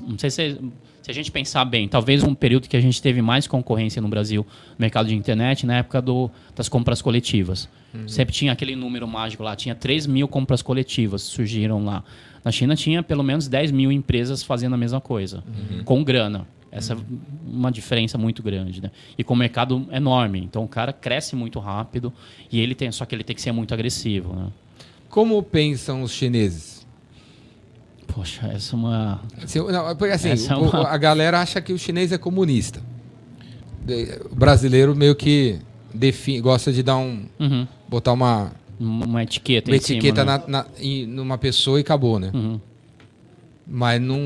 [0.06, 0.60] Não sei se,
[1.02, 4.06] se a gente pensar bem, talvez um período que a gente teve mais concorrência no
[4.08, 7.68] Brasil no mercado de internet, na época do, das compras coletivas.
[8.06, 12.02] Sempre tinha aquele número mágico lá, tinha 3 mil compras coletivas surgiram lá.
[12.44, 15.42] Na China tinha pelo menos 10 mil empresas fazendo a mesma coisa,
[15.84, 16.46] com grana.
[16.72, 16.96] Essa é
[17.46, 18.90] uma diferença muito grande, né?
[19.18, 20.40] E com o mercado enorme.
[20.42, 22.10] Então o cara cresce muito rápido
[22.50, 24.46] e ele tem, só que ele tem que ser muito agressivo, né?
[25.10, 26.86] Como pensam os chineses?
[28.06, 29.20] Poxa, essa é uma.
[29.42, 32.80] Assim, não, assim, Essa é uma- a galera acha que o chinês é comunista.
[34.30, 35.58] O brasileiro meio que
[35.92, 37.24] define, gosta de dar um.
[37.38, 37.66] Uhum.
[37.88, 40.42] botar uma, Uma etiqueta uma em cima, etiqueta né?
[40.46, 42.30] na, na- em- numa pessoa e acabou, né?
[42.32, 42.58] Uhum.
[43.74, 44.18] Mas não.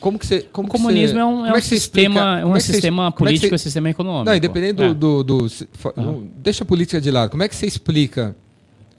[0.00, 0.40] Como que você.
[0.50, 2.60] Como O que comunismo você- é um, é um que você sistema, explica- é um
[2.60, 4.24] sistema é que político você- e sistema econômico.
[4.24, 4.84] Não, independente do.
[4.84, 4.94] É.
[4.94, 5.46] do- do-
[5.94, 7.28] não, deixa a política de lado.
[7.30, 8.34] Como é que você explica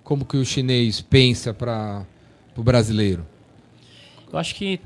[0.04, 2.06] como que o chinês pensa para
[2.56, 3.26] o brasileiro?
[4.32, 4.80] Eu acho que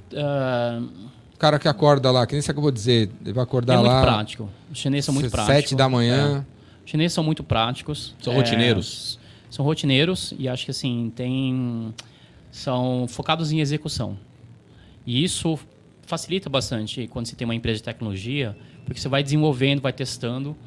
[1.33, 3.77] O cara que acorda lá, que nem você acabou de dizer, ele vai é acordar
[3.77, 4.01] muito lá.
[4.01, 4.49] prático.
[4.71, 5.55] Os chineses são muito práticos.
[5.55, 6.45] Sete da manhã.
[6.45, 6.85] É.
[6.85, 8.15] Os chineses são muito práticos.
[8.21, 9.19] São É, rotineiros?
[9.49, 11.93] São rotineiros e acho que assim, tem.
[12.51, 14.17] São focados em execução.
[15.05, 15.57] E isso
[16.05, 20.57] facilita bastante quando você tem uma empresa de tecnologia, porque você vai desenvolvendo, vai testando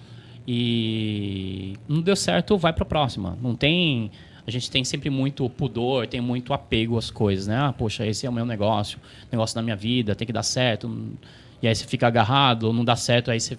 [0.47, 3.37] e não deu certo, vai para a próxima.
[3.43, 4.11] Não tem.
[4.47, 7.57] A gente tem sempre muito pudor, tem muito apego às coisas, né?
[7.57, 8.99] Ah, poxa, esse é o meu negócio,
[9.31, 10.91] negócio da minha vida, tem que dar certo.
[11.61, 13.57] E aí você fica agarrado, não dá certo, aí você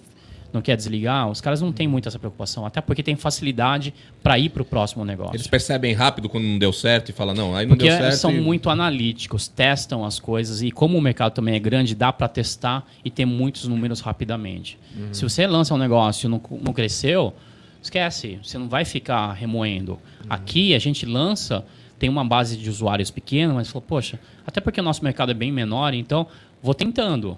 [0.54, 1.28] não quer desligar.
[1.28, 3.92] Os caras não têm muito essa preocupação, até porque tem facilidade
[4.22, 5.34] para ir para o próximo negócio.
[5.34, 8.14] Eles percebem rápido quando não deu certo e falam, não, aí não Porque deu certo.
[8.16, 12.12] são e- muito analíticos, testam as coisas e como o mercado também é grande, dá
[12.12, 14.78] para testar e ter muitos números rapidamente.
[15.12, 17.34] Se você lança um negócio e não, não cresceu,
[17.82, 19.98] esquece, você não vai ficar remoendo.
[20.30, 21.64] Aqui a gente lança,
[21.98, 25.34] tem uma base de usuários pequena, mas falou, poxa, até porque o nosso mercado é
[25.34, 26.26] bem menor, então
[26.62, 27.36] vou tentando.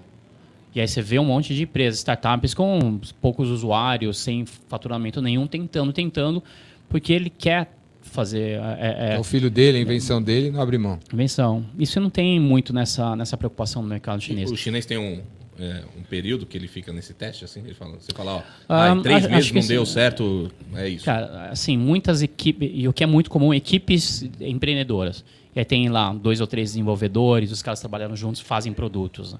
[0.77, 5.47] E aí você vê um monte de empresas, startups com poucos usuários, sem faturamento nenhum,
[5.47, 6.43] tentando, tentando,
[6.87, 7.73] porque ele quer
[8.03, 8.59] fazer.
[8.79, 10.99] é- é- É o filho dele, a invenção dele, não abre mão.
[11.11, 11.65] Invenção.
[11.79, 14.51] Isso não tem muito nessa, nessa preocupação no mercado chinês.
[14.51, 15.19] O chinês tem um,
[15.59, 17.61] é, um período que ele fica nesse teste, assim?
[17.61, 19.93] Ele fala, você fala, ó, Ah, ah, em três acho- meses não deu sim.
[19.93, 21.05] certo, é isso.
[21.05, 25.25] Cara, assim, muitas equipes, e o que é muito comum, equipes empreendedoras.
[25.55, 29.35] E aí tem lá dois ou três desenvolvedores, os caras trabalhando juntos, fazem produtos.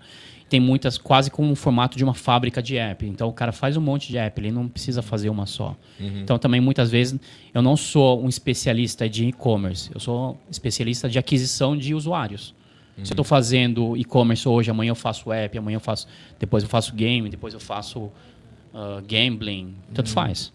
[0.49, 3.05] Tem muitas, quase com o formato de uma fábrica de app.
[3.05, 5.75] Então o cara faz um monte de app, ele não precisa fazer uma só.
[6.21, 7.19] Então também muitas vezes
[7.53, 12.55] eu não sou um especialista de e-commerce, eu sou especialista de aquisição de usuários.
[13.03, 16.07] Se eu estou fazendo e-commerce hoje, amanhã eu faço app, amanhã eu faço,
[16.39, 18.11] depois eu faço game, depois eu faço
[18.73, 20.53] ah, gambling, tanto faz.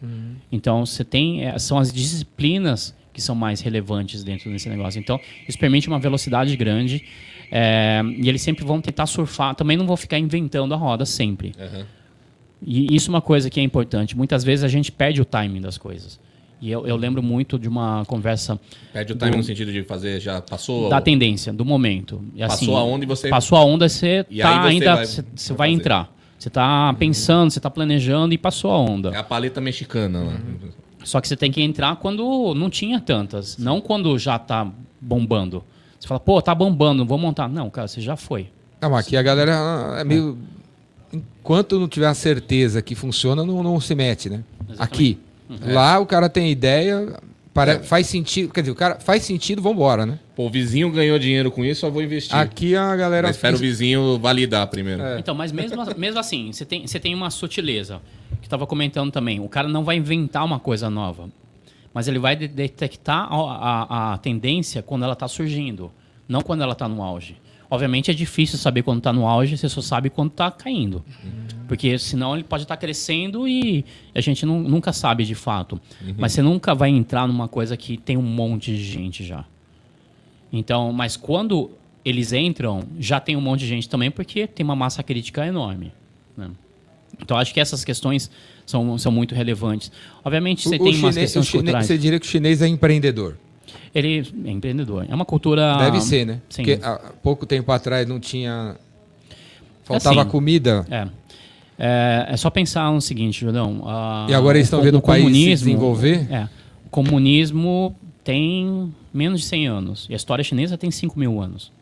[0.51, 4.99] Então você tem eh, são as disciplinas que são mais relevantes dentro desse negócio.
[5.01, 7.05] Então isso permite uma velocidade grande
[7.55, 9.55] eh, e eles sempre vão tentar surfar.
[9.55, 11.53] Também não vão ficar inventando a roda sempre.
[11.61, 11.87] Aham.
[12.65, 14.17] E isso é uma coisa que é importante.
[14.17, 16.19] Muitas vezes a gente perde o timing das coisas.
[16.61, 18.59] E eu, eu lembro muito de uma conversa.
[18.93, 20.89] Perde o timing do, no sentido de fazer, já passou.
[20.89, 22.25] Da tendência, do momento.
[22.35, 23.29] E, assim, passou a onda e você.
[23.29, 24.95] Passou a onda, você e tá ainda.
[24.95, 26.17] Vai, você, você vai, entrar.
[26.39, 29.11] Você está pensando, você está planejando e passou a onda.
[29.11, 30.33] É a paleta mexicana lá.
[30.33, 30.71] Uhum.
[31.05, 35.65] Só que você tem que entrar quando não tinha tantas, não quando já está bombando.
[36.03, 37.49] Você fala, pô, tá bombando, vou montar.
[37.49, 38.49] Não, cara, você já foi.
[38.81, 40.37] Não, aqui a galera é meio.
[41.13, 44.43] Enquanto não tiver a certeza que funciona, não, não se mete, né?
[44.69, 44.83] Exatamente.
[44.83, 45.19] Aqui.
[45.49, 45.73] Uhum.
[45.73, 47.21] Lá o cara tem ideia,
[47.55, 47.79] para, é.
[47.85, 48.53] faz sentido.
[48.53, 50.19] Quer dizer, o cara faz sentido, vambora, né?
[50.35, 52.35] Pô, o vizinho ganhou dinheiro com isso, eu vou investir.
[52.35, 53.29] Aqui a galera.
[53.29, 55.01] Mas espera o vizinho validar primeiro.
[55.01, 55.21] É.
[55.21, 58.01] Então, mas mesmo, mesmo assim, você tem, você tem uma sutileza.
[58.41, 59.39] Que estava comentando também.
[59.39, 61.29] O cara não vai inventar uma coisa nova.
[61.93, 65.91] Mas ele vai detectar a, a, a tendência quando ela está surgindo,
[66.27, 67.37] não quando ela está no auge.
[67.73, 71.03] Obviamente é difícil saber quando está no auge, você só sabe quando está caindo.
[71.25, 71.65] Uhum.
[71.67, 73.85] Porque senão ele pode estar tá crescendo e
[74.15, 75.81] a gente não, nunca sabe de fato.
[76.03, 76.15] Uhum.
[76.19, 79.47] Mas você nunca vai entrar numa coisa que tem um monte de gente já.
[80.53, 81.71] Então, mas quando
[82.05, 85.93] eles entram, já tem um monte de gente também, porque tem uma massa crítica enorme.
[86.37, 86.51] Né?
[87.23, 88.31] Então, acho que essas questões
[88.67, 89.91] são, são muito relevantes.
[90.25, 91.87] Obviamente, você o, tem o umas questões culturais.
[91.87, 93.37] Você diria que o chinês é empreendedor?
[93.95, 95.07] Ele é empreendedor.
[95.09, 95.77] É uma cultura.
[95.79, 96.41] Deve ser, né?
[96.49, 96.65] Sim.
[96.65, 98.77] Porque há pouco tempo atrás não tinha.
[99.85, 100.87] Faltava assim, comida.
[100.91, 101.09] É.
[101.79, 102.27] é.
[102.31, 103.81] É, só pensar no seguinte, Jordão.
[103.81, 106.27] Uh, e agora eles estão vendo o, país se desenvolver?
[106.31, 106.49] É.
[106.87, 110.07] O comunismo tem menos de 100 anos.
[110.09, 111.73] E a história chinesa tem 5 mil anos.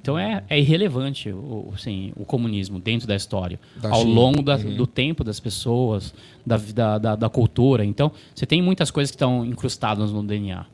[0.00, 3.58] Então é, é irrelevante o, assim, o comunismo dentro da história.
[3.76, 4.14] Da ao China.
[4.14, 4.76] longo da, uhum.
[4.76, 6.14] do tempo das pessoas,
[6.46, 7.84] da, da, da, da cultura.
[7.84, 10.66] Então, você tem muitas coisas que estão incrustadas no DNA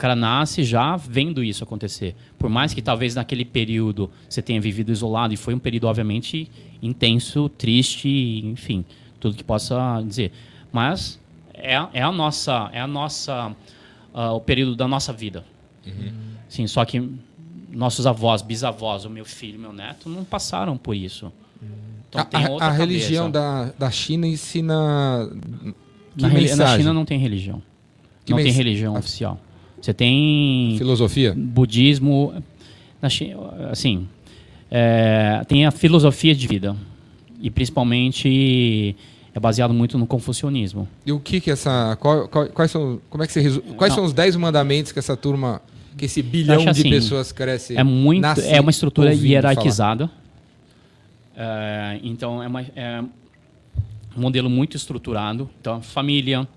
[0.00, 2.16] cara nasce já vendo isso acontecer.
[2.38, 6.50] Por mais que talvez naquele período você tenha vivido isolado, e foi um período, obviamente,
[6.82, 8.08] intenso, triste,
[8.46, 8.84] enfim,
[9.20, 10.32] tudo que possa dizer.
[10.72, 11.20] Mas
[11.52, 13.54] é, é a nossa, é a nossa,
[14.14, 15.44] uh, o período da nossa vida.
[15.86, 16.12] Uhum.
[16.48, 16.98] Sim, só que
[17.72, 21.32] nossos avós, bisavós, o meu filho, meu neto, não passaram por isso.
[22.08, 25.26] Então, a, a religião da, da China ensina.
[26.16, 27.62] Na, na, China não tem religião.
[28.24, 28.46] Que não mens...
[28.46, 29.40] tem religião oficial.
[29.80, 30.74] Você tem.
[30.76, 31.34] Filosofia?
[31.36, 32.42] Budismo.
[33.70, 34.08] Assim.
[34.70, 36.76] É, tem a filosofia de vida.
[37.40, 38.94] E principalmente
[39.34, 40.88] é baseado muito no confucionismo.
[41.06, 41.96] E o que que essa.
[42.00, 43.00] Qual, qual, quais são.
[43.08, 43.60] Como é que você resu...
[43.76, 43.96] Quais Não.
[43.96, 45.62] são os dez mandamentos que essa turma.
[46.00, 47.76] Que esse bilhão de assim, pessoas cresce.
[47.76, 48.24] É muito.
[48.48, 50.10] é uma estrutura hierarquizada.
[51.36, 53.02] É, então é, uma, é
[54.16, 55.50] um modelo muito estruturado.
[55.60, 56.48] Então, família,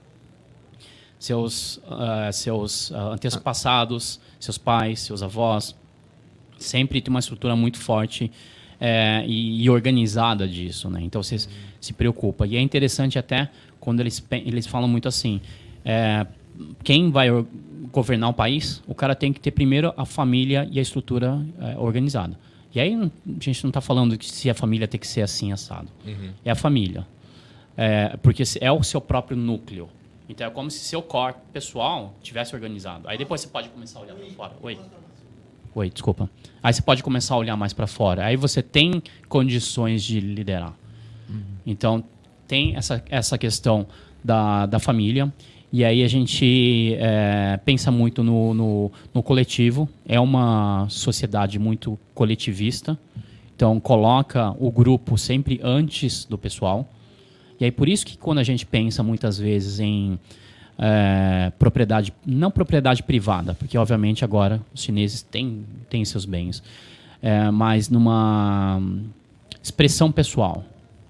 [1.19, 5.75] seus, uh, seus uh, antepassados, seus pais, seus avós.
[6.57, 8.31] Sempre tem uma estrutura muito forte
[8.79, 11.01] é, e, e, organizada disso, né?
[11.01, 11.51] Então você uhum.
[11.81, 12.47] se preocupa.
[12.47, 15.41] E é interessante até quando eles, eles falam muito assim:
[15.83, 16.25] é,
[16.81, 17.27] quem vai
[17.93, 21.77] governar o país, o cara tem que ter primeiro a família e a estrutura é,
[21.77, 22.37] organizada.
[22.73, 25.51] E aí a gente não está falando que se a família tem que ser assim
[25.51, 25.87] assado.
[26.05, 26.31] Uhum.
[26.43, 27.05] É a família.
[27.77, 29.87] É, porque é o seu próprio núcleo.
[30.27, 33.07] Então é como se seu core pessoal tivesse organizado.
[33.07, 34.53] Aí depois você pode começar a olhar para fora.
[34.63, 34.79] Oi.
[35.75, 36.29] Oi, desculpa.
[36.63, 38.25] Aí você pode começar a olhar mais para fora.
[38.25, 40.73] Aí você tem condições de liderar.
[41.29, 41.43] Uhum.
[41.65, 42.03] Então
[42.47, 43.85] tem essa, essa questão
[44.23, 45.31] da, da família.
[45.73, 49.89] E aí a gente é, pensa muito no, no, no, coletivo.
[50.05, 52.95] É uma sociedade muito coletivista.
[53.55, 56.87] Então coloca o grupo sempre antes do pessoal.
[57.59, 60.19] E aí por isso que quando a gente pensa muitas vezes em
[60.77, 66.61] é, propriedade, não propriedade privada, porque obviamente agora os chineses têm, têm seus bens,
[67.19, 68.79] é, mas numa
[69.61, 70.63] expressão pessoal,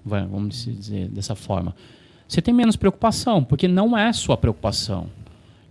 [0.04, 1.74] vamos dizer dessa forma,
[2.34, 5.06] você tem menos preocupação, porque não é sua preocupação.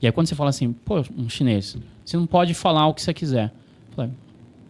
[0.01, 3.01] E aí quando você fala assim, pô, um chinês, você não pode falar o que
[3.01, 3.51] você quiser.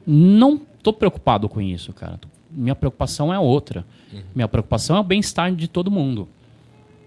[0.05, 2.19] não estou preocupado com isso, cara
[2.55, 3.85] minha preocupação é outra.
[4.11, 4.21] Uhum.
[4.35, 6.27] Minha preocupação é o bem-estar de todo mundo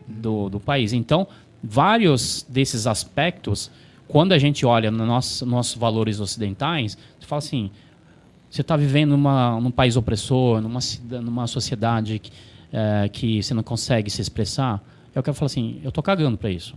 [0.06, 0.92] do, do país.
[0.92, 1.26] Então,
[1.62, 3.70] vários desses aspectos,
[4.08, 7.70] quando a gente olha nos nossos, nossos valores ocidentais, você fala assim:
[8.50, 10.80] você está vivendo numa, num país opressor, numa,
[11.22, 12.30] numa sociedade que,
[12.76, 14.84] é, que você não consegue se expressar.
[15.14, 16.74] Eu quero falar assim: eu estou cagando para isso.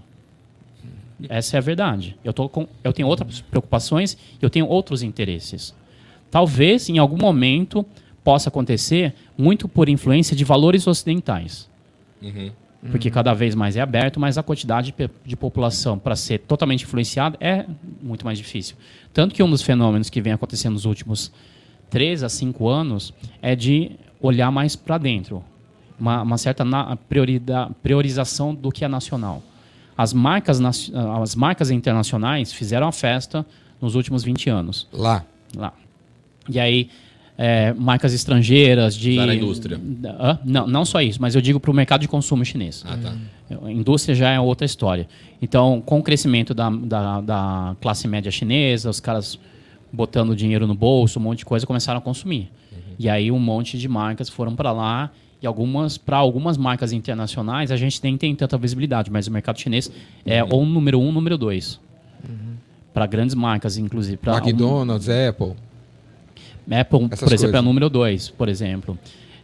[1.27, 2.15] Essa é a verdade.
[2.23, 5.75] Eu, tô com, eu tenho outras preocupações, eu tenho outros interesses.
[6.31, 7.85] Talvez, em algum momento,
[8.23, 11.69] possa acontecer muito por influência de valores ocidentais.
[12.21, 12.51] Uhum.
[12.91, 14.95] Porque cada vez mais é aberto, mas a quantidade
[15.25, 17.65] de população para ser totalmente influenciada é
[18.01, 18.77] muito mais difícil.
[19.11, 21.29] Tanto que um dos fenômenos que vem acontecendo nos últimos
[21.89, 25.43] 3 a 5 anos é de olhar mais para dentro.
[25.99, 26.63] Uma, uma certa
[27.81, 29.43] priorização do que é nacional.
[29.97, 30.61] As marcas,
[31.21, 33.45] as marcas internacionais fizeram a festa
[33.81, 34.87] nos últimos 20 anos.
[34.93, 35.25] Lá.
[35.55, 35.73] Lá.
[36.47, 36.89] E aí,
[37.37, 39.11] é, marcas estrangeiras de.
[39.11, 39.77] Usar a indústria.
[39.77, 42.83] Uh, não, não só isso, mas eu digo para o mercado de consumo chinês.
[42.85, 43.15] Ah, tá.
[43.65, 45.07] A indústria já é outra história.
[45.41, 49.39] Então, com o crescimento da, da, da, classe média chinesa, os caras
[49.91, 52.51] botando dinheiro no bolso, um monte de coisa, começaram a consumir.
[52.71, 52.77] Uhum.
[52.99, 55.09] E aí um monte de marcas foram para lá
[55.41, 59.59] e algumas para algumas marcas internacionais a gente nem tem tanta visibilidade, mas o mercado
[59.59, 59.91] chinês
[60.25, 60.49] é uhum.
[60.51, 61.79] ou número um, número dois.
[62.27, 62.55] Uhum.
[62.93, 64.19] Para grandes marcas, inclusive.
[64.25, 65.29] McDonald's, um...
[65.29, 65.53] Apple.
[66.71, 67.55] Apple, Essas por exemplo, coisas.
[67.55, 68.97] é número dois, por exemplo.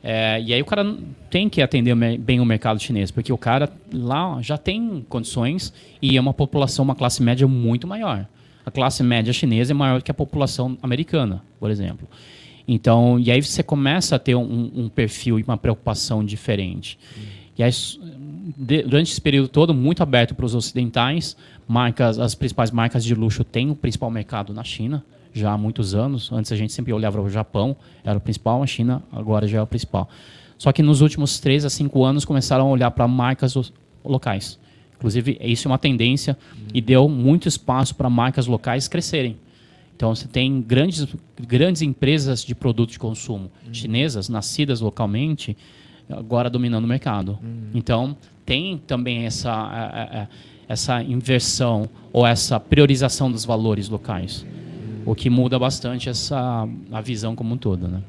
[0.03, 0.95] É, e aí o cara
[1.31, 6.15] tem que atender bem o mercado chinês, porque o cara lá já tem condições e
[6.15, 8.27] é uma população, uma classe média muito maior.
[8.63, 12.07] A classe média chinesa é maior que a população americana, por exemplo.
[12.67, 16.97] Então, e aí você começa a ter um, um perfil e uma preocupação diferente.
[17.17, 17.21] Hum.
[17.57, 17.71] E aí,
[18.57, 21.37] durante esse período todo, muito aberto para os ocidentais,
[21.67, 25.93] marcas, as principais marcas de luxo têm o principal mercado na China já há muitos
[25.93, 26.31] anos.
[26.31, 29.61] Antes a gente sempre olhava o Japão, era o principal, a China agora já é
[29.61, 30.09] o principal.
[30.57, 33.71] Só que nos últimos 3 a 5 anos começaram a olhar para marcas
[34.03, 34.57] locais.
[34.95, 36.37] Inclusive, isso é uma tendência
[36.73, 39.37] e deu muito espaço para marcas locais crescerem.
[39.95, 41.07] Então, você tem grandes,
[41.39, 43.73] grandes empresas de produtos de consumo uhum.
[43.73, 45.55] chinesas, nascidas localmente,
[46.09, 47.39] agora dominando o mercado.
[47.41, 47.69] Uhum.
[47.73, 50.27] Então, tem também essa,
[50.67, 54.45] essa inversão ou essa priorização dos valores locais
[55.05, 58.01] o que muda bastante essa a visão como um todo, né?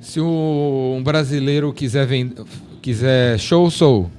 [0.00, 2.44] Se um brasileiro quiser vender,
[2.82, 4.10] quiser show soul,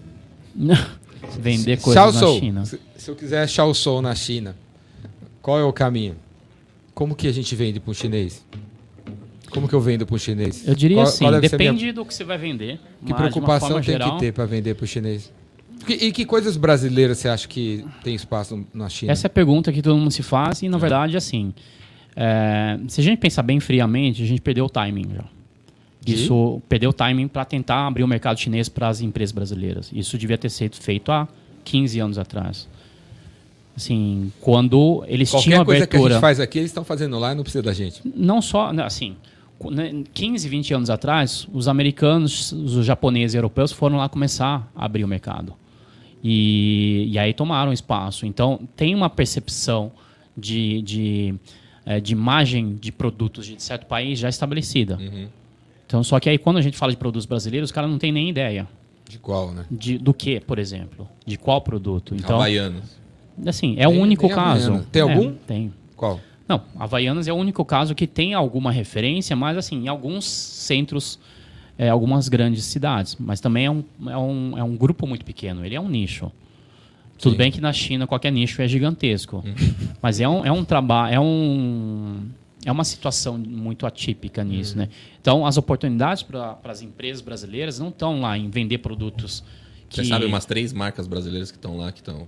[1.39, 2.65] vender coisas na China.
[2.65, 4.55] Se, se eu quiser show soul na China,
[5.41, 6.15] qual é o caminho?
[6.93, 8.45] Como que a gente vende para um chinês?
[9.49, 10.68] Como que eu vendo para um chinês?
[10.68, 11.93] Eu diria qual, assim, qual depende minha...
[11.93, 12.80] do que você vai vender.
[13.05, 14.13] Que preocupação tem geral...
[14.13, 15.31] que ter para vender para o chinês?
[15.88, 19.11] E que coisas brasileiras você acha que tem espaço na China?
[19.11, 21.53] Essa é a pergunta que todo mundo se faz e, na verdade, assim,
[22.15, 25.26] é, se a gente pensar bem friamente, a gente perdeu o timing já.
[26.05, 29.91] Isso perdeu o timing para tentar abrir o mercado chinês para as empresas brasileiras.
[29.93, 31.27] Isso devia ter sido feito há
[31.63, 32.68] 15 anos atrás.
[33.76, 35.88] Assim, quando eles Qualquer tinham abertura...
[35.88, 38.02] coisa que a gente faz aqui, eles estão fazendo lá e não precisa da gente.
[38.15, 39.15] Não só, né, assim,
[40.14, 45.03] 15, 20 anos atrás, os americanos, os japoneses e europeus foram lá começar a abrir
[45.03, 45.53] o mercado.
[46.23, 48.26] E, e aí tomaram espaço.
[48.26, 49.91] Então, tem uma percepção
[50.38, 51.35] de, de
[51.85, 54.98] é, de imagem de produtos de certo país já estabelecida.
[54.98, 55.27] Uhum.
[55.85, 58.11] Então, só que aí quando a gente fala de produtos brasileiros, os caras não tem
[58.11, 58.68] nem ideia.
[59.10, 59.65] De qual, né?
[59.69, 61.10] De, do que, por exemplo?
[61.26, 62.15] De qual produto?
[62.15, 63.01] Então, Havaianas.
[63.45, 64.85] Assim, é tem, o único caso.
[64.91, 65.30] Tem algum?
[65.30, 65.73] É, tem.
[65.95, 66.19] Qual?
[66.47, 71.18] Não, Havaianas é o único caso que tem alguma referência, mas assim, em alguns centros,
[71.77, 73.15] é, algumas grandes cidades.
[73.19, 76.31] Mas também é um, é, um, é um grupo muito pequeno, ele é um nicho.
[77.18, 77.38] Tudo Sim.
[77.38, 79.38] bem que na China qualquer nicho é gigantesco.
[79.45, 79.53] Uhum.
[80.01, 82.30] Mas é um, é um trabalho, é um.
[82.63, 84.81] É uma situação muito atípica nisso, uhum.
[84.81, 84.89] né?
[85.19, 89.43] Então, as oportunidades para as empresas brasileiras não estão lá em vender produtos
[89.91, 89.97] que...
[89.97, 92.27] Você sabe umas três marcas brasileiras que estão lá, que estão...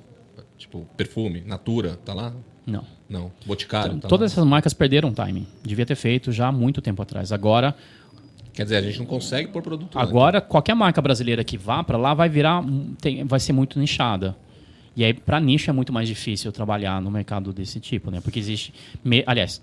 [0.64, 2.34] Tipo, perfume, Natura, tá lá?
[2.66, 2.86] Não.
[3.10, 3.32] Não.
[3.46, 4.34] Boticário, então, tá Todas lá.
[4.34, 5.46] essas marcas perderam timing.
[5.62, 7.32] Devia ter feito já há muito tempo atrás.
[7.32, 7.76] Agora...
[8.54, 10.50] Quer dizer, a gente não consegue pôr produto Agora, lá, então.
[10.50, 12.64] qualquer marca brasileira que vá para lá vai virar...
[13.02, 14.38] Tem, vai ser muito nichada.
[14.96, 18.22] E aí, para nicho, é muito mais difícil trabalhar no mercado desse tipo, né?
[18.22, 18.74] Porque existe.
[19.04, 19.24] Me...
[19.26, 19.62] Aliás,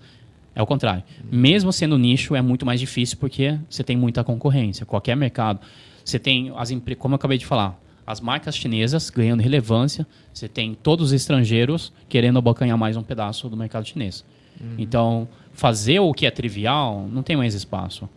[0.53, 1.03] é o contrário.
[1.31, 4.85] Mesmo sendo nicho, é muito mais difícil porque você tem muita concorrência.
[4.85, 5.61] Qualquer mercado.
[6.03, 6.95] Você tem, as empre...
[6.95, 11.91] como eu acabei de falar, as marcas chinesas ganhando relevância, você tem todos os estrangeiros
[12.09, 14.25] querendo abocanhar mais um pedaço do mercado chinês.
[14.59, 14.75] Uhum.
[14.77, 18.09] Então, fazer o que é trivial não tem mais espaço.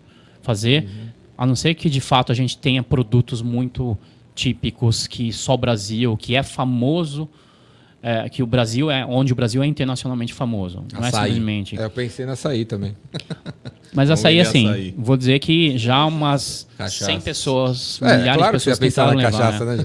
[0.43, 1.09] Fazer, uhum.
[1.39, 3.97] a não ser que de fato a gente tenha produtos muito
[4.35, 7.29] típicos que só o Brasil, que é famoso,
[8.07, 10.85] é, que o Brasil é onde o Brasil é internacionalmente famoso.
[10.93, 11.09] Não açaí.
[11.09, 11.81] é simplesmente.
[11.81, 12.95] É, eu pensei nessa aí também.
[13.95, 14.95] Mas açaí, assim, açaí.
[14.99, 17.07] vou dizer que já umas cachaça.
[17.07, 19.33] 100 pessoas, é, milhares claro de pessoas que tentaram levar.
[19.33, 19.77] Cachaça, né?
[19.77, 19.85] né?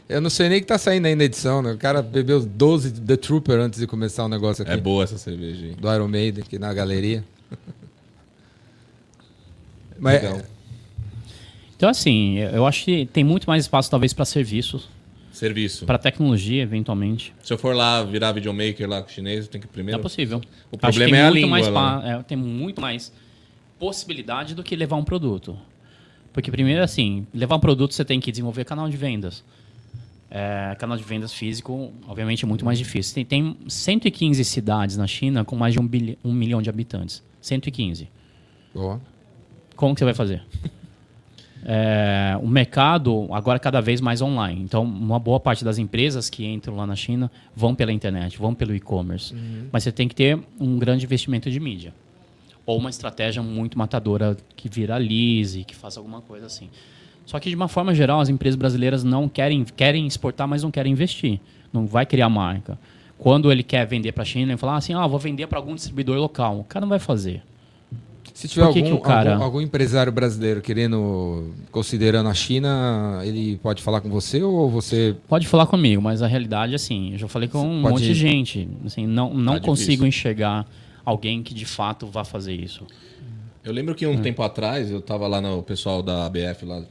[0.08, 1.72] eu não sei nem que tá saindo aí na edição, né?
[1.72, 4.72] O cara bebeu 12 The Trooper antes de começar o negócio aqui.
[4.72, 5.74] É boa essa cerveja.
[5.78, 7.22] Do Iron Maiden, aqui na galeria.
[9.98, 10.40] Mas, Legal.
[11.76, 14.88] Então, assim, eu acho que tem muito mais espaço, talvez, para serviços.
[15.40, 15.86] Serviço.
[15.86, 17.32] Para tecnologia, eventualmente.
[17.42, 19.98] Se eu for lá virar videomaker lá com o chinês, tenho que primeiro.
[19.98, 20.38] É possível.
[20.70, 21.48] O problema é a língua.
[21.48, 22.02] Mais pa...
[22.04, 23.10] é, tem muito mais
[23.78, 25.56] possibilidade do que levar um produto.
[26.30, 29.42] Porque, primeiro, assim, levar um produto você tem que desenvolver canal de vendas.
[30.30, 33.14] É, canal de vendas físico, obviamente, é muito mais difícil.
[33.14, 37.22] Tem, tem 115 cidades na China com mais de um, bilhão, um milhão de habitantes.
[37.40, 38.10] 115.
[38.74, 39.00] Boa.
[39.74, 40.42] Como que você vai fazer?
[41.64, 44.62] é, o mercado agora é cada vez mais online.
[44.62, 48.54] Então, uma boa parte das empresas que entram lá na China vão pela internet, vão
[48.54, 49.34] pelo e-commerce.
[49.34, 49.66] Uhum.
[49.70, 51.92] Mas você tem que ter um grande investimento de mídia.
[52.64, 56.68] Ou uma estratégia muito matadora que viralize, que faça alguma coisa assim.
[57.26, 60.70] Só que, de uma forma geral, as empresas brasileiras não querem, querem exportar, mas não
[60.70, 61.40] querem investir.
[61.72, 62.78] Não vai criar marca.
[63.18, 65.74] Quando ele quer vender para a China, ele fala assim, ah, vou vender para algum
[65.74, 66.60] distribuidor local.
[66.60, 67.42] O cara não vai fazer.
[68.34, 69.32] Se tiver algum, que cara...
[69.32, 75.16] algum, algum, empresário brasileiro querendo, considerando a China, ele pode falar com você ou você.
[75.28, 78.68] Pode falar comigo, mas a realidade, assim, eu já falei com um monte de gente.
[78.84, 80.08] Assim, não não tá consigo difícil.
[80.08, 80.66] enxergar
[81.04, 82.86] alguém que de fato vá fazer isso.
[83.62, 84.20] Eu lembro que um é.
[84.20, 86.82] tempo atrás eu estava lá no pessoal da ABF, lá,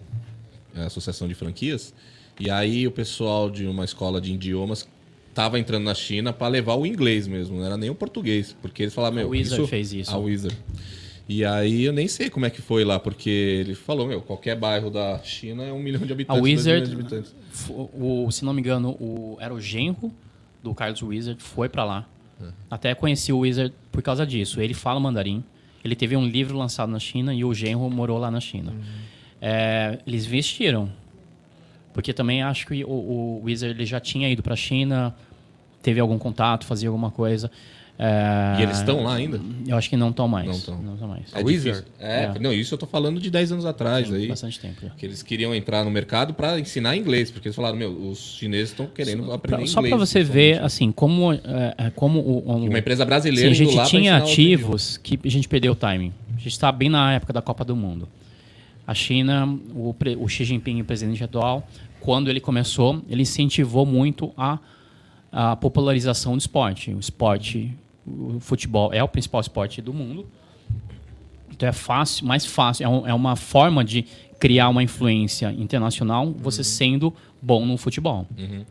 [0.75, 1.93] a Associação de Franquias,
[2.39, 4.87] e aí o pessoal de uma escola de idiomas
[5.29, 8.83] estava entrando na China para levar o inglês mesmo, não era nem o português, porque
[8.83, 9.69] eles falavam, meu, a Wizard isso...
[9.69, 10.11] fez isso.
[10.11, 10.57] A Wizard.
[11.29, 14.55] E aí eu nem sei como é que foi lá, porque ele falou, meu, qualquer
[14.55, 16.41] bairro da China é um milhão de habitantes.
[16.41, 17.35] A Wizard, habitantes.
[17.69, 20.11] O, se não me engano, o, era o genro
[20.63, 22.07] do Carlos Wizard, foi para lá.
[22.41, 22.47] É.
[22.71, 24.59] Até conheci o Wizard por causa disso.
[24.59, 25.43] Ele fala mandarim,
[25.85, 28.71] ele teve um livro lançado na China e o genro morou lá na China.
[28.71, 28.83] Uhum.
[29.39, 30.91] É, eles vestiram,
[31.93, 35.15] porque também acho que o, o Wizard ele já tinha ido para a China,
[35.83, 37.51] teve algum contato, fazia alguma coisa.
[38.01, 38.55] É...
[38.59, 39.41] E eles estão lá ainda?
[39.67, 40.47] Eu acho que não estão mais.
[40.47, 40.81] Não estão.
[40.81, 41.25] Não mais.
[41.33, 41.83] É Wizard?
[41.99, 44.27] É, é, não, isso eu tô falando de 10 anos atrás Sim, aí.
[44.29, 44.81] Bastante tempo.
[44.81, 44.89] Já.
[44.91, 48.69] Que eles queriam entrar no mercado para ensinar inglês, porque eles falaram, meu, os chineses
[48.69, 49.71] estão querendo só, aprender pra, inglês.
[49.71, 51.39] Só para você ver, assim, como, é,
[51.77, 55.49] é como o, o, uma empresa brasileira sim, a gente tinha ativos que a gente
[55.49, 56.13] perdeu o timing.
[56.35, 58.07] A gente está bem na época da Copa do Mundo.
[58.87, 59.45] A China,
[59.75, 61.67] o, o Xi Jinping, o presidente atual,
[61.99, 64.57] quando ele começou, ele incentivou muito a,
[65.33, 66.91] a popularização do esporte.
[66.91, 67.75] O esporte
[68.09, 70.25] o futebol é o principal esporte do mundo.
[71.51, 74.05] Então é fácil, mais fácil, é, um, é uma forma de
[74.39, 76.63] criar uma influência internacional você uhum.
[76.63, 78.25] sendo bom no futebol.
[78.37, 78.63] Uhum.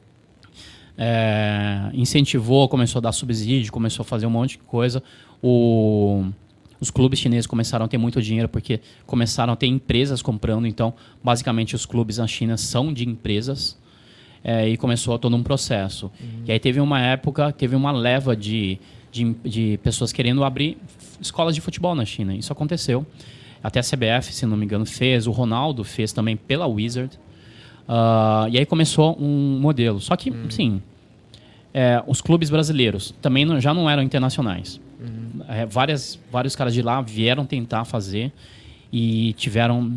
[0.96, 5.02] É, incentivou, começou a dar subsídio, começou a fazer um monte de coisa.
[5.42, 6.24] O,
[6.80, 10.66] os clubes chineses começaram a ter muito dinheiro porque começaram a ter empresas comprando.
[10.66, 13.78] Então, basicamente, os clubes na China são de empresas.
[14.42, 16.06] É, e começou todo um processo.
[16.20, 16.44] Uhum.
[16.46, 18.78] E aí teve uma época, teve uma leva de
[19.18, 20.78] de, de pessoas querendo abrir
[21.20, 22.34] escolas de futebol na China.
[22.34, 23.06] Isso aconteceu.
[23.62, 25.26] Até a CBF, se não me engano, fez.
[25.26, 27.18] O Ronaldo fez também pela Wizard.
[27.88, 30.00] Uh, e aí começou um modelo.
[30.00, 30.50] Só que, uhum.
[30.50, 30.82] sim,
[31.74, 34.80] é, os clubes brasileiros também não, já não eram internacionais.
[35.00, 35.42] Uhum.
[35.48, 38.32] É, várias, vários caras de lá vieram tentar fazer
[38.92, 39.92] e tiveram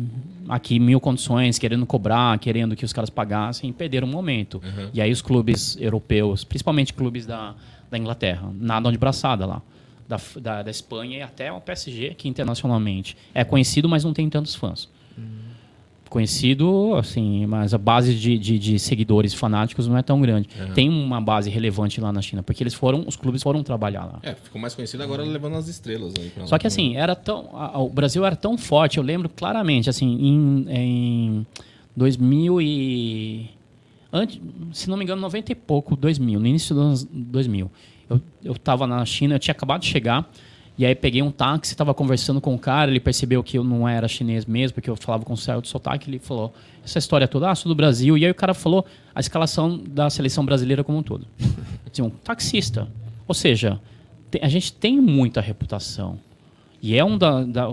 [0.48, 4.60] aqui mil condições, querendo cobrar, querendo que os caras pagassem, e perderam um momento.
[4.62, 4.90] Uhum.
[4.92, 7.54] E aí os clubes europeus, principalmente clubes da,
[7.92, 9.62] da Inglaterra, nadam de braçada lá.
[10.08, 14.28] Da, da, da, Espanha e até o PSG, que internacionalmente é conhecido, mas não tem
[14.28, 14.88] tantos fãs.
[15.16, 15.52] Uhum.
[16.10, 20.48] Conhecido, assim, mas a base de, de, de, seguidores fanáticos não é tão grande.
[20.58, 20.74] Uhum.
[20.74, 24.18] Tem uma base relevante lá na China, porque eles foram, os clubes foram trabalhar lá.
[24.22, 26.12] É, ficou mais conhecido agora levando as estrelas.
[26.18, 29.88] Aí Só que assim, era tão, a, o Brasil era tão forte, eu lembro claramente,
[29.88, 31.46] assim, em, em
[31.96, 33.50] 2000 e
[34.12, 34.40] antes,
[34.72, 37.70] se não me engano, 90 e pouco, 2000, no início dos anos 2000.
[38.10, 40.30] Eu, eu tava na China, eu tinha acabado de chegar,
[40.76, 43.88] e aí peguei um táxi, estava conversando com o cara, ele percebeu que eu não
[43.88, 46.52] era chinês mesmo, porque eu falava com certo sotaque, ele falou
[46.84, 48.84] essa história toda, ah, sou do Brasil, e aí o cara falou
[49.14, 51.26] a escalação da seleção brasileira como um todo.
[51.90, 52.88] Assim, um taxista.
[53.28, 53.80] Ou seja,
[54.40, 56.18] a gente tem muita reputação.
[56.82, 57.68] E é uma da, da,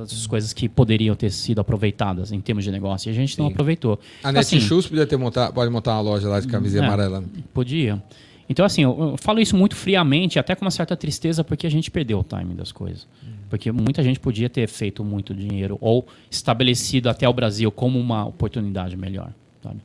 [0.00, 3.08] das coisas que poderiam ter sido aproveitadas em termos de negócio.
[3.08, 3.42] E a gente Sim.
[3.42, 4.00] não aproveitou.
[4.24, 7.22] A Netshoes assim, podia ter montar, pode montar uma loja lá de camiseta é, amarela.
[7.54, 8.02] Podia.
[8.48, 11.70] Então, assim, eu, eu, falo isso muito friamente, até com uma certa tristeza, porque a
[11.70, 13.06] gente perdeu o time das coisas.
[13.48, 18.26] Porque muita gente podia ter feito muito dinheiro ou estabelecido até o Brasil como uma
[18.26, 19.30] oportunidade melhor.
[19.62, 19.76] Sabe?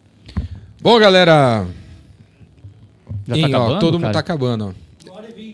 [0.81, 1.67] Bom, galera.
[3.27, 4.05] Já tá acabando, ó, todo cara?
[4.05, 4.75] mundo tá acabando.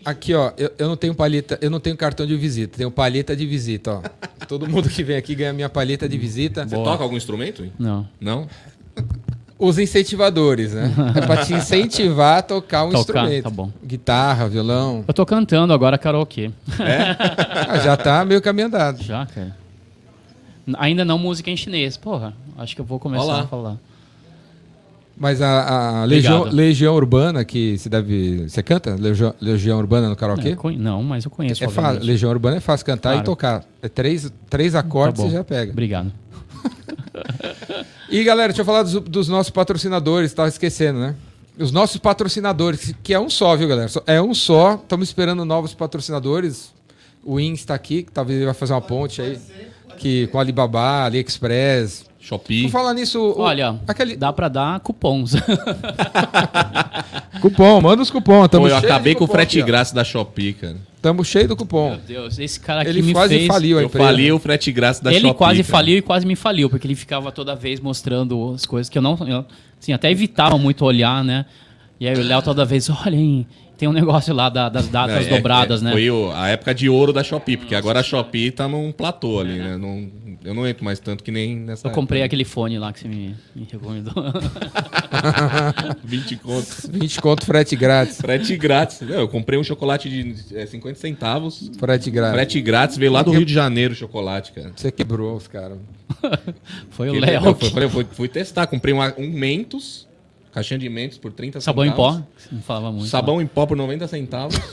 [0.05, 3.35] Aqui, ó, eu, eu, não tenho palheta, eu não tenho cartão de visita, tenho palheta
[3.35, 4.01] de visita, ó.
[4.47, 6.67] Todo mundo que vem aqui ganha minha palheta de visita.
[6.67, 6.91] Você Boa.
[6.91, 7.65] toca algum instrumento?
[7.77, 8.07] Não.
[8.19, 8.47] Não?
[9.57, 10.89] Os incentivadores, né?
[11.15, 13.43] É pra te incentivar a tocar um tocar, instrumento.
[13.43, 13.69] Tá bom.
[13.85, 15.03] Guitarra, violão.
[15.05, 16.49] Eu tô cantando agora karaokê.
[16.79, 17.17] É?
[17.67, 19.03] Ah, já tá meio caminho andado.
[19.03, 19.55] Já, cara.
[20.77, 21.97] Ainda não música em chinês.
[21.97, 23.41] Porra, acho que eu vou começar Olá.
[23.41, 23.77] a falar.
[25.19, 28.47] Mas a, a Legião, Legião, Urbana, que se deve.
[28.47, 28.95] Você canta?
[28.95, 30.55] Legião, Legião Urbana no karaokê?
[30.55, 31.61] Não, não mas eu conheço.
[31.61, 32.01] É fácil.
[32.01, 33.19] Legião Urbana é fácil cantar claro.
[33.19, 33.65] e tocar.
[33.81, 35.73] É três, três acordes tá você já pega.
[35.73, 36.09] Obrigado.
[38.09, 41.15] e galera, deixa eu falar dos, dos nossos patrocinadores, estava esquecendo, né?
[41.57, 43.91] Os nossos patrocinadores, que é um só, viu, galera?
[44.07, 44.75] É um só.
[44.75, 46.73] Estamos esperando novos patrocinadores.
[47.25, 49.37] O IN está aqui, que talvez ele vai fazer uma ponte aí.
[49.97, 52.63] Que, com Alibaba, AliExpress, Shopee.
[52.63, 55.33] Por falar nisso, o- Olha, aquele dá pra dar cupons.
[57.41, 58.41] cupom, manda os cupons.
[58.43, 60.77] Pô, Tamo eu acabei com o frete grátis da Shopee, cara.
[61.01, 61.91] Tamo cheio do cupom.
[61.91, 63.47] Meu Deus, esse cara aqui Ele me quase fez...
[63.47, 64.05] faliu a Eu empresa.
[64.05, 65.37] falei o frete grátis da ele Shopee.
[65.37, 65.71] quase cara.
[65.71, 69.01] faliu e quase me faliu, porque ele ficava toda vez mostrando as coisas que eu
[69.01, 69.17] não.
[69.27, 69.45] Eu,
[69.81, 71.45] assim, até evitava muito olhar, né?
[71.99, 73.45] E aí o Léo toda vez, olha aí,
[73.79, 75.91] tem um negócio lá da- das datas É, dobradas, é, né?
[75.93, 79.39] Foi o- a época de ouro da Shopee, porque agora a Shopee tá num platô
[79.39, 79.77] ali, né?
[79.77, 80.07] Não,
[80.43, 82.25] eu não entro mais tanto que nem nessa Eu comprei época.
[82.27, 84.13] aquele fone lá que você me, me recomendou.
[86.03, 86.85] 20 contos.
[86.91, 88.17] 20 conto frete grátis.
[88.17, 89.01] Frete grátis.
[89.01, 91.71] Não, Eu comprei um chocolate de é, 50 centavos.
[91.79, 92.33] Frete grátis.
[92.35, 94.71] Frete grátis, veio lá do Rio de Janeiro o chocolate, cara.
[94.75, 95.77] Você quebrou os caras.
[96.91, 97.55] Foi o Léo.
[97.55, 100.07] que- foi- fui, fui testar, comprei uma- um Mentos,
[100.51, 102.17] caixinha de Mentos por 30 Sabão em centavos.
[102.17, 102.23] pó.
[102.37, 103.07] Você não falava muito.
[103.07, 104.55] Sabão em pó por 90 centavos.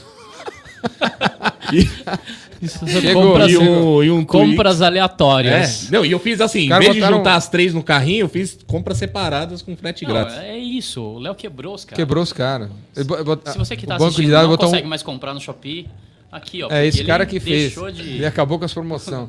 [3.01, 3.23] Chegou.
[3.33, 5.91] compra, e um, e um compras É, aleatórias.
[5.91, 8.59] não, e eu fiz assim, em vez de juntar as três no carrinho, eu fiz
[8.67, 10.37] compras separadas com frete Não, grátis.
[10.39, 11.03] é isso.
[11.03, 11.97] O Léo quebrou os caras.
[11.97, 12.71] Quebrou os caras.
[12.95, 15.89] Se você que tá assistindo não botou um- consegue mais comprar no Shopee,
[16.31, 16.69] aqui, ó.
[16.71, 17.75] É esse ele cara que fez.
[17.95, 18.01] De...
[18.01, 19.29] Ele acabou com as promoções.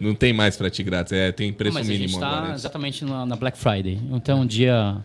[0.00, 2.54] Não tem mais frete grátis, é, tem preço Mas a gente mínimo tá agora.
[2.54, 4.00] exatamente na, na Black Friday.
[4.10, 4.96] Então, um dia.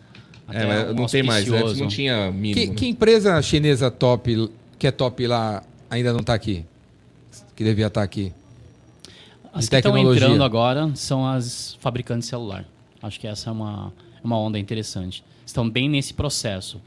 [0.49, 1.81] É, mas não tem mais, antes auspicioso.
[1.81, 2.53] não tinha mínimo.
[2.53, 2.75] que, né?
[2.75, 6.63] que empresa chinesa top, que é top lá, ainda não tá aqui?
[7.55, 8.31] Que devia estar aqui.
[9.53, 12.65] As de que estão entrando agora são as fabricantes de celular.
[13.01, 13.93] Acho que essa é uma,
[14.23, 15.23] uma onda interessante.
[15.45, 16.81] Estão bem nesse processo.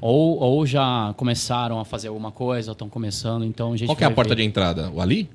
[0.00, 3.96] Ou, ou já começaram a fazer alguma coisa, ou estão começando, então a gente Qual
[3.96, 4.42] que é a porta ver.
[4.42, 4.90] de entrada?
[4.90, 5.28] O Ali?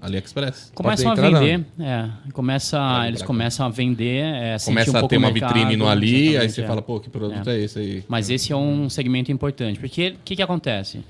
[0.00, 0.72] AliExpress?
[0.74, 5.30] Começam a vender, é, começa, eles começam a vender, é, Começa um a ter uma
[5.30, 6.66] mercado, vitrine no Ali, aí você é.
[6.66, 8.04] fala, pô, que produto é, esse aí?
[8.08, 11.04] Mas esse é um segmento importante, porque o que, que acontece?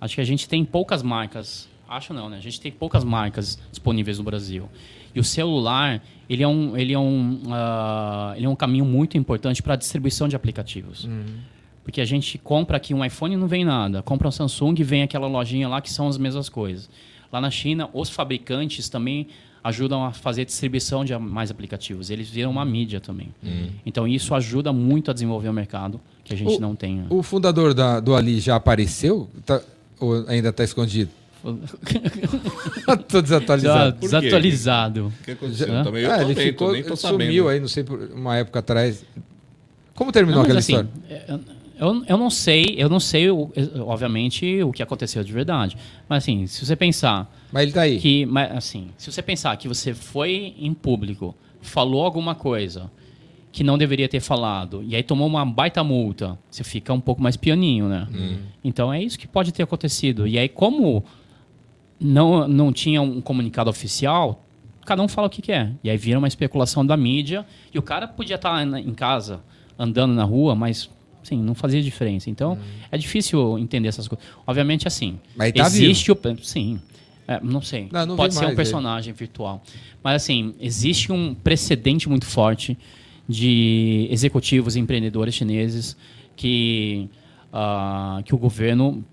[0.00, 2.36] Acho que a gente tem poucas marcas, acho não, né?
[2.36, 4.68] A gente tem poucas marcas disponíveis no Brasil.
[5.14, 9.16] E o celular, ele é um, ele é um, ah, ele é um caminho muito
[9.16, 11.08] importante para a distribuição de aplicativos.
[11.84, 14.02] Porque a gente compra aqui um iPhone e não vem nada.
[14.02, 16.88] Compra um Samsung e vem aquela lojinha lá que são as mesmas coisas.
[17.32, 19.26] Lá na China, os fabricantes também
[19.64, 22.10] ajudam a fazer distribuição de mais aplicativos.
[22.10, 23.28] Eles viram uma mídia também.
[23.86, 26.96] Então isso ajuda muito a desenvolver o mercado que a gente O- não tem.
[26.96, 27.06] né?
[27.08, 29.30] O fundador da- do Ali já apareceu?
[29.46, 29.62] Tá-
[29.98, 31.10] ou ainda está escondido?
[33.08, 33.92] Tô Já desatualizado.
[33.94, 34.16] Por quê?
[34.20, 35.06] desatualizado.
[35.20, 35.66] O que aconteceu?
[35.68, 39.04] Já- Também eu Ah, ele ficou, ele sumiu aí, não sei, por uma época atrás.
[39.94, 41.40] Como terminou Não, aquela assim, história?
[41.82, 43.26] Eu, eu não sei, eu não sei,
[43.80, 45.76] obviamente, o que aconteceu de verdade.
[46.08, 47.98] Mas assim, se você pensar Mas ele tá aí.
[47.98, 52.90] que, mas, assim, se você pensar que você foi em público, falou alguma coisa
[53.50, 57.22] que não deveria ter falado, e aí tomou uma baita multa, você fica um pouco
[57.22, 58.08] mais pianinho, né?
[58.64, 60.26] Então é isso que pode ter acontecido.
[60.26, 61.04] E aí, como
[62.00, 64.42] não, não tinha um comunicado oficial,
[64.86, 65.72] cada um fala o que quer.
[65.84, 69.40] E aí vira uma especulação da mídia, e o cara podia estar na- em casa,
[69.78, 70.88] andando na rua, mas
[71.22, 72.30] sim, não fazia diferença.
[72.30, 72.58] Então,
[72.90, 74.24] é difícil entender essas coisas.
[74.46, 76.18] Obviamente, assim, Mas tá existe o...
[76.42, 76.80] Sim,
[77.26, 77.88] é, não sei.
[77.90, 79.62] Não, não Pode ser um personagem virtual.
[80.02, 82.76] Mas, assim, existe um precedente muito forte
[83.28, 85.96] de executivos e empreendedores chineses
[86.36, 87.08] que,
[87.52, 89.04] ah, que o governo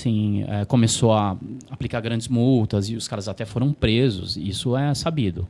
[0.00, 1.36] sim, eh, começou a
[1.70, 4.36] aplicar grandes multas e os caras até foram presos.
[4.36, 5.46] Isso é sabido.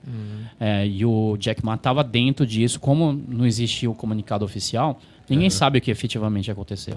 [0.59, 2.81] Eh, e o Jack Ma estava dentro disso.
[2.81, 5.01] Como não existia o comunicado oficial,
[5.31, 6.97] ninguém sabe o que efetivamente aconteceu.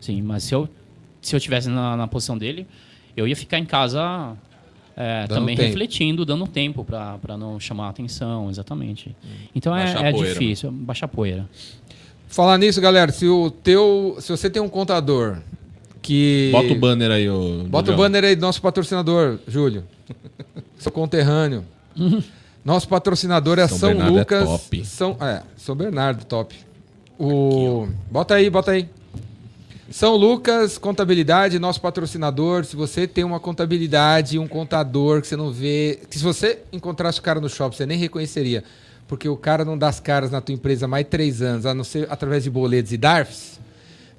[0.00, 0.68] Sim, mas se eu
[1.20, 2.66] se eu tivesse na, na posição dele,
[3.16, 4.36] eu ia ficar em casa
[5.26, 5.68] Dando também tempo.
[5.68, 9.16] refletindo, dando tempo para não chamar a atenção, exatamente.
[9.54, 11.48] Então é, Baixar é poeira, difícil, baixar poeira.
[12.28, 15.38] Falar nisso, galera, se o teu, se você tem um contador
[16.02, 17.64] que Bota o banner aí, ô.
[17.64, 19.84] Bota o banner aí do nosso patrocinador, Júlio.
[20.76, 21.64] Seu conterrâneo.
[22.64, 24.44] Nosso patrocinador é São São, é Lucas.
[24.44, 24.84] top.
[24.84, 26.56] São, é, São Bernardo, top.
[27.24, 28.88] O, bota aí, bota aí.
[29.92, 32.64] São Lucas Contabilidade, nosso patrocinador.
[32.64, 36.00] Se você tem uma contabilidade, um contador que você não vê.
[36.10, 38.64] Que se você encontrasse o cara no shopping, você nem reconheceria.
[39.06, 41.84] Porque o cara não dá as caras na tua empresa mais três anos, a não
[41.84, 43.60] ser através de boletos e DARFs.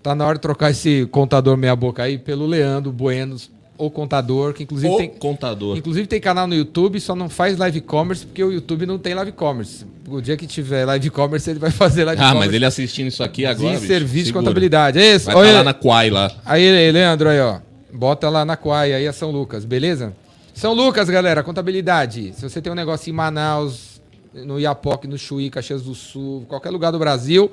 [0.01, 3.35] Tá na hora de trocar esse contador meia-boca aí pelo Leandro Bueno,
[3.83, 5.09] ou contador, que inclusive O tem.
[5.09, 5.77] contador.
[5.77, 9.13] Inclusive tem canal no YouTube, só não faz live commerce porque o YouTube não tem
[9.13, 9.85] live commerce.
[10.07, 12.47] O dia que tiver live commerce, ele vai fazer live Ah, commerce.
[12.47, 13.69] mas ele assistindo isso aqui agora.
[13.73, 14.99] de bicho, serviço de contabilidade.
[14.99, 15.25] É isso.
[15.25, 16.31] Vai Olha, estar lá na Quai lá.
[16.45, 17.59] Aí, Leandro, aí, ó.
[17.91, 20.13] Bota lá na Quai, aí é São Lucas, beleza?
[20.53, 22.33] São Lucas, galera, contabilidade.
[22.35, 24.01] Se você tem um negócio em Manaus,
[24.33, 27.51] no Iapoque, no Chuí, Caxias do Sul, qualquer lugar do Brasil,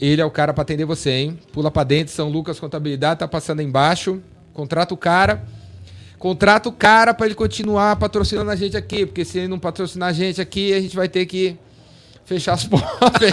[0.00, 1.38] ele é o cara pra atender você, hein?
[1.52, 4.20] Pula pra dentro, São Lucas Contabilidade, tá passando aí embaixo.
[4.58, 5.44] Contrata o cara.
[6.18, 10.08] Contrata o cara pra ele continuar patrocinando a gente aqui, porque se ele não patrocinar
[10.08, 11.56] a gente aqui, a gente vai ter que
[12.24, 13.30] fechar as portas.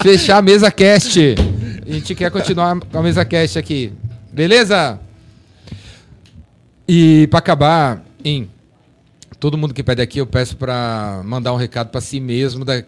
[0.00, 1.34] fechar a mesa cast.
[1.84, 3.92] A gente quer continuar com a mesa cast aqui.
[4.32, 5.00] Beleza?
[6.86, 8.48] E para acabar, em
[9.40, 12.84] todo mundo que pede aqui, eu peço para mandar um recado para si mesmo da,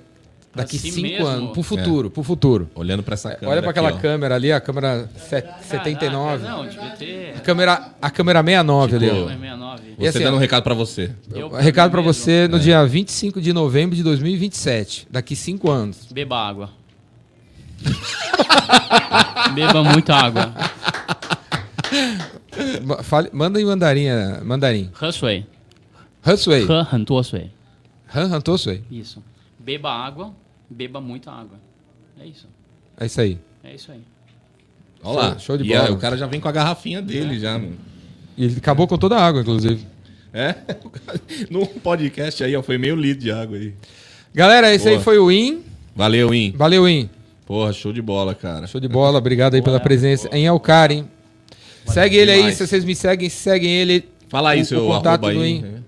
[0.55, 1.27] daqui si cinco mesmo?
[1.27, 2.11] anos, pro futuro, é.
[2.11, 2.71] pro futuro.
[2.75, 3.51] Olhando para essa é, câmera.
[3.51, 6.47] Olha para aquela aqui, câmera ali, a câmera Caraca, ah, 79.
[6.47, 7.35] Ah, não, devia ter.
[7.37, 9.09] A câmera, 69 tipo, ali.
[9.09, 9.27] Eu.
[9.29, 9.83] 69.
[9.99, 11.11] Você assim, dando um recado para você.
[11.33, 12.61] Eu, recado para você no é.
[12.61, 16.09] dia 25 de novembro de 2027, daqui cinco anos.
[16.13, 16.71] Beba água.
[19.55, 20.53] Beba muita água.
[23.03, 24.07] Fale, manda em mandarim,
[24.45, 24.91] mandarim.
[25.01, 25.47] Husway.
[26.27, 26.67] Huswei.
[26.69, 28.45] Han, han,
[28.91, 29.23] Isso.
[29.59, 30.33] Beba água,
[30.71, 31.59] beba muita água.
[32.21, 32.47] É isso.
[32.99, 33.39] É isso aí.
[33.63, 34.01] É isso aí.
[35.03, 35.39] Olha lá.
[35.39, 35.87] Show- de E bola.
[35.89, 37.77] aí, o cara já vem com a garrafinha dele já, mano.
[38.37, 39.85] E ele acabou com toda a água, inclusive.
[40.33, 40.55] É?
[41.51, 43.75] No podcast aí, ó, foi meio litro de água aí.
[44.35, 45.05] Galera, esse aí Boa.
[45.05, 45.63] foi o In.
[45.95, 46.53] Valeu, In.
[46.57, 47.09] Valeu, In.
[47.47, 48.67] Porra, show de bola, cara.
[48.67, 49.19] Show de bola.
[49.19, 51.09] Obrigado aí pela presença em Elcar, hein?
[51.87, 52.57] Segue ele aí, demais.
[52.57, 54.09] se vocês me seguem, seguem ele.
[54.29, 55.53] Fala aí O- seu o contato arroba do aí.
[55.53, 55.85] In.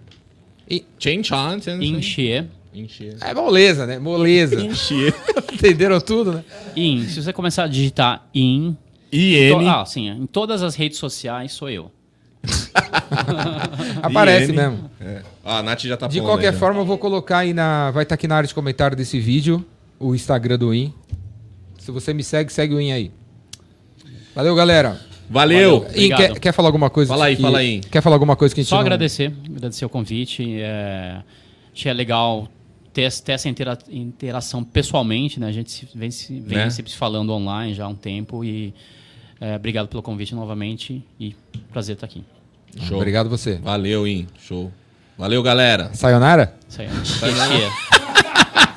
[0.68, 1.58] E- Chen Chan.
[1.80, 2.46] Encher.
[2.76, 3.16] Encher.
[3.20, 3.98] É moleza, né?
[3.98, 4.60] Moleza.
[4.60, 5.14] Encher.
[5.52, 6.44] Entenderam tudo, né?
[6.76, 7.04] In.
[7.08, 8.76] Se você começar a digitar in.
[9.10, 9.68] to- IN.
[9.68, 10.08] ah, sim.
[10.10, 11.90] Em todas as redes sociais sou eu.
[14.02, 14.56] Aparece IN.
[14.56, 14.90] mesmo.
[15.00, 15.22] É.
[15.44, 16.58] Ah, a Nath já tá De qualquer aí, já.
[16.58, 17.90] forma, eu vou colocar aí na.
[17.90, 19.64] Vai estar aqui na área de comentário desse vídeo
[19.98, 20.92] o Instagram do In.
[21.78, 23.10] Se você me segue, segue o In aí.
[24.34, 25.00] Valeu, galera.
[25.30, 25.80] Valeu.
[25.80, 26.16] Valeu.
[26.16, 27.08] Quer, quer falar alguma coisa?
[27.12, 27.80] Fala aí, que- fala aí.
[27.80, 29.32] Quer falar alguma coisa que a gente Só não- agradecer.
[29.48, 30.60] Agradecer o convite.
[30.60, 31.22] É,
[31.74, 32.48] achei legal
[32.96, 35.48] ter, ter essa intera- interação pessoalmente, né?
[35.48, 36.70] A gente se- vem, se- vem Né?
[36.70, 38.72] sempre se falando online já há um tempo e
[39.38, 41.36] é, obrigado pelo convite novamente e
[41.70, 42.24] prazer estar aqui.
[42.80, 42.96] Show.
[42.96, 43.56] Obrigado você.
[43.56, 44.26] Valeu, In.
[44.40, 44.72] Show.
[45.18, 45.90] Valeu, galera.
[45.92, 46.54] Sayonara?
[46.78, 46.88] Aí.
[47.04, 47.96] Xixi.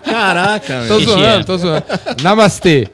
[0.04, 1.12] Caraca, Tô Xixi.
[1.12, 1.86] zoando, tô zoando.
[2.24, 2.88] Namastê.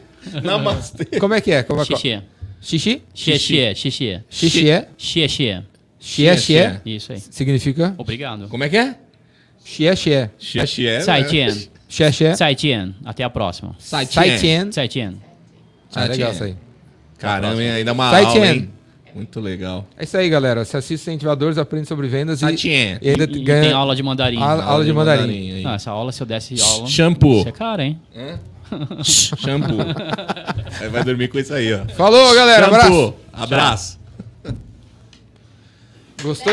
[0.44, 1.06] Namastê.
[1.20, 1.64] Como é que é?
[1.64, 2.22] Como é que- Xixi.
[2.62, 3.02] Xixi?
[3.14, 3.76] Xixi.
[3.76, 4.22] Xixi.
[4.30, 4.88] Xixi é?
[4.98, 5.64] Xixi.
[6.00, 6.80] Xie, xie.
[6.86, 7.20] Isso aí.
[7.20, 7.96] Significa?
[7.98, 8.48] Obrigado.
[8.48, 8.96] Como é que é?
[9.66, 10.30] Xie, xie.
[10.38, 10.86] Xie, xie.
[10.86, 11.00] né?
[11.02, 11.50] Saitien.
[11.90, 12.36] Xie, xie.
[12.36, 12.94] Saitien.
[13.04, 13.76] Até a próxima.
[13.80, 14.72] Saitien.
[14.72, 15.16] Saitien.
[15.96, 16.56] Ah, legal isso aí.
[17.18, 17.72] Caramba, hein?
[17.72, 18.44] ainda uma Saitien.
[18.44, 18.70] aula, hein?
[19.16, 19.88] Muito legal.
[19.98, 20.64] É isso aí, galera.
[20.66, 23.00] Você assiste Incentivadores, aprende sobre vendas e, Saitien.
[23.02, 24.38] e ainda E ganha tem aula de mandarim.
[24.42, 25.52] aula, aula de mandarim.
[25.54, 25.64] aí.
[25.66, 26.86] Ah, essa aula, se eu desse aula.
[26.88, 27.40] Shampoo.
[27.40, 28.00] Isso é caro, hein?
[29.04, 29.78] Shampoo.
[30.82, 31.86] aí vai dormir com isso aí, ó.
[31.96, 32.68] Falou, galera.
[32.68, 32.88] Abraço.
[32.92, 33.14] Shampoo.
[33.34, 34.00] Abraço.
[36.22, 36.36] Gostou?